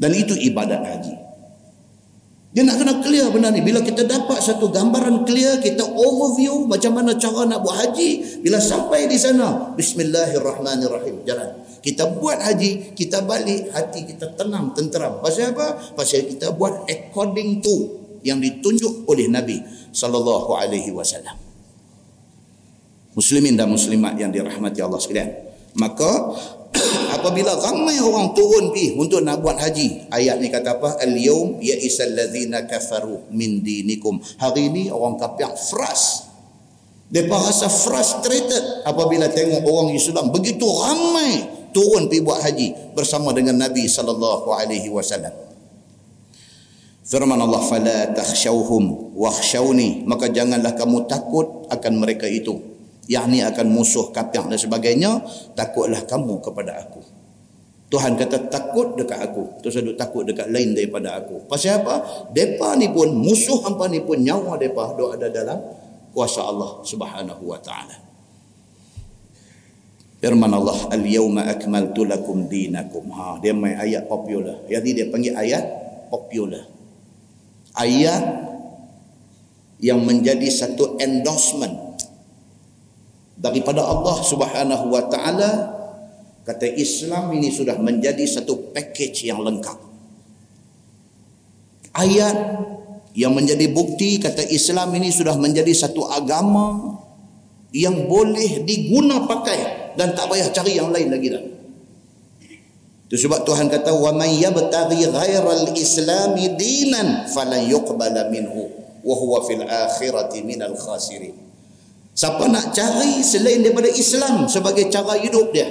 [0.00, 1.29] Dan itu ibadat haji.
[2.50, 3.62] Dia nak kena clear benda ni.
[3.62, 8.42] Bila kita dapat satu gambaran clear, kita overview macam mana cara nak buat haji.
[8.42, 11.22] Bila sampai di sana, Bismillahirrahmanirrahim.
[11.22, 11.62] Jalan.
[11.78, 15.22] Kita buat haji, kita balik, hati kita tenang, tenteram.
[15.22, 15.78] Pasal apa?
[15.94, 19.62] Pasal kita buat according to yang ditunjuk oleh Nabi
[19.94, 21.38] sallallahu alaihi wasallam.
[23.14, 25.30] Muslimin dan muslimat yang dirahmati Allah sekalian.
[25.78, 26.34] Maka
[27.16, 31.02] apabila ramai orang turun pi untuk nak buat haji, ayat ni kata apa?
[31.02, 34.22] Al-yawm ya'isal ladzina kafaru min dinikum.
[34.38, 36.30] Hari ini orang kafir frust.
[37.10, 41.42] Mereka rasa frustrated apabila tengok orang Islam begitu ramai
[41.74, 45.34] turun pi buat haji bersama dengan Nabi sallallahu alaihi wasallam.
[47.10, 52.62] Firman Allah fala takhshawhum wakhshawni maka janganlah kamu takut akan mereka itu
[53.10, 55.18] yakni akan musuh kafir dan sebagainya
[55.58, 57.02] takutlah kamu kepada aku.
[57.90, 59.58] Tuhan kata takut dekat aku.
[59.66, 61.42] Terus ada takut dekat lain daripada aku.
[61.50, 62.30] Pasal apa?
[62.30, 65.58] Depa ni pun musuh hampa ni pun nyawa depa do ada dalam
[66.14, 67.98] kuasa Allah Subhanahu wa taala.
[70.22, 73.10] Firman Allah al-yawma akmaltu lakum dinakum.
[73.10, 74.62] Ha dia main ayat popular.
[74.70, 75.66] Jadi dia panggil ayat
[76.14, 76.62] popular.
[77.74, 78.22] Ayat
[79.82, 81.89] yang menjadi satu endorsement
[83.40, 85.50] daripada Allah Subhanahu wa taala
[86.44, 89.90] kata Islam ini sudah menjadi satu package yang lengkap
[91.96, 92.36] ayat
[93.16, 96.94] yang menjadi bukti kata Islam ini sudah menjadi satu agama
[97.74, 101.44] yang boleh diguna pakai dan tak payah cari yang lain lagi dah.
[103.10, 108.70] Itu sebab Tuhan kata wa man yabtaghi ghairal islami dinan falan yuqbala minhu
[109.02, 111.49] wa huwa fil akhirati minal khasirin.
[112.20, 115.64] Siapa nak cari selain daripada Islam sebagai cara hidup dia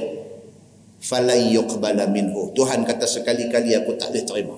[0.98, 2.50] falan yuqbala minhu.
[2.58, 4.58] Tuhan kata sekali-kali aku tak boleh terima.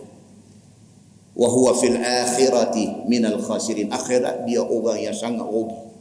[1.35, 3.91] Wa huwa fil akhirati minal khasirin.
[3.91, 5.91] Akhirat dia orang yang sangat rugi.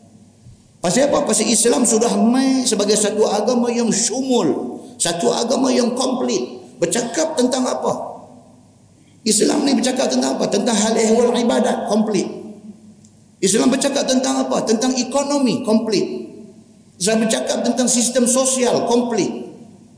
[0.78, 1.26] Pasal apa?
[1.26, 7.66] Pasal Islam sudah mai sebagai satu agama yang syumul, satu agama yang komplit bercakap tentang
[7.66, 8.14] apa?
[9.26, 10.46] Islam ni bercakap tentang apa?
[10.54, 12.39] Tentang hal ehwal ibadat komplit.
[13.40, 14.68] Islam bercakap tentang apa?
[14.68, 16.04] Tentang ekonomi komplit.
[17.00, 19.32] Islam bercakap tentang sistem sosial komplit.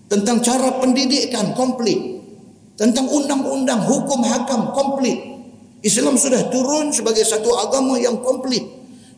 [0.07, 1.99] Tentang cara pendidikan komplit.
[2.79, 5.19] Tentang undang-undang hukum hakam komplit.
[5.83, 8.63] Islam sudah turun sebagai satu agama yang komplit.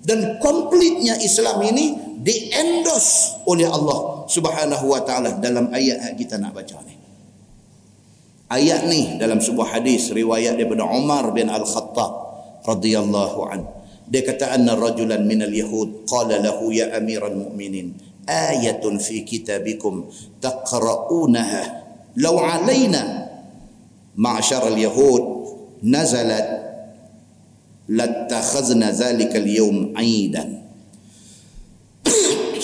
[0.04, 6.56] Dan komplitnya Islam ini diendos oleh Allah Subhanahu wa taala dalam ayat yang kita nak
[6.56, 6.96] baca ni.
[8.48, 12.12] Ayat ni dalam sebuah hadis riwayat daripada Umar bin Al-Khattab
[12.64, 13.83] radhiyallahu an.
[14.04, 17.96] Dia kata anna rajulan min al-yahud qala lahu ya amiral mu'minin
[18.28, 20.08] ayatun fi kitabikum
[20.44, 21.62] taqra'unaha
[22.20, 23.28] law alaina
[24.16, 25.22] ma'syar al-yahud
[25.84, 26.46] nazalat
[27.88, 30.64] latakhazna zalika al-yawm 'aidan.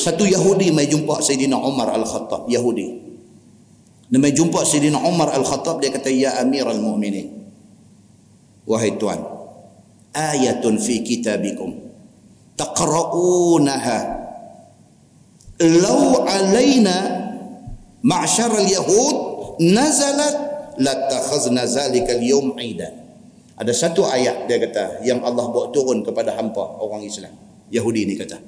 [0.01, 2.89] Satu Yahudi mai jumpa Sayyidina Umar Al-Khattab, Yahudi.
[4.09, 7.29] Dia mai jumpa Sayyidina Umar Al-Khattab dia kata ya Amirul Mukminin.
[8.65, 9.21] Wahai tuan,
[10.15, 11.75] ayatun fi kitabikum
[12.59, 13.99] taqra'unaha
[15.61, 16.97] law alaina
[18.01, 19.17] ma'syar al-yahud
[19.61, 20.35] nazalat
[20.81, 22.97] latakhazna zalika al-yawm 'aidan.
[23.61, 27.37] Ada satu ayat dia kata yang Allah buat turun kepada hampa orang Islam.
[27.69, 28.41] Yahudi ni kata.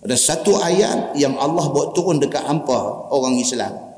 [0.00, 3.89] Ada satu ayat yang Allah buat turun dekat hampa orang Islam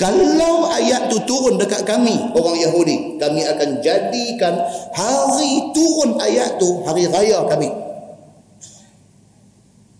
[0.00, 4.56] kalau ayat tu turun dekat kami orang Yahudi, kami akan jadikan
[4.96, 7.68] hari turun ayat tu hari raya kami.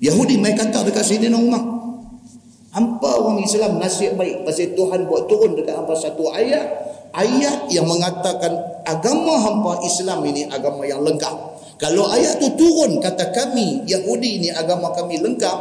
[0.03, 1.63] Yahudi mai kata dekat sini Umar.
[2.73, 6.65] Hampa orang Islam nasib baik pasal Tuhan buat turun dekat hampa satu ayat,
[7.13, 8.49] ayat yang mengatakan
[8.89, 11.37] agama hampa Islam ini agama yang lengkap.
[11.77, 15.59] Kalau ayat tu turun kata kami Yahudi ini agama kami lengkap,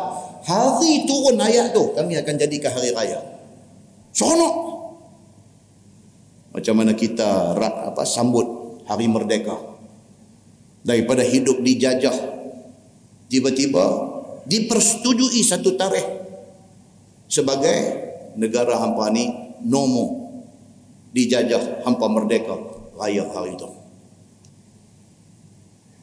[0.47, 3.40] hari turun ayat tu kami akan jadikan hari raya.
[4.11, 4.53] Seronok.
[6.51, 8.45] Macam mana kita apa sambut
[8.87, 9.55] hari merdeka.
[10.83, 12.15] Daripada hidup dijajah.
[13.31, 13.83] Tiba-tiba
[14.43, 16.07] dipersetujui satu tarikh.
[17.31, 17.77] Sebagai
[18.35, 19.31] negara hampa ni
[19.63, 20.27] nomo.
[21.15, 22.55] Dijajah hampa merdeka.
[22.99, 23.69] Raya hari itu.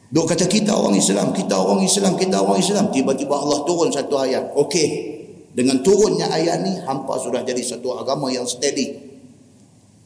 [0.09, 2.89] Duk kata kita orang Islam, kita orang Islam, kita orang Islam.
[2.89, 4.57] Tiba-tiba Allah turun satu ayat.
[4.57, 5.18] Okey,
[5.59, 8.95] dengan turunnya ayat ni hampa sudah jadi satu agama yang steady.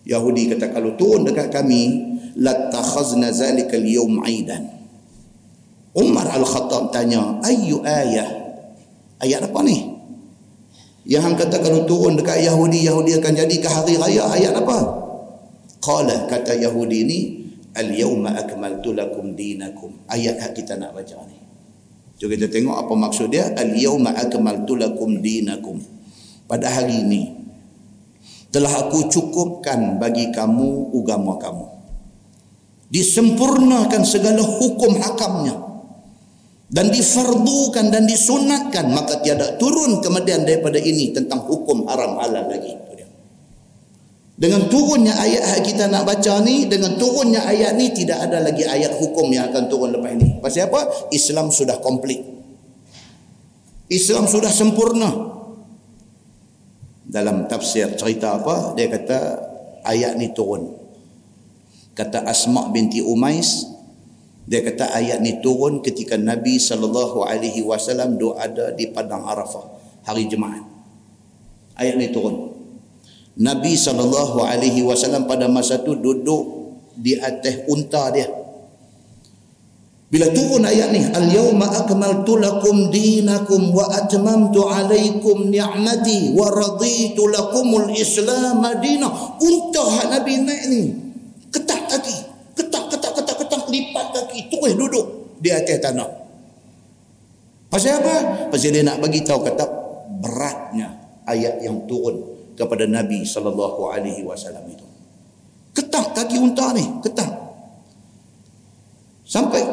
[0.02, 2.10] Yahudi kata kalau turun dekat kami
[2.42, 4.66] latakhazna zalika al-yawm aidan.
[5.94, 8.26] Umar Al-Khattab tanya, "Ayu ayah?"
[9.22, 9.78] Ayat apa ni?
[11.06, 14.78] Yang hang kata kalau turun dekat Yahudi, Yahudi akan jadi ke hari raya ayat apa?
[15.86, 17.20] Qala kata Yahudi ni,
[17.78, 21.43] "Al-yawma akmaltu lakum dinakum." Ayat yang kita nak baca ni.
[22.22, 23.50] Jom kita tengok apa maksud dia.
[23.54, 25.82] Al-yawma akmaltu lakum dinakum.
[26.46, 27.24] Pada hari ini
[28.54, 31.74] telah aku cukupkan bagi kamu agama kamu.
[32.94, 35.58] disempurnakan segala hukum hakamnya
[36.70, 42.78] dan difardukan dan disunatkan maka tiada turun kemudian daripada ini tentang hukum haram halal lagi
[44.44, 48.68] dengan turunnya ayat yang kita nak baca ni dengan turunnya ayat ni tidak ada lagi
[48.68, 51.08] ayat hukum yang akan turun lepas ni pasal apa?
[51.16, 52.20] Islam sudah komplit.
[53.88, 55.32] Islam sudah sempurna.
[57.08, 59.18] Dalam tafsir cerita apa dia kata
[59.88, 60.76] ayat ni turun.
[61.96, 63.64] Kata Asma binti Umais
[64.44, 69.72] dia kata ayat ni turun ketika Nabi sallallahu alaihi wasallam doa ada di padang Arafah
[70.04, 70.68] hari Jumaat.
[71.80, 72.53] Ayat ni turun.
[73.34, 78.30] Nabi sallallahu alaihi wasallam pada masa tu duduk di atas unta dia.
[80.14, 87.90] Bila turun ayat ni, "Al-yauma akmaltu lakum dinakum wa atmamtu alaikum ni'mati wa raditu lakumul
[87.98, 90.82] Islam madinah." Unta Nabi naik ni,
[91.50, 92.34] ketak kaki
[93.74, 95.06] lipat kaki terus duduk
[95.42, 96.10] di atas tanah
[97.74, 98.16] pasal apa?
[98.54, 99.66] pasal dia nak bagi tahu kata
[100.22, 100.94] beratnya
[101.26, 102.22] ayat yang turun
[102.54, 104.86] kepada Nabi sallallahu alaihi wasallam itu.
[105.74, 107.30] Ketak kaki unta ni ketak
[109.26, 109.66] sampai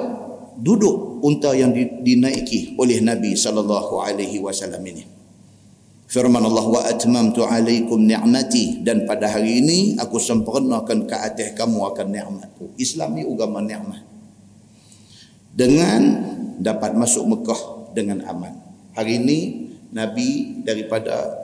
[0.61, 5.05] duduk unta yang dinaiki oleh Nabi sallallahu alaihi wasallam ini.
[6.11, 8.83] Firman Allah wa atmamtu alaikum ni'mati.
[8.83, 14.03] Dan pada hari ini aku sempurnakan ke atas kamu akan nikmatku Islam ni agama nikmat
[15.55, 16.01] dengan
[16.59, 17.61] dapat masuk Mekah
[17.95, 18.55] dengan aman.
[18.95, 19.39] Hari ini
[19.95, 21.40] Nabi daripada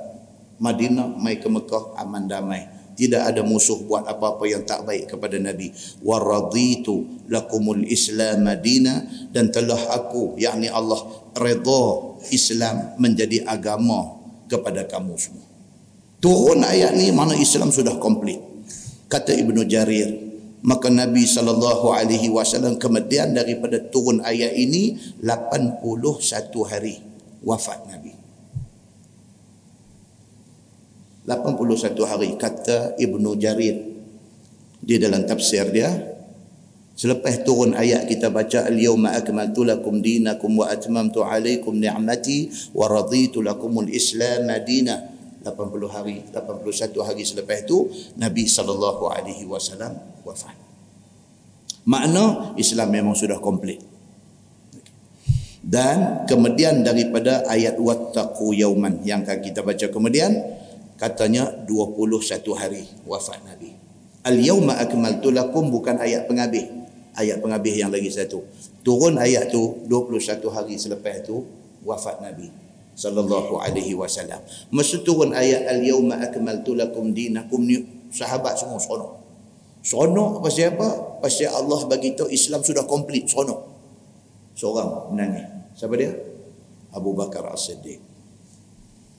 [0.57, 5.37] Madinah mai ke Mekah aman damai tidak ada musuh buat apa-apa yang tak baik kepada
[5.37, 5.69] Nabi
[6.01, 9.05] wa raditu lakumul islam madina
[9.37, 11.05] dan telah aku yakni Allah
[11.37, 14.17] redha Islam menjadi agama
[14.51, 15.47] kepada kamu semua.
[16.19, 18.41] Turun ayat ni mana Islam sudah komplit.
[19.07, 20.11] Kata Ibnu Jarir,
[20.67, 25.79] maka Nabi sallallahu alaihi wasallam kemudian daripada turun ayat ini 81
[26.67, 26.99] hari
[27.47, 28.06] wafat Nabi.
[31.27, 33.77] 81 hari kata Ibnu Jarir
[34.81, 36.17] di dalam tafsir dia
[36.97, 43.45] Selepas turun ayat kita baca al-yawma akmaltu lakum dinakum wa atmamtu alaikum ni'mati wa raditu
[43.45, 45.05] lakumul islam madina
[45.45, 49.93] 80 hari 81 hari selepas itu Nabi sallallahu alaihi wasallam
[50.25, 50.57] wafat.
[51.87, 53.79] Makna Islam memang sudah komplit.
[55.61, 60.33] Dan kemudian daripada ayat wattaqu yauman yang akan kita baca kemudian
[60.97, 63.77] katanya 21 hari wafat Nabi.
[64.27, 66.67] Al-yawma akmaltu lakum bukan ayat penghabis
[67.17, 68.45] ayat penghabis yang lagi satu.
[68.85, 71.43] Turun ayat tu 21 hari selepas tu
[71.83, 72.53] wafat Nabi
[72.97, 74.41] sallallahu alaihi wasallam.
[74.73, 79.13] Masa turun ayat al-yauma akmaltu lakum dinakum ni sahabat semua seronok.
[79.85, 81.21] Seronok pasal apa?
[81.23, 83.61] Pasal Allah bagi tahu Islam sudah komplit, seronok.
[84.57, 85.47] Seorang menangis.
[85.77, 86.17] Siapa dia?
[86.97, 88.01] Abu Bakar As-Siddiq.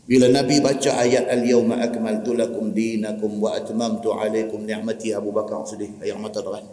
[0.08, 6.00] Bila Nabi baca ayat al-yauma akmaltu lakum dinakum wa atmamtu alaikum ni'mati Abu Bakar As-Siddiq
[6.00, 6.64] ayat mata deras.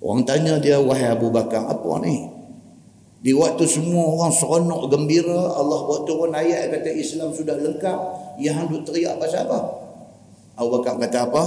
[0.00, 2.32] Orang tanya dia, wahai Abu Bakar, apa ni?
[3.22, 7.98] Di waktu semua orang seronok gembira, Allah buat turun ayat kata Islam sudah lengkap.
[8.40, 9.60] Yang hendak teriak pasal apa?
[10.58, 11.44] Abu Bakar kata apa?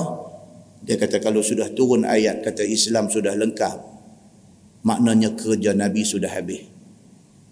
[0.86, 3.82] Dia kata kalau sudah turun ayat kata Islam sudah lengkap.
[4.86, 6.70] Maknanya kerja Nabi sudah habis.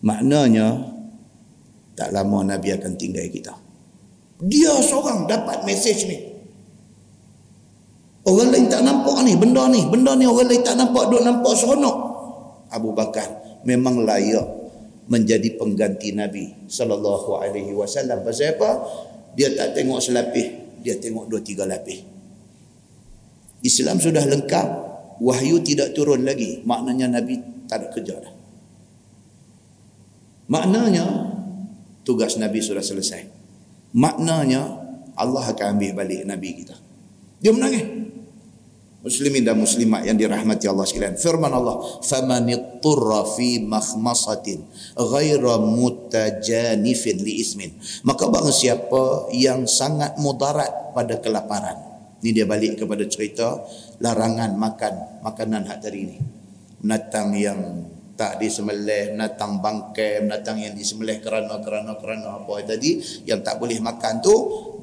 [0.06, 0.93] Maknanya
[1.94, 3.54] tak lama Nabi akan tinggal kita.
[4.44, 6.18] Dia seorang dapat mesej ni.
[8.24, 9.84] Orang lain tak nampak ni, benda ni.
[9.88, 11.96] Benda ni orang lain tak nampak, duk nampak seronok.
[12.74, 13.28] Abu Bakar
[13.68, 14.48] memang layak
[15.12, 18.24] menjadi pengganti Nabi sallallahu alaihi wasallam.
[18.24, 18.70] Pasal apa?
[19.36, 22.02] Dia tak tengok selapis, dia tengok dua tiga lapis.
[23.64, 24.68] Islam sudah lengkap,
[25.20, 26.64] wahyu tidak turun lagi.
[26.64, 28.34] Maknanya Nabi tak ada kerja dah.
[30.52, 31.06] Maknanya
[32.04, 33.26] tugas Nabi sudah selesai.
[33.96, 34.62] Maknanya
[35.16, 36.76] Allah akan ambil balik Nabi kita.
[37.44, 38.04] Dia menangis
[39.04, 44.64] muslimin dan muslimat yang dirahmati Allah sekalian firman Allah famanitturra fi makhmasatin
[44.96, 47.76] ghaira mutajanifin li ismin
[48.08, 51.76] maka barang siapa yang sangat mudarat pada kelaparan
[52.24, 53.60] ini dia balik kepada cerita
[54.00, 56.18] larangan makan makanan hak tadi ini
[56.80, 57.60] menatang yang
[58.14, 62.62] tak disembelih, menatang bangkai, menatang yang disembelih kerana kerana kerana apa.
[62.62, 64.36] Tadi yang tak boleh makan tu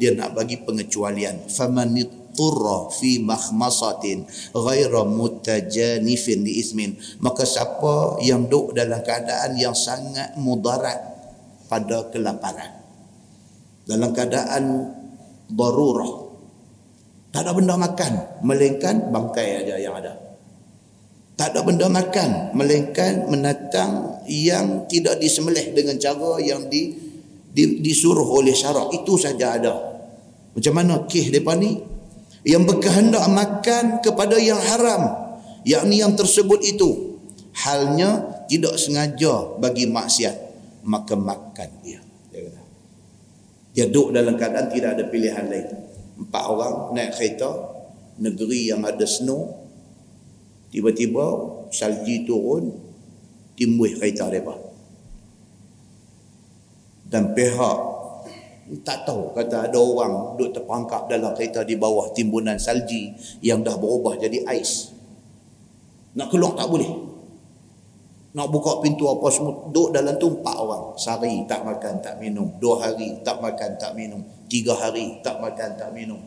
[0.03, 1.47] dia nak bagi pengecualian.
[1.47, 6.95] Famanit turra fi makhmasatin ghaira mutajanifin li ismin.
[7.23, 10.99] Maka siapa yang duduk dalam keadaan yang sangat mudarat
[11.71, 12.81] pada kelaparan
[13.91, 14.65] dalam keadaan
[15.51, 16.31] darurah
[17.35, 18.13] tak ada benda makan
[18.47, 20.30] melainkan bangkai aja yang ada
[21.41, 26.93] tak ada benda makan melainkan menatang yang tidak disembelih dengan cara yang di,
[27.49, 28.93] di disuruh oleh syarak.
[28.93, 29.73] Itu saja ada.
[30.53, 31.81] Macam mana kih depa ni?
[32.45, 35.33] Yang berkehendak makan kepada yang haram
[35.65, 37.17] yakni yang tersebut itu.
[37.57, 40.37] Halnya tidak sengaja bagi maksiat
[40.85, 42.05] maka makan dia.
[42.29, 42.53] Dia
[43.73, 45.69] dia duduk dalam keadaan tidak ada pilihan lain.
[46.21, 47.49] Empat orang naik kereta
[48.21, 49.70] negeri yang ada snow
[50.71, 51.25] Tiba-tiba
[51.75, 52.71] salji turun
[53.59, 54.55] timbul kereta mereka.
[57.11, 57.79] Dan pihak
[58.87, 63.11] tak tahu kata ada orang duduk terperangkap dalam kereta di bawah timbunan salji
[63.43, 64.95] yang dah berubah jadi ais.
[66.15, 67.11] Nak keluar tak boleh.
[68.31, 69.67] Nak buka pintu apa semua.
[69.75, 70.95] Duduk dalam tu empat orang.
[70.95, 72.47] Sehari tak makan, tak minum.
[72.63, 74.23] Dua hari tak makan, tak minum.
[74.47, 76.23] Tiga hari tak makan, tak minum.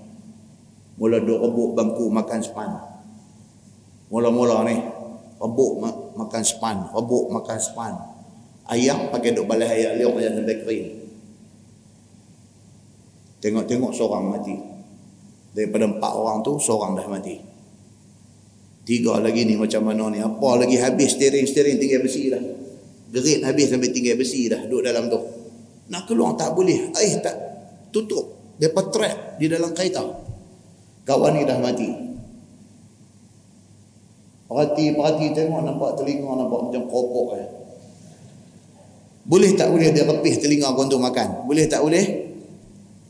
[1.00, 2.93] Mula duduk rebuk bangku makan sepan.
[4.12, 4.76] Mula-mula ni
[5.40, 5.72] rebuk
[6.16, 7.94] makan span, rebuk makan span.
[8.72, 10.88] Ayam pakai duk balai ayam liuk macam sampai kering.
[13.44, 14.56] Tengok-tengok seorang mati.
[15.54, 17.36] Daripada empat orang tu seorang dah mati.
[18.84, 20.20] Tiga lagi ni macam mana ni?
[20.24, 22.44] Apa lagi habis steering-steering tinggal besi dah.
[23.14, 25.20] Gerit habis sampai tinggal besi dah duduk dalam tu.
[25.92, 26.96] Nak keluar tak boleh.
[26.96, 27.36] Air tak
[27.92, 28.56] tutup.
[28.56, 30.04] Depa trap di dalam kereta.
[31.04, 31.90] Kawan ni dah mati.
[34.48, 37.48] Perhati-perhati tengok nampak telinga nampak macam kopok eh.
[39.24, 41.48] Boleh tak boleh dia lepih telinga kau untuk makan?
[41.48, 42.04] Boleh tak boleh?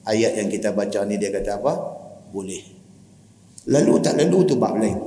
[0.05, 1.73] Ayat yang kita baca ni dia kata apa?
[2.30, 2.61] Boleh.
[3.65, 4.99] Lalu tak lalu tu bab lain.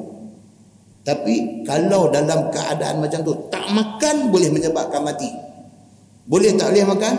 [1.07, 5.31] Tapi kalau dalam keadaan macam tu tak makan boleh menyebabkan mati.
[6.27, 7.15] Boleh tak boleh makan?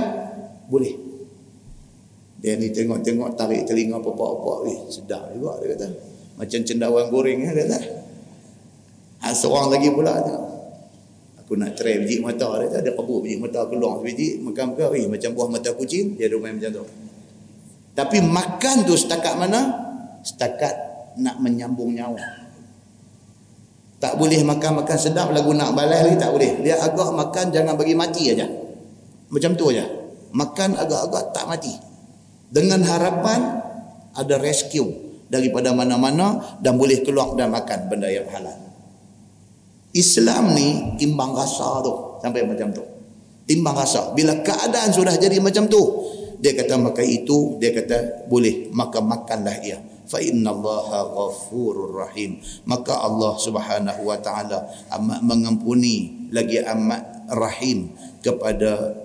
[0.68, 0.94] Boleh.
[2.44, 4.68] Dia ni tengok-tengok tarik telinga popok-popok.
[4.68, 5.88] Eh, sedap juga dia kata.
[6.36, 7.80] Macam cendawan goreng dia kata.
[9.22, 10.14] Ha, seorang lagi pula
[11.48, 15.08] aku nak try biji mata dia ada kebuk biji mata keluar biji makan ke eh,
[15.08, 16.86] macam buah mata kucing dia ada main macam tu.
[17.98, 19.62] Tapi makan tu setakat mana?
[20.22, 20.76] Setakat
[21.18, 22.46] nak menyambung nyawa.
[23.98, 26.62] Tak boleh makan-makan sedap lagu nak balai lagi tak boleh.
[26.62, 28.46] Dia agak makan jangan bagi mati aja.
[29.34, 29.90] Macam tu aja.
[30.30, 31.74] Makan agak-agak tak mati.
[32.54, 33.66] Dengan harapan
[34.14, 34.94] ada rescue
[35.34, 38.67] daripada mana-mana dan boleh keluar dan makan benda yang halal
[39.96, 42.84] Islam ni timbang rasa tu sampai macam tu.
[43.48, 44.12] Timbang rasa.
[44.12, 45.80] Bila keadaan sudah jadi macam tu,
[46.44, 49.80] dia kata maka itu dia kata boleh maka makanlah ia.
[50.08, 52.40] Fa innallaha ghafurur rahim.
[52.68, 54.68] Maka Allah Subhanahu wa taala
[55.00, 57.92] amat mengampuni lagi amat rahim
[58.24, 58.96] kepada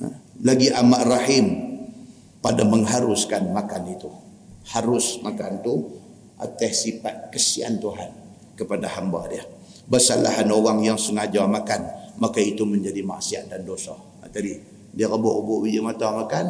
[0.00, 0.06] ha,
[0.44, 1.46] lagi amat rahim
[2.40, 4.08] pada mengharuskan makan itu.
[4.76, 5.74] Harus makan itu
[6.40, 8.19] atas sifat kesian Tuhan
[8.60, 9.40] kepada hamba dia.
[9.88, 11.88] Bersalahan orang yang sengaja makan,
[12.20, 13.96] maka itu menjadi maksiat dan dosa.
[13.96, 14.54] Ha, tadi
[14.92, 16.44] dia rebuk-rebuk biji mata makan,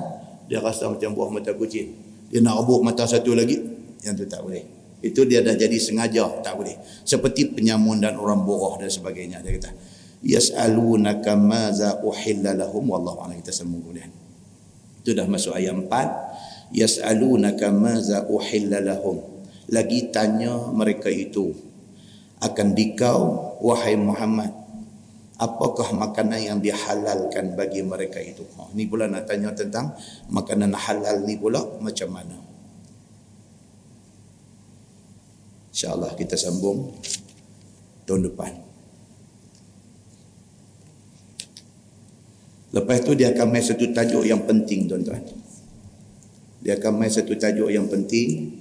[0.50, 1.94] dia rasa macam buah mata kucing.
[2.28, 3.56] Dia nak rebuk mata satu lagi,
[4.02, 4.80] yang tu tak boleh.
[5.00, 6.76] Itu dia dah jadi sengaja, tak boleh.
[7.06, 9.40] Seperti penyamun dan orang boroh dan sebagainya.
[9.40, 9.70] Dia kata,
[10.20, 14.12] Yas'alunaka maza uhilla lahum wallahu a'lam kita sambung kemudian.
[15.00, 16.76] Itu dah masuk ayat 4.
[16.76, 19.24] Yas'alunaka maza uhilla lahum.
[19.72, 21.56] Lagi tanya mereka itu
[22.40, 23.18] akan dikau
[23.60, 24.60] wahai Muhammad
[25.40, 28.44] apakah makanan yang dihalalkan bagi mereka itu?
[28.60, 29.96] Ha, ni pula nak tanya tentang
[30.28, 32.36] makanan halal ni pula macam mana?
[35.72, 36.92] Insyaallah kita sambung
[38.04, 38.52] tahun depan.
[42.70, 45.24] Lepas tu dia akan main satu tajuk yang penting tuan-tuan.
[46.60, 48.59] Dia akan main satu tajuk yang penting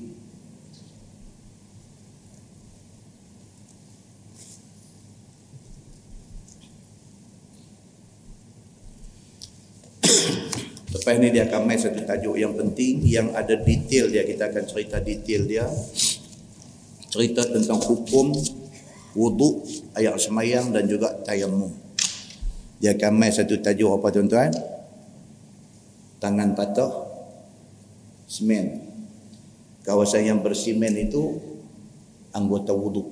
[11.09, 14.61] Lepas ni dia akan main satu tajuk yang penting yang ada detail dia kita akan
[14.61, 15.65] cerita detail dia.
[17.09, 18.29] Cerita tentang hukum
[19.17, 19.65] wuduk,
[19.97, 21.73] ayat semayang dan juga tayamum.
[22.77, 24.53] Dia akan main satu tajuk apa tuan-tuan?
[26.21, 26.93] Tangan patah
[28.29, 28.77] semen.
[29.81, 31.41] Kawasan yang bersimen itu
[32.37, 33.09] anggota wuduk.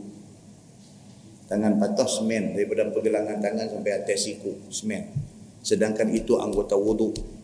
[1.49, 5.17] Tangan patah semen daripada pergelangan tangan sampai atas siku semen.
[5.65, 7.36] Sedangkan itu anggota wuduk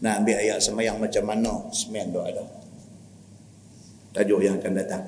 [0.00, 1.52] nak ambil ayat semayang macam mana?
[1.72, 2.60] Semen tu ada
[4.10, 5.04] tajuk yang akan datang.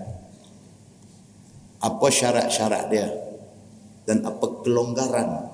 [1.82, 3.06] Apa syarat-syarat dia?
[4.06, 5.51] Dan apa kelonggaran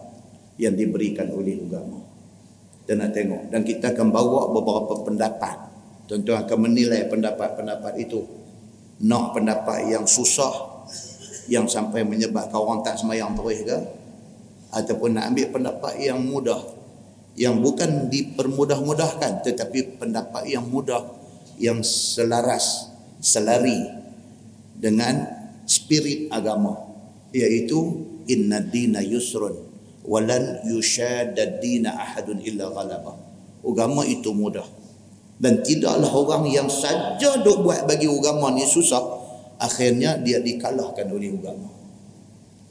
[0.60, 2.05] yang diberikan oleh agama?
[2.85, 3.48] Dan nak tengok.
[3.52, 5.56] Dan kita akan bawa beberapa pendapat.
[6.09, 8.24] Tuan-tuan akan menilai pendapat-pendapat itu.
[9.05, 10.85] Nak pendapat yang susah
[11.48, 13.78] yang sampai menyebabkan orang tak semayang terus ke?
[14.69, 16.60] Ataupun nak ambil pendapat yang mudah
[17.39, 21.06] yang bukan dipermudah-mudahkan tetapi pendapat yang mudah
[21.62, 22.90] yang selaras
[23.23, 23.78] selari
[24.74, 25.23] dengan
[25.62, 26.74] spirit agama
[27.31, 29.55] iaitu inna dina yusrun
[30.02, 33.15] walan yushadad dina ahadun illa ghalabah
[33.62, 34.66] agama itu mudah
[35.39, 39.19] dan tidaklah orang yang saja duk buat bagi agama ni susah
[39.59, 41.70] akhirnya dia dikalahkan oleh agama.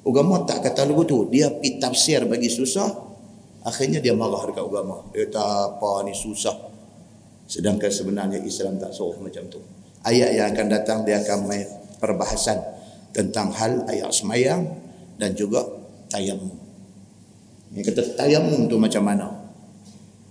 [0.08, 2.88] Agama tak kata lagu tu, dia pi tafsir bagi susah,
[3.68, 5.04] akhirnya dia marah dekat agama.
[5.12, 5.44] Dia kata
[5.76, 6.56] apa ni susah.
[7.48, 9.60] Sedangkan sebenarnya Islam tak suruh macam tu.
[10.08, 11.68] Ayat yang akan datang dia akan main
[12.00, 12.64] perbahasan
[13.12, 14.64] tentang hal ayat semayang
[15.20, 15.68] dan juga
[16.08, 16.56] tayamum.
[17.76, 19.28] Yang kata tayamum tu macam mana?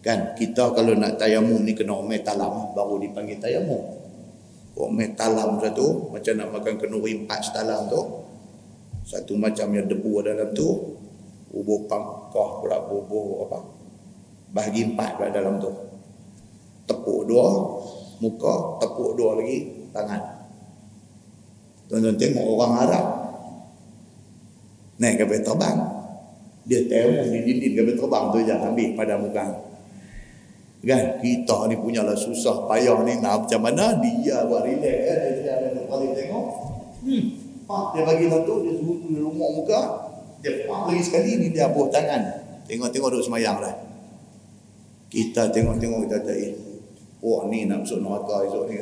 [0.01, 4.07] Kan kita kalau nak tayamum ni kena umai talam baru dipanggil tayamum.
[4.77, 8.01] Orang talam satu Macam nak makan kenuri empat setalam tu
[9.09, 11.01] Satu macam yang debu dalam tu
[11.49, 11.89] Bubuh
[12.37, 13.59] pangkah pula bubuh apa.
[14.53, 15.73] Bahagi empat pula dalam tu.
[16.87, 17.49] Tepuk dua
[18.23, 20.23] Muka Tepuk dua lagi Tangan.
[21.89, 23.07] Tuan-tuan tengok orang Arab.
[25.01, 25.79] Naik kapal terbang.
[26.67, 29.45] Dia temu di dinding kapal terbang tu je Ambil pada muka.
[30.87, 33.17] Kan kita ni punya lah susah payah ni.
[33.19, 33.97] Nak macam mana?
[33.99, 36.47] Dia buat relax kan dia ada kali tengok.
[37.07, 37.25] Hmm.
[37.67, 40.06] Pak dia bagi satu dia suruh di rumah muka
[40.47, 42.23] dia pak lagi sekali ni dia buat tangan.
[42.71, 43.75] Tengok-tengok duk semayang dah.
[45.11, 46.55] Kita tengok-tengok kita tak eh.
[47.19, 48.79] Wah ni nak masuk neraka esok ni.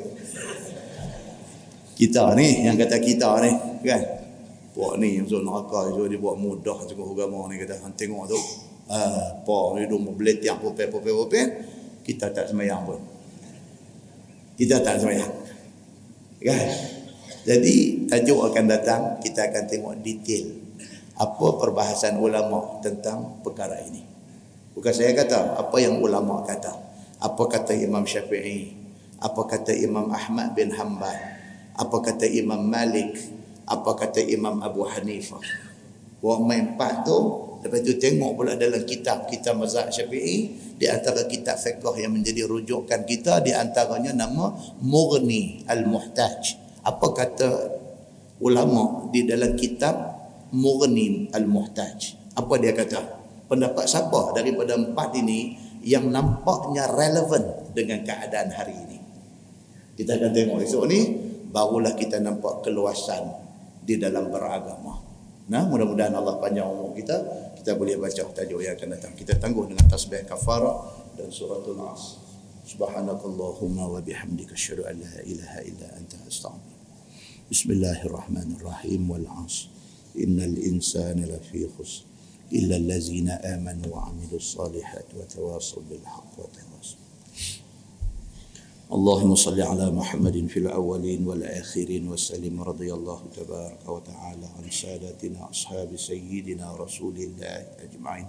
[1.97, 3.51] Kita ni yang kata kita ni
[3.81, 4.03] kan.
[4.77, 8.41] Wah ni yang masuk neraka esok dia buat mudah cukup agama ni kata tengok tu.
[8.85, 11.49] Ah, apa ni duk meletiak popel-popel-popel
[12.05, 13.01] kita tak semayang pun.
[14.61, 15.33] Kita tak semayang.
[16.45, 16.69] Kan?
[17.49, 20.64] Jadi tajuk akan datang, kita akan tengok detail
[21.15, 24.03] apa perbahasan ulama tentang perkara ini.
[24.75, 26.75] Bukan saya kata, apa yang ulama kata.
[27.23, 28.75] Apa kata Imam Syafi'i,
[29.23, 31.15] apa kata Imam Ahmad bin Hanbal,
[31.79, 33.15] apa kata Imam Malik,
[33.65, 35.41] apa kata Imam Abu Hanifah.
[36.19, 37.17] Orang main empat tu,
[37.63, 42.43] lepas tu tengok pula dalam kitab kita mazhab Syafi'i, di antara kitab fiqh yang menjadi
[42.51, 44.51] rujukan kita di antaranya nama
[44.83, 46.59] Mughni Al-Muhtaj.
[46.83, 47.49] Apa kata
[48.43, 50.14] ulama di dalam kitab
[50.55, 51.99] Mughni Al-Muhtaj?
[52.39, 53.03] Apa dia kata?
[53.51, 58.99] Pendapat siapa daripada empat ini yang nampaknya relevan dengan keadaan hari ini?
[59.99, 61.01] Kita akan tengok esok ni
[61.51, 63.31] barulah kita nampak keluasan
[63.83, 65.03] di dalam beragama.
[65.45, 67.21] Nah, mudah-mudahan Allah panjang umur kita
[67.61, 69.13] kita boleh baca tajuk yang akan datang.
[69.13, 70.73] Kita tangguh dengan tasbih kafara
[71.15, 72.17] dan suratul as.
[72.65, 76.97] Subhanakallahumma wa bihamdika asyhadu an la ilaha illa anta astaghfiruka.
[77.53, 79.74] Bismillahirrahmanirrahim wal 'asr.
[80.15, 80.47] Illa
[82.77, 87.03] allazina amanu wa 'amilus salihati wa tawassaw bil haqqi wa tawassaw
[88.95, 95.97] اللهم صل على محمد في الأولين والآخرين وسلم رضي الله تبارك وتعالى عن سادتنا أصحاب
[95.97, 98.27] سيدنا رسول الله أجمعين.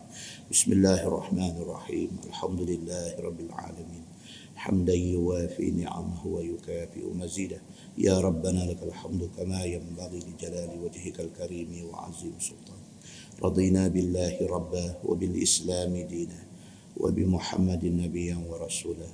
[0.52, 2.10] بسم الله الرحمن الرحيم.
[2.32, 4.06] الحمد لله رب العالمين.
[4.56, 7.60] حمدا يوافي نعمه ويكافئ مزيده.
[7.98, 12.88] يا ربنا لك الحمد كما ينبغي لجلال وجهك الكريم وعظيم سلطانك
[13.44, 16.40] رضينا بالله ربا وبالإسلام دينا
[16.98, 19.10] وبمحمد نبيا ورسولا.